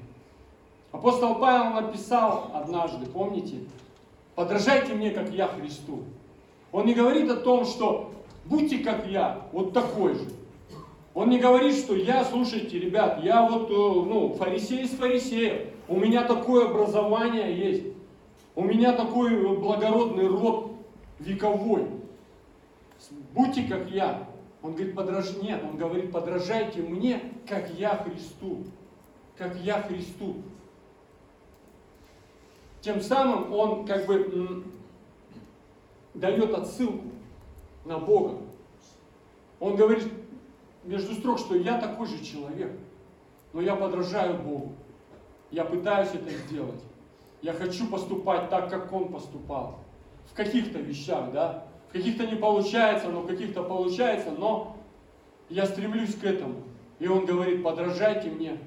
Апостол 0.91 1.35
Павел 1.35 1.81
написал 1.81 2.51
однажды, 2.53 3.05
помните, 3.05 3.59
подражайте 4.35 4.93
мне, 4.93 5.11
как 5.11 5.29
я 5.29 5.47
Христу. 5.47 6.03
Он 6.73 6.85
не 6.85 6.93
говорит 6.93 7.29
о 7.29 7.37
том, 7.37 7.65
что 7.65 8.11
будьте 8.45 8.79
как 8.79 9.07
я, 9.07 9.41
вот 9.53 9.71
такой 9.71 10.15
же. 10.15 10.27
Он 11.13 11.29
не 11.29 11.39
говорит, 11.39 11.75
что 11.75 11.95
я, 11.95 12.23
слушайте, 12.25 12.79
ребят, 12.79 13.21
я 13.23 13.47
вот, 13.47 13.69
э, 13.69 13.73
ну, 13.73 14.33
фарисей 14.35 14.83
из 14.83 14.91
фарисеев, 14.91 15.67
у 15.87 15.97
меня 15.97 16.23
такое 16.23 16.69
образование 16.69 17.53
есть, 17.57 17.83
у 18.55 18.63
меня 18.63 18.93
такой 18.93 19.57
благородный 19.57 20.27
род 20.27 20.71
вековой. 21.19 21.85
Будьте 23.33 23.63
как 23.63 23.89
я. 23.89 24.25
Он 24.61 24.73
говорит, 24.73 24.95
подраж... 24.95 25.37
нет, 25.37 25.63
он 25.63 25.77
говорит, 25.77 26.11
подражайте 26.11 26.81
мне, 26.81 27.33
как 27.47 27.69
я 27.71 27.95
Христу. 27.97 28.63
Как 29.37 29.55
я 29.57 29.81
Христу. 29.81 30.43
Тем 32.81 33.01
самым 33.01 33.51
он 33.53 33.85
как 33.85 34.05
бы 34.05 34.63
дает 36.13 36.53
отсылку 36.53 37.07
на 37.85 37.97
Бога. 37.97 38.37
Он 39.59 39.75
говорит 39.75 40.11
между 40.83 41.13
строк, 41.13 41.39
что 41.39 41.55
я 41.55 41.79
такой 41.79 42.07
же 42.07 42.23
человек, 42.23 42.71
но 43.53 43.61
я 43.61 43.75
подражаю 43.75 44.37
Богу. 44.39 44.73
Я 45.51 45.65
пытаюсь 45.65 46.09
это 46.13 46.29
сделать. 46.29 46.81
Я 47.41 47.53
хочу 47.53 47.87
поступать 47.87 48.49
так, 48.49 48.69
как 48.69 48.91
Он 48.93 49.11
поступал. 49.11 49.79
В 50.31 50.33
каких-то 50.33 50.79
вещах, 50.79 51.31
да. 51.31 51.67
Каких-то 51.93 52.25
не 52.25 52.35
получается, 52.35 53.09
но 53.09 53.23
каких-то 53.23 53.63
получается, 53.63 54.31
но 54.31 54.77
я 55.49 55.65
стремлюсь 55.65 56.15
к 56.15 56.23
этому. 56.23 56.55
И 56.99 57.07
Он 57.07 57.25
говорит, 57.25 57.63
подражайте 57.63 58.29
мне, 58.29 58.57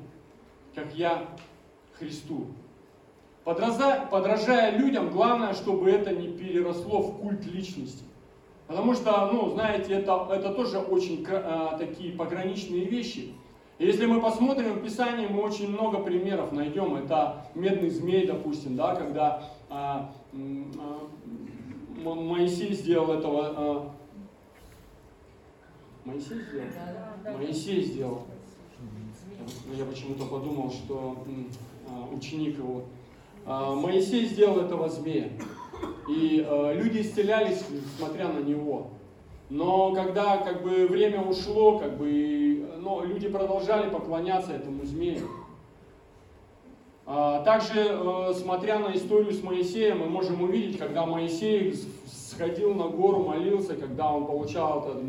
как 0.74 0.94
я 0.94 1.28
Христу. 1.98 2.48
Подражая, 3.44 4.06
подражая 4.06 4.76
людям, 4.76 5.10
главное, 5.10 5.54
чтобы 5.54 5.90
это 5.90 6.14
не 6.14 6.28
переросло 6.28 7.02
в 7.02 7.18
культ 7.18 7.44
личности. 7.46 8.04
Потому 8.66 8.94
что, 8.94 9.30
ну, 9.30 9.50
знаете, 9.50 9.92
это, 9.94 10.26
это 10.30 10.52
тоже 10.52 10.78
очень 10.78 11.26
а, 11.28 11.76
такие 11.78 12.12
пограничные 12.12 12.84
вещи. 12.84 13.34
И 13.78 13.86
если 13.86 14.06
мы 14.06 14.20
посмотрим 14.20 14.74
в 14.74 14.82
Писании, 14.82 15.26
мы 15.26 15.42
очень 15.42 15.70
много 15.70 15.98
примеров 15.98 16.52
найдем. 16.52 16.96
Это 16.96 17.46
медный 17.54 17.90
змей, 17.90 18.26
допустим, 18.26 18.76
да, 18.76 18.94
когда 18.94 19.42
а, 19.68 20.10
а, 20.32 21.00
Моисей 22.04 22.72
сделал 22.74 23.12
этого. 23.12 23.54
А, 23.56 23.92
Моисей 26.04 26.40
сделал? 26.42 27.38
Моисей 27.38 27.82
сделал. 27.82 28.22
Я 29.76 29.84
почему-то 29.84 30.26
подумал, 30.26 30.70
что 30.70 31.24
а, 31.88 32.14
ученик 32.14 32.58
его 32.58 32.84
а, 33.46 33.74
Моисей 33.74 34.26
сделал 34.26 34.60
этого 34.60 34.88
змея. 34.88 35.30
И 36.08 36.46
э, 36.46 36.74
люди 36.74 37.00
исцелялись, 37.00 37.62
смотря 37.98 38.28
на 38.28 38.40
него. 38.40 38.90
Но 39.50 39.92
когда 39.92 40.38
как 40.38 40.62
бы 40.62 40.86
время 40.86 41.22
ушло, 41.22 41.78
как 41.78 41.96
бы, 41.96 42.66
но 42.78 43.04
люди 43.04 43.28
продолжали 43.28 43.90
поклоняться 43.90 44.52
этому 44.52 44.84
змею. 44.84 45.28
А, 47.06 47.42
также, 47.42 47.80
э, 47.80 48.32
смотря 48.34 48.78
на 48.78 48.94
историю 48.94 49.32
с 49.32 49.42
Моисеем, 49.42 49.98
мы 50.00 50.06
можем 50.06 50.42
увидеть, 50.42 50.78
когда 50.78 51.04
Моисей 51.04 51.74
сходил 52.06 52.74
на 52.74 52.88
гору, 52.88 53.24
молился, 53.24 53.74
когда 53.74 54.10
он 54.10 54.26
получал 54.26 54.88
это, 54.88 55.00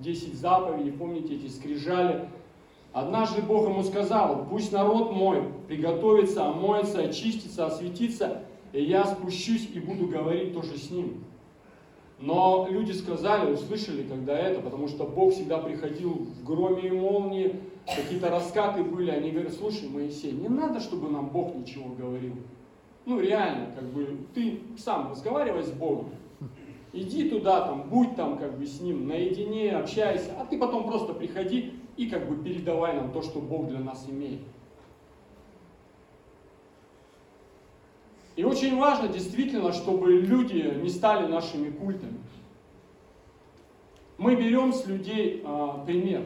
10 0.00 0.34
заповедей, 0.34 0.92
помните 0.92 1.36
эти 1.36 1.48
скрижали, 1.48 2.28
Однажды 2.92 3.40
Бог 3.40 3.66
ему 3.68 3.82
сказал, 3.84 4.46
пусть 4.50 4.70
народ 4.70 5.12
мой 5.12 5.44
приготовится, 5.66 6.46
омоется, 6.46 7.00
очистится, 7.00 7.66
осветится, 7.66 8.42
и 8.74 8.82
я 8.82 9.06
спущусь 9.06 9.66
и 9.72 9.80
буду 9.80 10.08
говорить 10.08 10.52
тоже 10.52 10.76
с 10.76 10.90
ним. 10.90 11.24
Но 12.22 12.68
люди 12.70 12.92
сказали, 12.92 13.52
услышали, 13.52 14.04
когда 14.04 14.38
это, 14.38 14.60
потому 14.60 14.86
что 14.86 15.04
Бог 15.04 15.32
всегда 15.32 15.58
приходил 15.58 16.10
в 16.10 16.44
громе 16.44 16.82
и 16.82 16.90
молнии, 16.92 17.56
какие-то 17.84 18.30
раскаты 18.30 18.84
были, 18.84 19.10
они 19.10 19.32
говорят, 19.32 19.52
слушай, 19.54 19.88
Моисей, 19.88 20.30
не 20.30 20.46
надо, 20.46 20.78
чтобы 20.78 21.10
нам 21.10 21.30
Бог 21.30 21.52
ничего 21.56 21.88
говорил. 21.88 22.34
Ну 23.06 23.18
реально, 23.18 23.74
как 23.74 23.92
бы, 23.92 24.18
ты 24.34 24.60
сам 24.78 25.10
разговаривай 25.10 25.64
с 25.64 25.70
Богом. 25.72 26.10
Иди 26.92 27.28
туда, 27.28 27.66
там, 27.66 27.88
будь 27.88 28.14
там 28.14 28.38
как 28.38 28.56
бы 28.56 28.66
с 28.66 28.80
ним 28.80 29.08
наедине, 29.08 29.72
общайся, 29.72 30.30
а 30.38 30.44
ты 30.44 30.58
потом 30.58 30.86
просто 30.86 31.14
приходи 31.14 31.72
и 31.96 32.08
как 32.08 32.28
бы 32.28 32.36
передавай 32.36 32.94
нам 32.94 33.10
то, 33.10 33.22
что 33.22 33.40
Бог 33.40 33.66
для 33.66 33.80
нас 33.80 34.06
имеет. 34.08 34.42
И 38.42 38.44
очень 38.44 38.76
важно 38.76 39.06
действительно, 39.06 39.72
чтобы 39.72 40.14
люди 40.14 40.76
не 40.82 40.88
стали 40.88 41.28
нашими 41.28 41.70
культами. 41.70 42.18
Мы 44.18 44.34
берем 44.34 44.72
с 44.72 44.84
людей 44.84 45.44
а, 45.44 45.84
пример, 45.86 46.24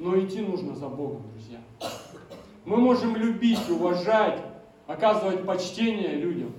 но 0.00 0.18
идти 0.18 0.40
нужно 0.40 0.74
за 0.74 0.88
Богом, 0.88 1.22
друзья. 1.30 1.60
Мы 2.64 2.78
можем 2.78 3.14
любить, 3.14 3.70
уважать, 3.70 4.42
оказывать 4.88 5.46
почтение 5.46 6.16
людям, 6.16 6.50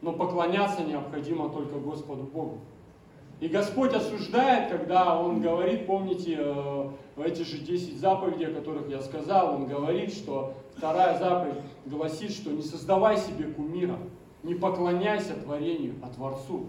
но 0.00 0.12
поклоняться 0.12 0.84
необходимо 0.84 1.48
только 1.48 1.80
Господу 1.80 2.22
Богу. 2.22 2.60
И 3.44 3.48
Господь 3.48 3.92
осуждает, 3.92 4.70
когда 4.70 5.20
Он 5.20 5.42
говорит, 5.42 5.86
помните, 5.86 6.38
э, 6.38 6.88
эти 7.26 7.42
же 7.42 7.58
10 7.58 7.98
заповедей, 7.98 8.46
о 8.46 8.54
которых 8.54 8.88
я 8.88 9.02
сказал, 9.02 9.56
Он 9.56 9.66
говорит, 9.66 10.14
что 10.14 10.54
вторая 10.74 11.18
заповедь 11.18 11.60
гласит, 11.84 12.30
что 12.30 12.50
не 12.50 12.62
создавай 12.62 13.18
себе 13.18 13.44
кумира, 13.52 13.98
не 14.44 14.54
поклоняйся 14.54 15.34
творению, 15.34 15.96
а 16.02 16.08
Творцу. 16.08 16.68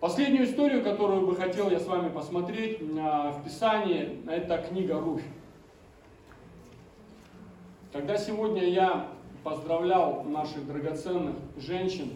Последнюю 0.00 0.46
историю, 0.46 0.82
которую 0.82 1.24
бы 1.24 1.36
хотел 1.36 1.70
я 1.70 1.78
с 1.78 1.86
вами 1.86 2.08
посмотреть 2.08 2.80
в 2.80 3.42
Писании, 3.44 4.22
это 4.28 4.58
книга 4.58 4.98
Руфь. 4.98 5.22
Когда 7.92 8.18
сегодня 8.18 8.64
я 8.64 9.06
поздравлял 9.44 10.24
наших 10.24 10.66
драгоценных 10.66 11.36
женщин, 11.58 12.10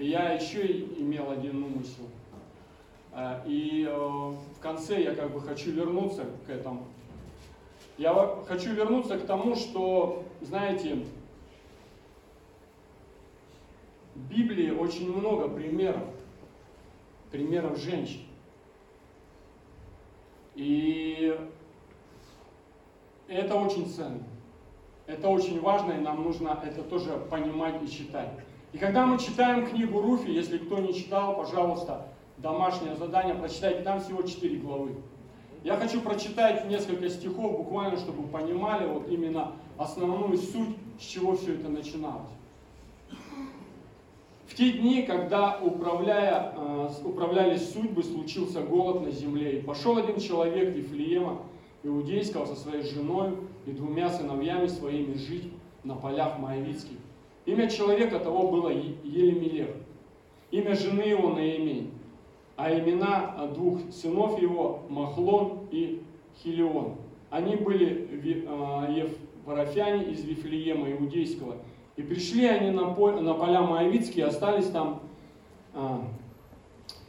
я 0.00 0.32
еще 0.32 0.66
имел 0.66 1.30
один 1.30 1.62
умысел. 1.62 2.08
Э, 3.12 3.42
и 3.46 3.86
э, 3.88 3.94
в 3.94 4.60
конце 4.60 5.02
я 5.02 5.14
как 5.14 5.30
бы 5.30 5.40
хочу 5.40 5.70
вернуться 5.72 6.24
к 6.46 6.50
этому. 6.50 6.86
Я 7.98 8.38
хочу 8.46 8.72
вернуться 8.72 9.18
к 9.18 9.26
тому, 9.26 9.54
что, 9.54 10.24
знаете, 10.40 11.04
в 14.14 14.28
Библии 14.30 14.70
очень 14.70 15.14
много 15.14 15.48
примеров, 15.48 16.04
примеров 17.30 17.78
женщин. 17.78 18.22
И 20.54 21.38
это 23.28 23.54
очень 23.54 23.86
ценно. 23.86 24.22
Это 25.06 25.28
очень 25.28 25.60
важно, 25.60 25.92
и 25.92 26.00
нам 26.00 26.22
нужно 26.22 26.58
это 26.64 26.82
тоже 26.82 27.18
понимать 27.30 27.82
и 27.82 27.90
читать. 27.90 28.30
И 28.72 28.78
когда 28.78 29.04
мы 29.04 29.18
читаем 29.18 29.66
книгу 29.66 30.00
Руфи, 30.00 30.28
если 30.30 30.58
кто 30.58 30.78
не 30.78 30.94
читал, 30.94 31.36
пожалуйста, 31.36 32.06
домашнее 32.38 32.94
задание, 32.94 33.34
прочитайте, 33.34 33.82
там 33.82 34.00
всего 34.00 34.22
4 34.22 34.58
главы. 34.58 34.94
Я 35.64 35.76
хочу 35.76 36.00
прочитать 36.00 36.68
несколько 36.68 37.10
стихов, 37.10 37.58
буквально, 37.58 37.98
чтобы 37.98 38.26
понимали 38.28 38.86
вот 38.86 39.08
именно 39.08 39.52
основную 39.76 40.38
суть, 40.38 40.76
с 41.00 41.04
чего 41.04 41.36
все 41.36 41.54
это 41.54 41.68
начиналось. 41.68 42.30
В 44.46 44.54
те 44.54 44.72
дни, 44.72 45.02
когда 45.02 45.58
управляя, 45.60 46.54
э, 46.56 46.88
управлялись 47.04 47.72
судьбы, 47.72 48.02
случился 48.02 48.62
голод 48.62 49.02
на 49.02 49.10
земле, 49.10 49.58
и 49.58 49.62
пошел 49.62 49.96
один 49.96 50.18
человек 50.18 50.74
Вифлеема, 50.74 51.42
иудейского, 51.82 52.46
со 52.46 52.56
своей 52.56 52.82
женой 52.82 53.36
и 53.66 53.72
двумя 53.72 54.10
сыновьями 54.10 54.66
своими 54.66 55.14
жить 55.14 55.52
на 55.84 55.94
полях 55.94 56.38
Моавицких. 56.38 56.96
Имя 57.50 57.68
человека 57.68 58.20
того 58.20 58.48
было 58.48 58.68
Елемелех, 58.68 59.70
имя 60.52 60.76
жены 60.76 61.00
его 61.00 61.30
Наимей, 61.30 61.90
а 62.54 62.72
имена 62.72 63.48
двух 63.52 63.80
сынов 63.90 64.40
его 64.40 64.84
Махлон 64.88 65.66
и 65.72 66.00
Хилион. 66.38 66.94
Они 67.28 67.56
были 67.56 68.46
а, 68.46 68.88
Ефарафяне 68.88 70.12
из 70.12 70.22
Вифлеема 70.22 70.92
Иудейского. 70.92 71.56
И 71.96 72.02
пришли 72.02 72.46
они 72.46 72.70
на, 72.70 72.94
поля 72.94 73.62
Моавицкие, 73.62 74.26
остались 74.26 74.66
там. 74.66 75.00
А, 75.74 76.04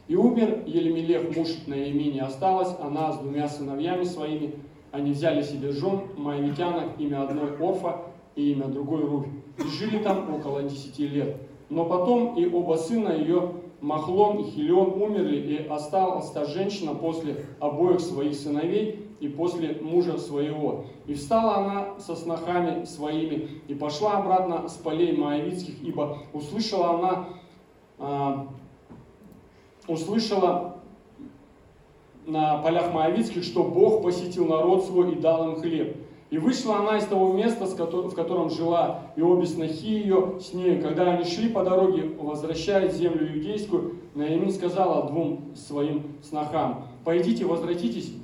и 0.08 0.16
умер 0.16 0.64
Елемелех, 0.66 1.36
муж 1.36 1.50
Наимини, 1.68 2.18
осталась 2.18 2.74
она 2.80 3.12
с 3.12 3.18
двумя 3.20 3.48
сыновьями 3.48 4.02
своими. 4.02 4.54
Они 4.90 5.12
взяли 5.12 5.42
себе 5.42 5.70
жен 5.70 6.00
моавитянок, 6.16 6.98
имя 6.98 7.22
одной 7.22 7.56
Орфа 7.58 8.02
и 8.34 8.50
имя 8.50 8.66
другой 8.66 9.02
Руфь 9.02 9.28
и 9.58 9.68
жили 9.68 9.98
там 9.98 10.34
около 10.34 10.62
десяти 10.62 11.06
лет. 11.06 11.36
Но 11.68 11.84
потом 11.84 12.36
и 12.36 12.46
оба 12.46 12.76
сына 12.76 13.12
ее, 13.12 13.52
Махлон 13.80 14.38
и 14.38 14.50
Хилион, 14.50 15.02
умерли, 15.02 15.36
и 15.38 15.66
осталась 15.66 16.30
та 16.30 16.44
женщина 16.44 16.94
после 16.94 17.46
обоих 17.60 18.00
своих 18.00 18.34
сыновей 18.34 19.06
и 19.20 19.28
после 19.28 19.78
мужа 19.80 20.18
своего. 20.18 20.84
И 21.06 21.14
встала 21.14 21.56
она 21.56 21.98
со 21.98 22.14
снохами 22.14 22.84
своими 22.84 23.48
и 23.68 23.74
пошла 23.74 24.18
обратно 24.18 24.68
с 24.68 24.74
полей 24.74 25.16
Моавицких, 25.16 25.82
ибо 25.82 26.18
услышала 26.32 26.98
она, 26.98 27.28
а, 27.98 28.46
услышала 29.88 30.76
на 32.26 32.58
полях 32.58 32.92
Моавицких, 32.92 33.44
что 33.44 33.64
Бог 33.64 34.02
посетил 34.02 34.46
народ 34.46 34.84
свой 34.84 35.12
и 35.12 35.16
дал 35.16 35.52
им 35.52 35.60
хлеб. 35.60 35.96
И 36.32 36.38
вышла 36.38 36.78
она 36.78 36.96
из 36.96 37.04
того 37.04 37.30
места, 37.34 37.66
в 37.66 38.14
котором 38.14 38.48
жила, 38.48 39.02
и 39.16 39.20
обе 39.20 39.44
снохи 39.44 39.86
ее 39.86 40.38
с 40.40 40.54
ней. 40.54 40.80
Когда 40.80 41.12
они 41.12 41.24
шли 41.24 41.50
по 41.50 41.62
дороге, 41.62 42.10
возвращаясь 42.18 42.94
в 42.94 42.96
землю 42.96 43.30
иудейскую, 43.30 43.96
Наимин 44.14 44.50
сказала 44.50 45.10
двум 45.10 45.54
своим 45.54 46.16
снохам, 46.22 46.86
«Пойдите, 47.04 47.44
возвратитесь 47.44 48.14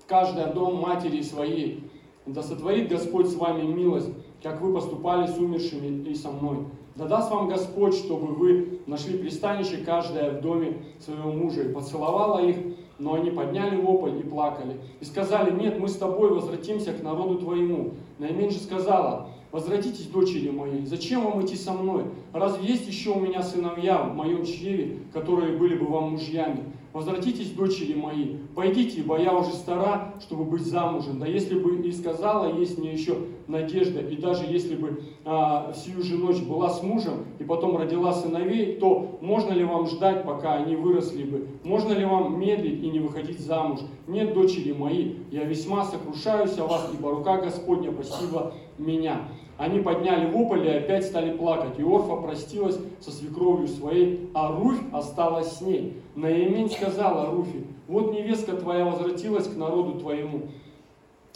в 0.00 0.06
каждый 0.06 0.52
дом 0.52 0.82
матери 0.82 1.22
своей, 1.22 1.90
да 2.26 2.42
сотворит 2.42 2.90
Господь 2.90 3.28
с 3.28 3.36
вами 3.36 3.62
милость, 3.62 4.10
как 4.42 4.60
вы 4.60 4.74
поступали 4.74 5.26
с 5.26 5.38
умершими 5.38 6.10
и 6.10 6.14
со 6.14 6.30
мной. 6.30 6.66
Да 6.94 7.06
даст 7.06 7.30
вам 7.30 7.48
Господь, 7.48 7.94
чтобы 7.94 8.34
вы 8.34 8.82
нашли 8.86 9.16
пристанище 9.16 9.78
каждая 9.78 10.32
в 10.32 10.42
доме 10.42 10.82
своего 10.98 11.32
мужа, 11.32 11.62
и 11.62 11.72
поцеловала 11.72 12.40
их, 12.46 12.56
но 13.00 13.14
они 13.14 13.30
подняли 13.30 13.76
вопль 13.76 14.18
и 14.18 14.22
плакали. 14.22 14.76
И 15.00 15.04
сказали, 15.04 15.50
нет, 15.50 15.80
мы 15.80 15.88
с 15.88 15.96
тобой 15.96 16.30
возвратимся 16.32 16.92
к 16.92 17.02
народу 17.02 17.38
твоему. 17.38 17.94
Наименьше 18.18 18.58
сказала, 18.60 19.30
возвратитесь, 19.50 20.06
дочери 20.06 20.50
мои, 20.50 20.84
зачем 20.84 21.24
вам 21.24 21.44
идти 21.44 21.56
со 21.56 21.72
мной? 21.72 22.04
Разве 22.32 22.68
есть 22.68 22.86
еще 22.86 23.10
у 23.10 23.20
меня 23.20 23.42
сыновья 23.42 24.02
в 24.02 24.14
моем 24.14 24.44
чреве, 24.44 24.98
которые 25.12 25.56
были 25.56 25.76
бы 25.76 25.86
вам 25.86 26.12
мужьями? 26.12 26.64
Возвратитесь, 26.92 27.50
дочери 27.50 27.94
мои, 27.94 28.36
пойдите, 28.56 28.98
ибо 28.98 29.16
я 29.16 29.32
уже 29.32 29.52
стара, 29.52 30.14
чтобы 30.20 30.44
быть 30.44 30.62
замужем. 30.62 31.20
Да 31.20 31.26
если 31.26 31.56
бы 31.56 31.86
и 31.86 31.92
сказала, 31.92 32.52
есть 32.58 32.78
мне 32.78 32.92
еще 32.92 33.16
надежда, 33.46 34.00
и 34.00 34.16
даже 34.16 34.44
если 34.44 34.74
бы 34.74 35.00
а, 35.24 35.72
всю 35.72 36.02
же 36.02 36.16
ночь 36.16 36.40
была 36.40 36.70
с 36.70 36.82
мужем, 36.82 37.26
и 37.38 37.44
потом 37.44 37.76
родила 37.76 38.12
сыновей, 38.12 38.74
то 38.74 39.18
можно 39.20 39.52
ли 39.52 39.62
вам 39.62 39.86
ждать, 39.86 40.24
пока 40.24 40.54
они 40.54 40.74
выросли 40.74 41.22
бы? 41.22 41.46
Можно 41.62 41.92
ли 41.92 42.04
вам 42.04 42.40
медлить 42.40 42.82
и 42.82 42.90
не 42.90 42.98
выходить 42.98 43.38
замуж? 43.38 43.80
Нет, 44.08 44.34
дочери 44.34 44.72
мои, 44.72 45.14
я 45.30 45.44
весьма 45.44 45.84
сокрушаюсь 45.84 46.58
о 46.58 46.66
вас, 46.66 46.90
ибо 46.92 47.10
рука 47.10 47.40
Господня 47.40 47.92
постигла 47.92 48.52
меня. 48.78 49.28
Они 49.60 49.80
подняли 49.80 50.30
вопль 50.30 50.66
и 50.66 50.70
опять 50.70 51.04
стали 51.04 51.36
плакать. 51.36 51.78
И 51.78 51.82
Орфа 51.82 52.16
простилась 52.16 52.78
со 52.98 53.10
свекровью 53.10 53.68
своей, 53.68 54.30
а 54.32 54.56
Руфь 54.56 54.80
осталась 54.90 55.52
с 55.52 55.60
ней. 55.60 55.98
Наимень 56.16 56.70
сказала 56.70 57.30
Руфи, 57.30 57.66
вот 57.86 58.10
невестка 58.14 58.56
твоя 58.56 58.86
возвратилась 58.86 59.46
к 59.46 59.58
народу 59.58 60.00
твоему, 60.00 60.44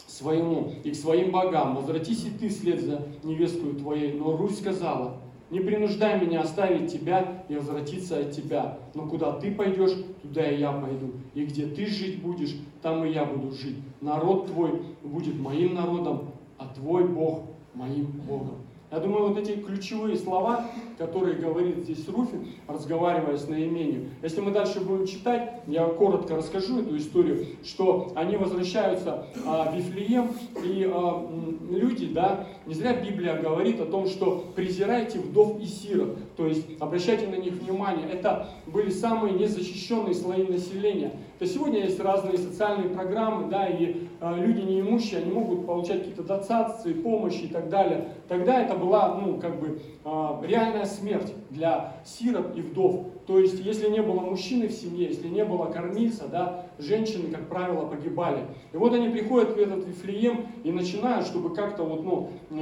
своему 0.07 0.71
и 0.83 0.89
к 0.89 0.95
своим 0.95 1.31
богам. 1.31 1.75
Возвратись 1.75 2.25
и 2.25 2.31
ты 2.31 2.49
вслед 2.49 2.81
за 2.81 3.03
невесткой 3.23 3.73
твоей. 3.73 4.13
Но 4.13 4.35
Руфь 4.35 4.57
сказала, 4.57 5.17
не 5.51 5.59
принуждай 5.59 6.19
меня 6.19 6.41
оставить 6.41 6.91
тебя 6.91 7.43
и 7.47 7.55
возвратиться 7.55 8.17
от 8.17 8.31
тебя. 8.31 8.79
Но 8.95 9.07
куда 9.07 9.33
ты 9.33 9.51
пойдешь, 9.51 9.93
туда 10.23 10.49
и 10.49 10.57
я 10.59 10.71
пойду. 10.71 11.11
И 11.35 11.45
где 11.45 11.67
ты 11.67 11.85
жить 11.85 12.23
будешь, 12.23 12.57
там 12.81 13.05
и 13.05 13.11
я 13.11 13.23
буду 13.23 13.51
жить. 13.51 13.77
Народ 14.01 14.47
твой 14.47 14.81
будет 15.03 15.39
моим 15.39 15.75
народом, 15.75 16.29
а 16.57 16.65
твой 16.73 17.07
Бог 17.07 17.43
моим 17.75 18.05
Богом. 18.05 18.65
Я 18.91 18.99
думаю, 18.99 19.29
вот 19.29 19.37
эти 19.37 19.59
ключевые 19.59 20.15
слова, 20.15 20.67
которые 20.97 21.35
говорит 21.35 21.79
здесь 21.79 22.07
Руфин, 22.07 22.47
разговаривая 22.67 23.35
с 23.35 23.49
Наименью. 23.49 24.09
Если 24.21 24.39
мы 24.41 24.51
дальше 24.51 24.79
будем 24.79 25.07
читать, 25.07 25.63
я 25.67 25.85
коротко 25.85 26.35
расскажу 26.35 26.81
эту 26.81 26.95
историю, 26.95 27.45
что 27.65 28.13
они 28.15 28.37
возвращаются 28.37 29.25
а, 29.45 29.71
в 29.71 29.75
Вифлеем, 29.75 30.29
и 30.63 30.89
а, 30.89 31.27
люди, 31.69 32.05
да, 32.07 32.47
не 32.67 32.75
зря 32.75 32.93
Библия 32.93 33.41
говорит 33.41 33.81
о 33.81 33.85
том, 33.85 34.07
что 34.07 34.45
презирайте 34.55 35.19
вдов 35.19 35.59
и 35.59 35.65
сирот, 35.65 36.17
то 36.37 36.45
есть 36.47 36.65
обращайте 36.79 37.27
на 37.27 37.35
них 37.35 37.53
внимание. 37.53 38.07
Это 38.07 38.49
были 38.67 38.91
самые 38.91 39.33
незащищенные 39.33 40.13
слои 40.13 40.43
населения. 40.43 41.11
То 41.39 41.45
сегодня 41.45 41.83
есть 41.83 41.99
разные 41.99 42.37
социальные 42.37 42.89
программы, 42.89 43.49
да, 43.49 43.67
и 43.67 44.07
э, 44.21 44.35
люди 44.37 44.61
неимущие, 44.61 45.21
они 45.21 45.31
могут 45.31 45.65
получать 45.65 45.99
какие-то 45.99 46.23
дотации, 46.23 46.93
помощи 46.93 47.43
и 47.43 47.47
так 47.47 47.69
далее. 47.69 48.09
Тогда 48.29 48.61
это 48.61 48.75
была, 48.75 49.15
ну, 49.15 49.37
как 49.37 49.59
бы, 49.59 49.81
э, 50.05 50.41
реальная 50.43 50.85
смерть 50.85 51.33
для 51.49 51.97
сирот 52.05 52.55
и 52.55 52.61
вдов. 52.61 53.07
То 53.27 53.39
есть, 53.39 53.59
если 53.59 53.89
не 53.89 54.01
было 54.01 54.21
мужчины 54.21 54.67
в 54.69 54.71
семье, 54.71 55.07
если 55.07 55.27
не 55.27 55.43
было 55.43 55.65
кормильца, 55.65 56.27
да, 56.29 56.64
женщины, 56.79 57.31
как 57.31 57.47
правило, 57.47 57.85
погибали. 57.85 58.45
И 58.73 58.77
вот 58.77 58.93
они 58.93 59.09
приходят 59.09 59.55
в 59.55 59.57
этот 59.57 59.85
Вифлеем 59.87 60.47
и 60.63 60.71
начинают, 60.71 61.25
чтобы 61.25 61.53
как-то 61.53 61.83
вот, 61.83 62.03
ну, 62.03 62.29
э, 62.49 62.55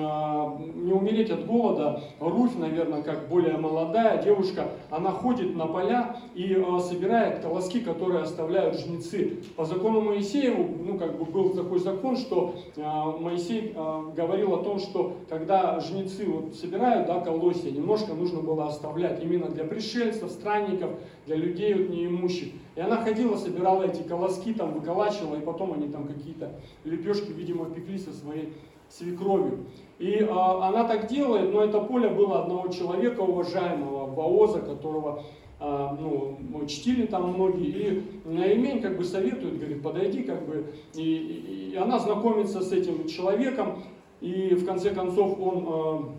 не 0.76 0.94
умереть 0.94 1.32
от 1.32 1.46
голода. 1.46 2.02
Руфь, 2.20 2.56
наверное, 2.56 3.02
как 3.02 3.28
более 3.28 3.58
молодая 3.58 4.22
девушка, 4.22 4.68
она 4.90 5.12
ходит 5.12 5.56
на 5.56 5.68
поля 5.68 6.18
и 6.36 6.54
э, 6.54 6.80
собирает 6.80 7.40
колоски, 7.40 7.80
которые 7.80 8.24
оставляют 8.24 8.80
жнецы. 8.80 9.40
По 9.56 9.66
закону 9.66 10.02
Моисееву, 10.02 10.68
ну, 10.86 10.98
как 10.98 11.18
бы 11.18 11.26
был 11.26 11.50
такой 11.50 11.80
закон, 11.80 12.18
что 12.18 12.56
э, 12.76 12.82
Моисей 13.20 13.74
говорил 14.16 14.54
о 14.54 14.64
том, 14.64 14.80
что 14.80 15.18
когда 15.30 15.80
жнецы 15.80 16.26
вот 16.26 16.56
собирают, 16.56 17.08
да, 17.08 17.20
колосья, 17.20 17.72
немножко 17.72 18.14
нужно 18.14 18.42
было 18.42 18.68
оставлять 18.68 19.24
именно 19.24 19.48
для 19.48 19.64
пришельцев, 19.64 20.32
странников, 20.32 20.92
для 21.26 21.36
людей 21.36 21.74
вот 21.74 21.90
неимущих. 21.90 22.50
И 22.76 22.82
она 22.82 22.98
ходила, 22.98 23.38
собирала 23.38 23.84
эти 23.84 24.02
колоски, 24.02 24.54
там 24.54 24.74
выколачивала, 24.74 25.36
и 25.36 25.42
потом 25.42 25.74
они 25.74 25.90
там 25.90 26.08
какие-то 26.08 26.52
лепешки, 26.84 27.32
видимо, 27.32 27.66
пекли 27.66 28.00
со 28.00 28.12
своей 28.14 28.54
свекровью. 28.90 29.66
И 30.00 30.26
а, 30.30 30.68
она 30.68 30.86
так 30.86 31.08
делает, 31.08 31.54
но 31.54 31.64
это 31.64 31.80
поле 31.80 32.10
было 32.10 32.44
одного 32.44 32.68
человека, 32.70 33.22
уважаемого, 33.22 34.08
Вооза, 34.08 34.60
которого 34.60 35.24
а, 35.60 35.98
ну, 36.00 36.38
чтили 36.68 37.06
там 37.06 37.34
многие, 37.34 37.70
и 37.70 38.04
Наимень 38.26 38.82
как 38.82 38.98
бы 38.98 39.04
советует, 39.04 39.60
говорит, 39.60 39.82
подойди, 39.82 40.24
как 40.24 40.46
бы, 40.46 40.66
и, 40.96 41.02
и, 41.02 41.72
и 41.72 41.76
она 41.76 42.00
знакомится 42.00 42.62
с 42.62 42.72
этим 42.72 43.08
человеком, 43.08 43.84
и 44.20 44.56
в 44.56 44.66
конце 44.66 44.92
концов 44.92 45.40
он, 45.40 45.66
а, 45.68 46.10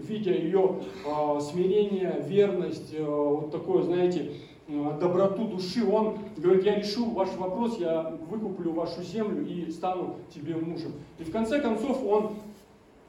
видя 0.00 0.32
ее 0.32 0.76
а, 1.06 1.40
смирение, 1.40 2.24
верность, 2.26 2.98
вот 2.98 3.50
такое, 3.50 3.82
знаете, 3.82 4.32
доброту 4.68 5.48
души, 5.48 5.84
он 5.86 6.18
говорит, 6.36 6.64
я 6.64 6.76
решу 6.76 7.10
ваш 7.10 7.30
вопрос, 7.34 7.78
я 7.78 8.16
выкуплю 8.28 8.72
вашу 8.72 9.02
землю 9.02 9.46
и 9.46 9.70
стану 9.70 10.16
тебе 10.34 10.56
мужем. 10.56 10.92
И 11.18 11.24
в 11.24 11.30
конце 11.30 11.60
концов 11.60 12.02
он 12.04 12.36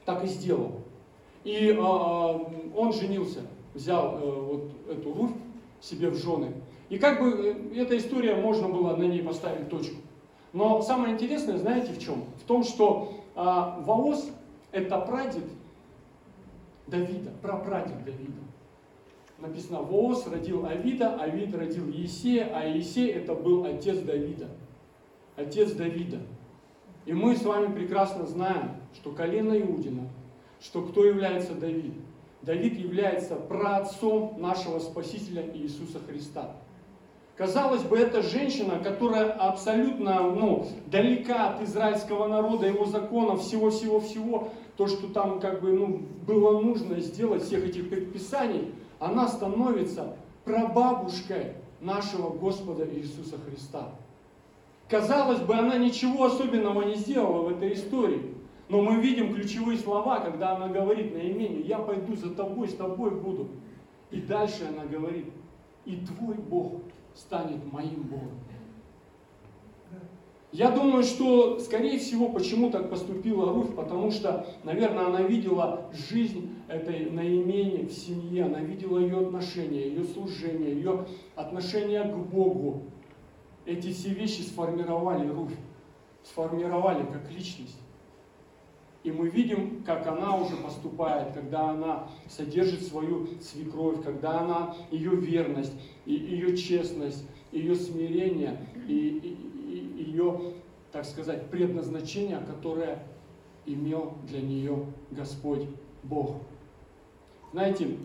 так 0.04 0.24
и 0.24 0.26
сделал. 0.26 0.72
И 1.44 1.72
он 1.72 2.92
женился 2.92 3.40
взял 3.76 4.18
э, 4.18 4.40
вот 4.40 4.70
эту 4.90 5.14
Руфь 5.14 5.32
себе 5.80 6.10
в 6.10 6.16
жены. 6.16 6.52
И 6.88 6.98
как 6.98 7.20
бы 7.20 7.30
э, 7.74 7.80
эта 7.80 7.96
история, 7.96 8.34
можно 8.34 8.68
было 8.68 8.96
на 8.96 9.04
ней 9.04 9.22
поставить 9.22 9.68
точку. 9.68 9.96
Но 10.52 10.82
самое 10.82 11.14
интересное, 11.14 11.58
знаете 11.58 11.92
в 11.92 11.98
чем? 11.98 12.24
В 12.42 12.44
том, 12.46 12.64
что 12.64 13.20
э, 13.34 13.38
Ваос 13.38 14.30
это 14.72 14.98
прадед 14.98 15.44
Давида, 16.86 17.30
прапрадед 17.42 18.04
Давида. 18.04 18.40
Написано, 19.38 19.82
Воос 19.82 20.26
родил 20.26 20.64
Авида, 20.64 21.20
Авид 21.20 21.54
родил 21.54 21.88
Есея, 21.88 22.50
а 22.54 22.64
Есей 22.64 23.10
это 23.10 23.34
был 23.34 23.64
отец 23.64 23.98
Давида. 23.98 24.48
Отец 25.36 25.72
Давида. 25.72 26.20
И 27.04 27.12
мы 27.12 27.36
с 27.36 27.44
вами 27.44 27.72
прекрасно 27.72 28.26
знаем, 28.26 28.70
что 28.94 29.10
колено 29.10 29.58
Иудина, 29.60 30.08
что 30.60 30.82
кто 30.82 31.04
является 31.04 31.54
Давид. 31.54 31.94
Давид 32.42 32.78
является 32.78 33.36
праотцом 33.36 34.36
нашего 34.38 34.78
Спасителя 34.78 35.44
Иисуса 35.54 35.98
Христа. 35.98 36.52
Казалось 37.36 37.82
бы, 37.82 37.98
это 37.98 38.22
женщина, 38.22 38.78
которая 38.82 39.30
абсолютно 39.30 40.22
ну, 40.30 40.66
далека 40.86 41.50
от 41.50 41.62
израильского 41.62 42.26
народа, 42.28 42.66
его 42.66 42.86
законов, 42.86 43.42
всего-всего-всего, 43.42 44.48
то, 44.78 44.86
что 44.86 45.08
там 45.08 45.38
как 45.38 45.60
бы 45.60 45.72
ну, 45.72 46.02
было 46.26 46.60
нужно 46.60 46.98
сделать, 47.00 47.42
всех 47.42 47.66
этих 47.66 47.90
предписаний, 47.90 48.72
она 48.98 49.28
становится 49.28 50.16
прабабушкой 50.44 51.54
нашего 51.80 52.30
Господа 52.30 52.86
Иисуса 52.88 53.36
Христа. 53.38 53.90
Казалось 54.88 55.40
бы, 55.40 55.54
она 55.54 55.76
ничего 55.78 56.24
особенного 56.24 56.82
не 56.82 56.94
сделала 56.94 57.42
в 57.42 57.56
этой 57.56 57.74
истории. 57.74 58.34
Но 58.68 58.82
мы 58.82 59.00
видим 59.00 59.34
ключевые 59.34 59.78
слова, 59.78 60.20
когда 60.20 60.56
она 60.56 60.68
говорит 60.68 61.14
на 61.14 61.18
имени, 61.18 61.62
я 61.62 61.78
пойду 61.78 62.16
за 62.16 62.34
тобой, 62.34 62.68
с 62.68 62.74
тобой 62.74 63.10
буду. 63.10 63.48
И 64.10 64.20
дальше 64.20 64.68
она 64.68 64.84
говорит, 64.86 65.32
и 65.84 65.96
твой 65.96 66.34
Бог 66.34 66.82
станет 67.14 67.72
моим 67.72 68.02
Богом. 68.02 68.38
Я 70.52 70.70
думаю, 70.70 71.02
что, 71.02 71.58
скорее 71.58 71.98
всего, 71.98 72.28
почему 72.28 72.70
так 72.70 72.88
поступила 72.88 73.52
Руфь, 73.52 73.74
потому 73.74 74.10
что, 74.10 74.46
наверное, 74.64 75.06
она 75.06 75.22
видела 75.22 75.90
жизнь 75.92 76.54
этой 76.68 77.10
наимени 77.10 77.86
в 77.86 77.92
семье, 77.92 78.44
она 78.44 78.60
видела 78.60 78.98
ее 78.98 79.18
отношения, 79.18 79.88
ее 79.88 80.04
служение, 80.04 80.72
ее 80.72 81.06
отношения 81.34 82.04
к 82.04 82.16
Богу. 82.16 82.84
Эти 83.64 83.92
все 83.92 84.10
вещи 84.10 84.42
сформировали 84.42 85.28
Руфь, 85.28 85.56
сформировали 86.22 87.04
как 87.12 87.30
личность. 87.30 87.80
И 89.02 89.12
мы 89.12 89.28
видим, 89.28 89.84
как 89.84 90.06
она 90.06 90.36
уже 90.36 90.56
поступает, 90.56 91.32
когда 91.32 91.70
она 91.70 92.08
содержит 92.28 92.82
свою 92.82 93.28
свекровь, 93.40 94.02
когда 94.02 94.40
она, 94.40 94.74
ее 94.90 95.14
верность, 95.14 95.74
и 96.06 96.12
ее 96.12 96.56
честность, 96.56 97.24
ее 97.52 97.76
смирение, 97.76 98.58
и 98.88 99.45
ее, 100.06 100.40
так 100.92 101.04
сказать, 101.04 101.50
предназначение, 101.50 102.38
которое 102.38 103.02
имел 103.66 104.14
для 104.26 104.40
нее 104.40 104.86
Господь 105.10 105.66
Бог. 106.02 106.36
Знаете, 107.52 107.96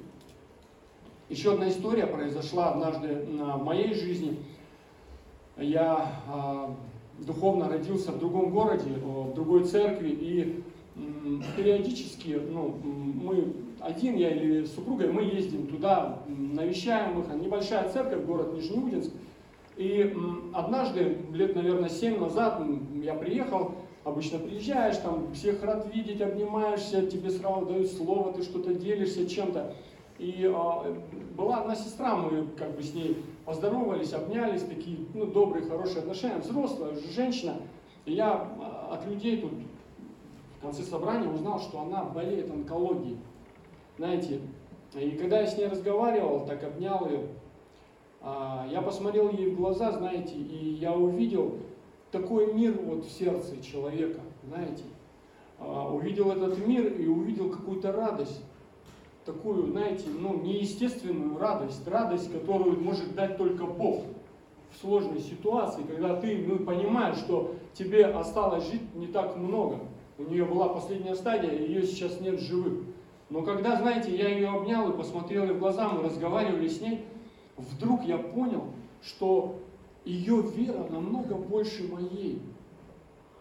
еще 1.30 1.54
одна 1.54 1.70
история 1.70 2.08
произошла 2.08 2.72
однажды 2.72 3.26
на 3.28 3.58
моей 3.58 3.94
жизни. 3.94 4.40
Я 5.58 6.12
э, 6.28 7.24
духовно 7.24 7.70
родился 7.70 8.12
в 8.12 8.20
другом 8.20 8.52
городе, 8.52 8.90
в 8.90 9.34
другой 9.34 9.66
церкви, 9.66 10.10
и 10.10 10.64
периодически, 11.56 12.40
ну, 12.50 12.76
мы, 12.84 13.54
один 13.80 14.16
я 14.16 14.30
или 14.30 14.66
супругой, 14.66 15.12
мы 15.12 15.24
ездим 15.24 15.68
туда, 15.68 16.20
навещаем 16.28 17.20
их, 17.22 17.28
небольшая 17.42 17.90
церковь, 17.90 18.26
город 18.26 18.54
Нижнеудинск. 18.54 19.12
И 19.78 20.14
однажды, 20.54 21.18
лет, 21.32 21.56
наверное, 21.56 21.90
семь 21.90 22.20
назад, 22.20 22.62
я 23.02 23.16
приехал, 23.16 23.72
обычно 24.04 24.40
приезжаешь, 24.40 24.98
там 24.98 25.34
всех 25.34 25.64
рад 25.64 25.94
видеть, 25.94 26.22
обнимаешься, 26.22 27.08
тебе 27.08 27.30
сразу 27.30 27.66
дают 27.66 27.90
слово, 27.92 28.34
ты 28.34 28.44
что-то 28.44 28.74
делишься 28.74 29.30
чем-то. 29.30 29.76
И 30.18 30.46
а, 30.54 30.84
была 31.36 31.62
одна 31.62 31.76
сестра, 31.76 32.16
мы 32.16 32.46
как 32.58 32.76
бы 32.76 32.84
с 32.84 32.94
ней 32.94 33.24
поздоровались, 33.46 34.14
обнялись, 34.14 34.62
такие 34.62 35.00
ну, 35.14 35.26
добрые, 35.26 35.66
хорошие 35.66 36.00
отношения, 36.00 36.38
взрослая 36.38 36.96
женщина. 37.16 37.56
И 38.06 38.14
я 38.14 38.34
а, 38.60 38.90
от 38.94 39.08
людей 39.08 39.42
тут 39.42 39.54
в 40.58 40.62
конце 40.62 40.84
собрания 40.84 41.28
узнал, 41.28 41.60
что 41.60 41.82
она 41.82 42.04
болеет 42.04 42.52
онкологией. 42.52 43.18
Знаете, 43.98 44.42
и 44.94 45.12
когда 45.12 45.42
я 45.42 45.48
с 45.48 45.58
ней 45.58 45.68
разговаривал, 45.68 46.46
так 46.46 46.64
обнял 46.64 47.08
ее, 47.08 47.28
я 48.24 48.82
посмотрел 48.86 49.30
ей 49.30 49.50
в 49.52 49.58
глаза, 49.58 49.92
знаете, 49.92 50.36
и 50.36 50.74
я 50.74 50.94
увидел 50.94 51.58
такой 52.12 52.54
мир 52.54 52.78
вот 52.84 53.06
в 53.06 53.12
сердце 53.12 53.62
человека, 53.62 54.20
знаете. 54.48 54.84
А, 55.60 55.94
увидел 55.94 56.32
этот 56.32 56.66
мир 56.66 56.94
и 56.94 57.08
увидел 57.08 57.50
какую-то 57.50 57.92
радость. 57.92 58.44
Такую, 59.26 59.68
знаете, 59.68 60.06
ну, 60.20 60.42
неестественную 60.42 61.38
радость. 61.38 61.88
Радость, 61.88 62.32
которую 62.32 62.80
может 62.80 63.14
дать 63.16 63.38
только 63.38 63.66
Бог 63.66 64.04
в 64.72 64.82
сложной 64.82 65.20
ситуации, 65.20 65.84
когда 65.84 66.16
ты 66.16 66.46
ну, 66.48 66.60
понимаешь, 66.60 67.18
что 67.18 67.54
тебе 67.74 68.06
осталось 68.06 68.70
жить 68.70 68.96
не 68.96 69.08
так 69.08 69.38
много. 69.38 69.80
У 70.18 70.24
нее 70.24 70.46
была 70.46 70.70
последняя 70.70 71.16
стадия, 71.16 71.52
ее 71.52 71.84
сейчас 71.84 72.20
нет 72.20 72.40
живых. 72.40 72.84
Но 73.30 73.44
когда, 73.44 73.78
знаете, 73.78 74.16
я 74.16 74.30
ее 74.30 74.50
обнял 74.50 74.90
и 74.90 74.98
посмотрел 74.98 75.44
ей 75.44 75.54
в 75.54 75.60
глаза, 75.60 75.90
мы 75.90 76.04
разговаривали 76.04 76.68
с 76.68 76.82
ней, 76.82 77.06
вдруг 77.58 78.04
я 78.04 78.18
понял, 78.18 78.66
что 79.02 79.60
ее 80.06 80.42
вера 80.42 80.88
намного 80.90 81.36
больше 81.36 81.88
моей. 81.88 82.42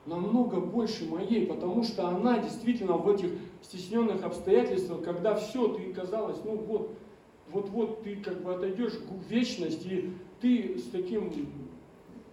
Намного 0.06 0.60
больше 0.60 1.08
моей, 1.08 1.46
потому 1.46 1.82
что 1.84 2.08
она 2.08 2.38
действительно 2.38 2.96
в 2.96 3.08
этих 3.08 3.32
стесненных 3.62 4.24
обстоятельствах, 4.24 5.02
когда 5.02 5.34
все, 5.34 5.68
ты 5.68 5.92
казалось, 5.92 6.38
ну 6.44 6.56
вот, 6.56 6.96
вот-вот 7.50 8.02
ты 8.02 8.16
как 8.16 8.42
бы 8.42 8.54
отойдешь 8.54 8.94
в 8.94 9.30
вечность, 9.30 9.84
и 9.84 10.12
ты 10.40 10.78
с 10.78 10.84
таким 10.90 11.30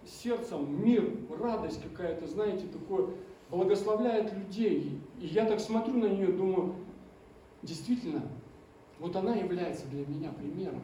сердцем, 0.06 0.82
мир, 0.82 1.14
радость 1.38 1.82
какая-то, 1.82 2.26
знаете, 2.26 2.66
такое, 2.66 3.10
благословляет 3.50 4.32
людей. 4.32 5.00
И 5.20 5.26
я 5.26 5.44
так 5.44 5.60
смотрю 5.60 5.94
на 5.94 6.06
нее, 6.06 6.28
думаю, 6.28 6.74
действительно, 7.62 8.22
вот 8.98 9.14
она 9.16 9.34
является 9.34 9.86
для 9.88 10.06
меня 10.06 10.30
примером. 10.32 10.82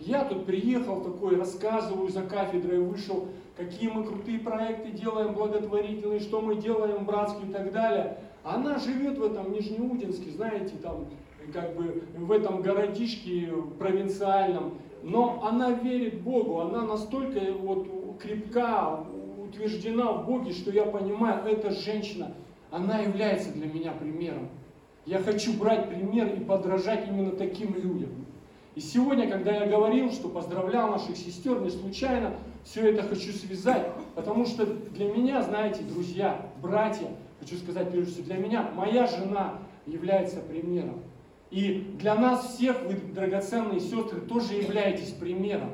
Я 0.00 0.24
тут 0.24 0.44
приехал 0.44 1.02
такой, 1.02 1.36
рассказываю 1.36 2.08
за 2.08 2.22
кафедрой, 2.22 2.80
вышел, 2.80 3.28
какие 3.56 3.88
мы 3.88 4.04
крутые 4.04 4.40
проекты 4.40 4.90
делаем 4.90 5.34
благотворительные, 5.34 6.20
что 6.20 6.40
мы 6.40 6.56
делаем 6.56 7.04
братские 7.04 7.48
и 7.48 7.52
так 7.52 7.72
далее. 7.72 8.18
Она 8.42 8.78
живет 8.78 9.18
в 9.18 9.24
этом 9.24 9.52
Нижнеудинске, 9.52 10.30
знаете, 10.30 10.74
там, 10.82 11.06
как 11.52 11.74
бы 11.76 12.02
в 12.16 12.32
этом 12.32 12.60
городишке 12.60 13.52
провинциальном, 13.78 14.78
но 15.02 15.40
она 15.46 15.70
верит 15.70 16.22
Богу, 16.22 16.60
она 16.60 16.82
настолько 16.82 17.40
вот 17.52 17.86
крепка, 18.20 19.04
утверждена 19.38 20.12
в 20.12 20.26
Боге, 20.26 20.52
что 20.52 20.70
я 20.70 20.84
понимаю, 20.84 21.46
эта 21.46 21.70
женщина, 21.70 22.34
она 22.70 22.98
является 22.98 23.52
для 23.52 23.66
меня 23.66 23.92
примером. 23.92 24.48
Я 25.06 25.18
хочу 25.18 25.52
брать 25.52 25.88
пример 25.88 26.34
и 26.34 26.40
подражать 26.40 27.08
именно 27.08 27.32
таким 27.32 27.74
людям. 27.74 28.23
И 28.74 28.80
сегодня, 28.80 29.28
когда 29.30 29.52
я 29.52 29.66
говорил, 29.66 30.10
что 30.10 30.28
поздравлял 30.28 30.90
наших 30.90 31.16
сестер, 31.16 31.60
не 31.60 31.70
случайно 31.70 32.34
все 32.64 32.90
это 32.90 33.02
хочу 33.02 33.32
связать, 33.32 33.86
потому 34.16 34.46
что 34.46 34.66
для 34.66 35.06
меня, 35.12 35.42
знаете, 35.42 35.82
друзья, 35.82 36.50
братья, 36.60 37.08
хочу 37.38 37.56
сказать 37.56 37.90
прежде 37.90 38.12
всего, 38.12 38.24
для 38.24 38.36
меня 38.36 38.70
моя 38.74 39.06
жена 39.06 39.58
является 39.86 40.40
примером. 40.40 41.02
И 41.50 41.94
для 42.00 42.16
нас 42.16 42.54
всех 42.54 42.82
вы, 42.82 42.94
драгоценные 42.94 43.78
сестры, 43.78 44.20
тоже 44.20 44.54
являетесь 44.54 45.10
примером. 45.10 45.70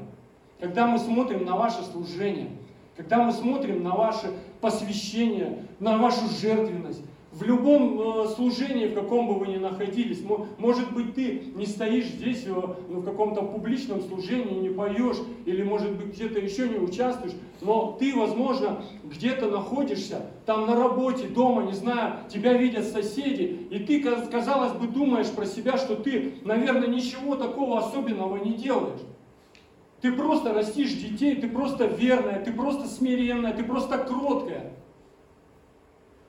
Когда 0.59 0.87
мы 0.87 0.99
смотрим 0.99 1.47
на 1.47 1.57
ваше 1.57 1.83
служение, 1.85 2.51
когда 2.99 3.23
мы 3.25 3.33
смотрим 3.33 3.83
на 3.83 3.95
ваше 3.95 4.31
посвящение, 4.61 5.65
на 5.79 5.97
вашу 5.97 6.29
жертвенность, 6.29 7.03
в 7.33 7.45
любом 7.45 8.01
э, 8.01 8.29
служении, 8.31 8.89
в 8.89 8.95
каком 8.95 9.29
бы 9.29 9.35
вы 9.35 9.49
ни 9.49 9.57
находились, 9.57 10.21
может 10.59 10.93
быть, 10.93 11.15
ты 11.15 11.45
не 11.55 11.65
стоишь 11.65 12.07
здесь 12.07 12.45
э, 12.45 12.51
ну, 12.51 13.01
в 13.01 13.05
каком-то 13.05 13.43
публичном 13.43 14.01
служении, 14.01 14.59
не 14.59 14.71
поешь, 14.71 15.19
или, 15.47 15.63
может 15.63 15.93
быть, 15.93 16.09
где-то 16.09 16.41
еще 16.41 16.69
не 16.69 16.79
участвуешь, 16.79 17.35
но 17.61 17.97
ты, 18.01 18.17
возможно, 18.17 18.83
где-то 19.05 19.49
находишься, 19.49 20.27
там 20.45 20.67
на 20.67 20.75
работе, 20.75 21.29
дома, 21.29 21.63
не 21.63 21.73
знаю, 21.73 22.15
тебя 22.29 22.55
видят 22.55 22.85
соседи, 22.85 23.69
и 23.71 23.79
ты, 23.79 24.03
казалось 24.03 24.73
бы, 24.73 24.89
думаешь 24.89 25.31
про 25.31 25.47
себя, 25.47 25.79
что 25.79 25.95
ты, 25.95 26.35
наверное, 26.43 26.89
ничего 26.89 27.37
такого 27.37 27.79
особенного 27.79 28.39
не 28.39 28.55
делаешь. 28.55 29.01
Ты 30.01 30.13
просто 30.13 30.53
растишь 30.53 30.95
детей, 30.95 31.37
ты 31.37 31.49
просто 31.49 31.85
верная, 31.85 32.43
ты 32.43 32.53
просто 32.53 32.89
смиренная, 32.89 33.53
ты 33.53 33.63
просто 33.63 33.99
кроткая. 33.99 34.73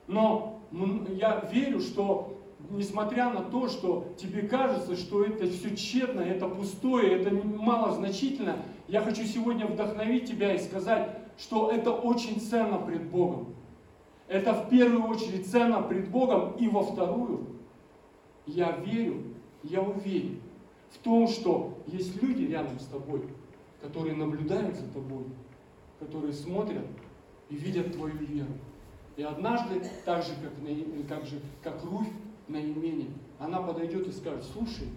Но 0.06 0.51
я 0.72 1.48
верю, 1.52 1.80
что 1.80 2.38
несмотря 2.70 3.30
на 3.30 3.42
то, 3.42 3.68
что 3.68 4.12
тебе 4.16 4.42
кажется, 4.42 4.96
что 4.96 5.24
это 5.24 5.46
все 5.46 5.76
тщетно, 5.76 6.20
это 6.20 6.48
пустое, 6.48 7.20
это 7.20 7.30
малозначительно, 7.30 8.56
я 8.88 9.00
хочу 9.00 9.24
сегодня 9.24 9.66
вдохновить 9.66 10.28
тебя 10.28 10.54
и 10.54 10.58
сказать, 10.58 11.16
что 11.38 11.70
это 11.70 11.92
очень 11.92 12.40
ценно 12.40 12.78
пред 12.78 13.10
Богом. 13.10 13.54
Это 14.28 14.54
в 14.54 14.68
первую 14.70 15.04
очередь 15.04 15.50
ценно 15.50 15.82
пред 15.82 16.08
Богом, 16.10 16.52
и 16.56 16.68
во 16.68 16.82
вторую, 16.82 17.46
я 18.46 18.72
верю, 18.72 19.22
я 19.62 19.82
уверен 19.82 20.40
в 20.90 20.98
том, 20.98 21.28
что 21.28 21.78
есть 21.86 22.22
люди 22.22 22.44
рядом 22.44 22.78
с 22.78 22.86
тобой, 22.86 23.24
которые 23.80 24.16
наблюдают 24.16 24.76
за 24.76 24.86
тобой, 24.88 25.24
которые 25.98 26.32
смотрят 26.32 26.86
и 27.50 27.56
видят 27.56 27.92
твою 27.92 28.16
веру. 28.16 28.52
И 29.16 29.22
однажды, 29.22 29.82
так 30.04 30.22
же, 30.24 30.32
как, 30.42 31.08
как, 31.08 31.26
же, 31.26 31.40
как 31.62 31.84
Руфь 31.84 32.08
на 32.48 32.56
имени, 32.56 33.10
она 33.38 33.60
подойдет 33.60 34.08
и 34.08 34.12
скажет, 34.12 34.44
слушай, 34.52 34.88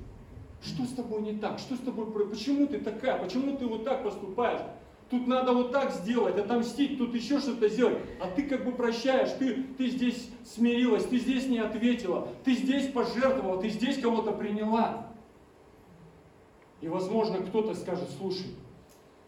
что 0.62 0.84
с 0.86 0.94
тобой 0.94 1.22
не 1.22 1.34
так? 1.38 1.60
Что 1.60 1.76
с 1.76 1.80
тобой, 1.80 2.06
почему 2.30 2.66
ты 2.68 2.80
такая? 2.80 3.22
Почему 3.22 3.58
ты 3.58 3.66
вот 3.66 3.84
так 3.84 4.04
поступаешь? 4.04 4.62
Тут 5.10 5.28
надо 5.28 5.54
вот 5.54 5.72
так 5.72 5.92
сделать, 5.92 6.38
отомстить, 6.38 6.98
тут 6.98 7.14
еще 7.14 7.40
что-то 7.40 7.70
сделать. 7.70 7.98
А 8.20 8.28
ты 8.32 8.44
как 8.44 8.66
бы 8.66 8.72
прощаешь, 8.72 9.32
ты, 9.38 9.64
ты 9.78 9.90
здесь 9.90 10.30
смирилась, 10.44 11.06
ты 11.06 11.20
здесь 11.20 11.48
не 11.48 11.60
ответила, 11.60 12.30
ты 12.44 12.56
здесь 12.56 12.92
пожертвовала, 12.92 13.62
ты 13.62 13.70
здесь 13.70 14.00
кого-то 14.00 14.32
приняла. 14.32 15.12
И 16.82 16.88
возможно 16.88 17.38
кто-то 17.38 17.76
скажет, 17.76 18.10
слушай, 18.18 18.48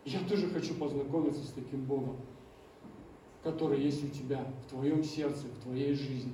я 0.06 0.20
тоже 0.28 0.48
хочу 0.48 0.74
познакомиться 0.74 1.44
с 1.44 1.52
таким 1.52 1.84
Богом 1.84 2.16
который 3.44 3.82
есть 3.82 4.04
у 4.04 4.08
тебя, 4.08 4.40
в 4.66 4.70
твоем 4.70 5.04
сердце, 5.04 5.46
в 5.48 5.64
твоей 5.64 5.94
жизни. 5.94 6.34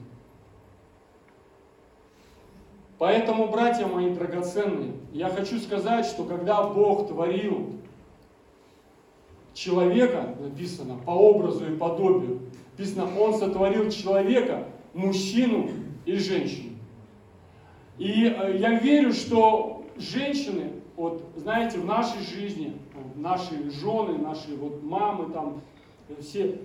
Поэтому, 2.98 3.50
братья 3.50 3.86
мои 3.86 4.10
драгоценные, 4.10 4.94
я 5.12 5.30
хочу 5.30 5.60
сказать, 5.60 6.06
что 6.06 6.24
когда 6.24 6.64
Бог 6.64 7.08
творил 7.08 7.72
человека, 9.54 10.36
написано, 10.40 10.98
по 11.06 11.12
образу 11.12 11.72
и 11.72 11.76
подобию, 11.76 12.40
написано, 12.72 13.08
Он 13.20 13.34
сотворил 13.34 13.90
человека, 13.92 14.68
мужчину 14.94 15.70
и 16.06 16.16
женщину. 16.16 16.74
И 17.98 18.26
э, 18.26 18.58
я 18.58 18.80
верю, 18.80 19.14
что 19.14 19.86
женщины, 19.98 20.72
вот 20.96 21.24
знаете, 21.36 21.80
в 21.80 21.86
нашей 21.86 22.22
жизни, 22.22 22.78
наши 23.16 23.70
жены, 23.72 24.18
наши 24.18 24.56
вот 24.56 24.82
мамы, 24.84 25.32
там, 25.32 25.62
все 26.20 26.60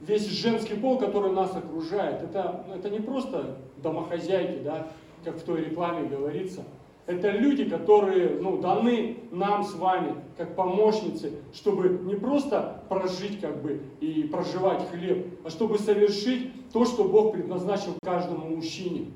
весь 0.00 0.26
женский 0.26 0.74
пол, 0.74 0.98
который 0.98 1.32
нас 1.32 1.54
окружает, 1.54 2.22
это, 2.22 2.64
это 2.74 2.90
не 2.90 3.00
просто 3.00 3.58
домохозяйки, 3.78 4.62
да, 4.62 4.88
как 5.24 5.36
в 5.36 5.42
той 5.42 5.64
рекламе 5.64 6.08
говорится. 6.08 6.64
Это 7.06 7.30
люди, 7.30 7.68
которые 7.68 8.38
ну, 8.40 8.58
даны 8.58 9.16
нам 9.32 9.64
с 9.64 9.74
вами, 9.74 10.14
как 10.36 10.54
помощницы, 10.54 11.32
чтобы 11.52 11.88
не 12.04 12.14
просто 12.14 12.84
прожить 12.88 13.40
как 13.40 13.60
бы 13.62 13.80
и 14.00 14.24
проживать 14.24 14.88
хлеб, 14.90 15.26
а 15.44 15.50
чтобы 15.50 15.78
совершить 15.78 16.70
то, 16.72 16.84
что 16.84 17.04
Бог 17.04 17.32
предназначил 17.32 17.94
каждому 18.02 18.54
мужчине. 18.54 19.06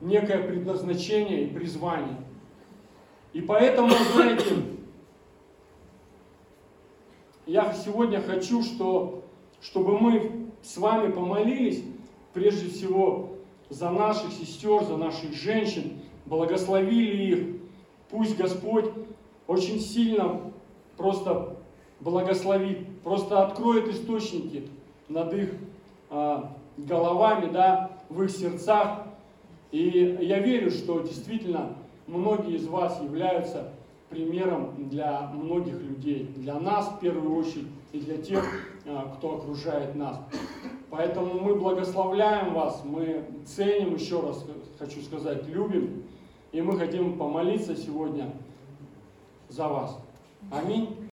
Некое 0.00 0.42
предназначение 0.42 1.44
и 1.44 1.46
призвание. 1.46 2.16
И 3.32 3.40
поэтому, 3.40 3.90
знаете, 4.14 4.56
я 7.46 7.72
сегодня 7.72 8.20
хочу, 8.20 8.62
что 8.62 9.19
чтобы 9.60 9.98
мы 9.98 10.46
с 10.62 10.76
вами 10.76 11.10
помолились, 11.12 11.82
прежде 12.32 12.68
всего, 12.68 13.30
за 13.68 13.90
наших 13.90 14.32
сестер, 14.32 14.82
за 14.84 14.96
наших 14.96 15.32
женщин, 15.32 16.00
благословили 16.26 17.22
их. 17.22 17.56
Пусть 18.10 18.36
Господь 18.36 18.86
очень 19.46 19.80
сильно 19.80 20.40
просто 20.96 21.56
благословит, 22.00 22.78
просто 23.02 23.44
откроет 23.44 23.88
источники 23.88 24.68
над 25.08 25.32
их 25.34 25.50
а, 26.08 26.56
головами, 26.76 27.50
да, 27.50 27.90
в 28.08 28.22
их 28.22 28.30
сердцах. 28.30 29.06
И 29.70 30.18
я 30.20 30.40
верю, 30.40 30.70
что 30.70 31.00
действительно 31.00 31.74
многие 32.06 32.56
из 32.56 32.66
вас 32.66 33.00
являются 33.00 33.72
примером 34.08 34.88
для 34.88 35.30
многих 35.32 35.80
людей, 35.80 36.28
для 36.36 36.58
нас 36.58 36.88
в 36.88 36.98
первую 36.98 37.36
очередь 37.36 37.68
и 37.92 38.00
для 38.00 38.18
тех, 38.18 38.44
кто 39.16 39.36
окружает 39.36 39.94
нас. 39.94 40.20
Поэтому 40.90 41.38
мы 41.38 41.54
благословляем 41.54 42.54
вас, 42.54 42.82
мы 42.84 43.24
ценим, 43.46 43.94
еще 43.94 44.20
раз 44.20 44.44
хочу 44.78 45.02
сказать, 45.02 45.46
любим, 45.46 46.04
и 46.52 46.60
мы 46.60 46.78
хотим 46.78 47.16
помолиться 47.18 47.76
сегодня 47.76 48.32
за 49.48 49.68
вас. 49.68 49.98
Аминь. 50.50 51.09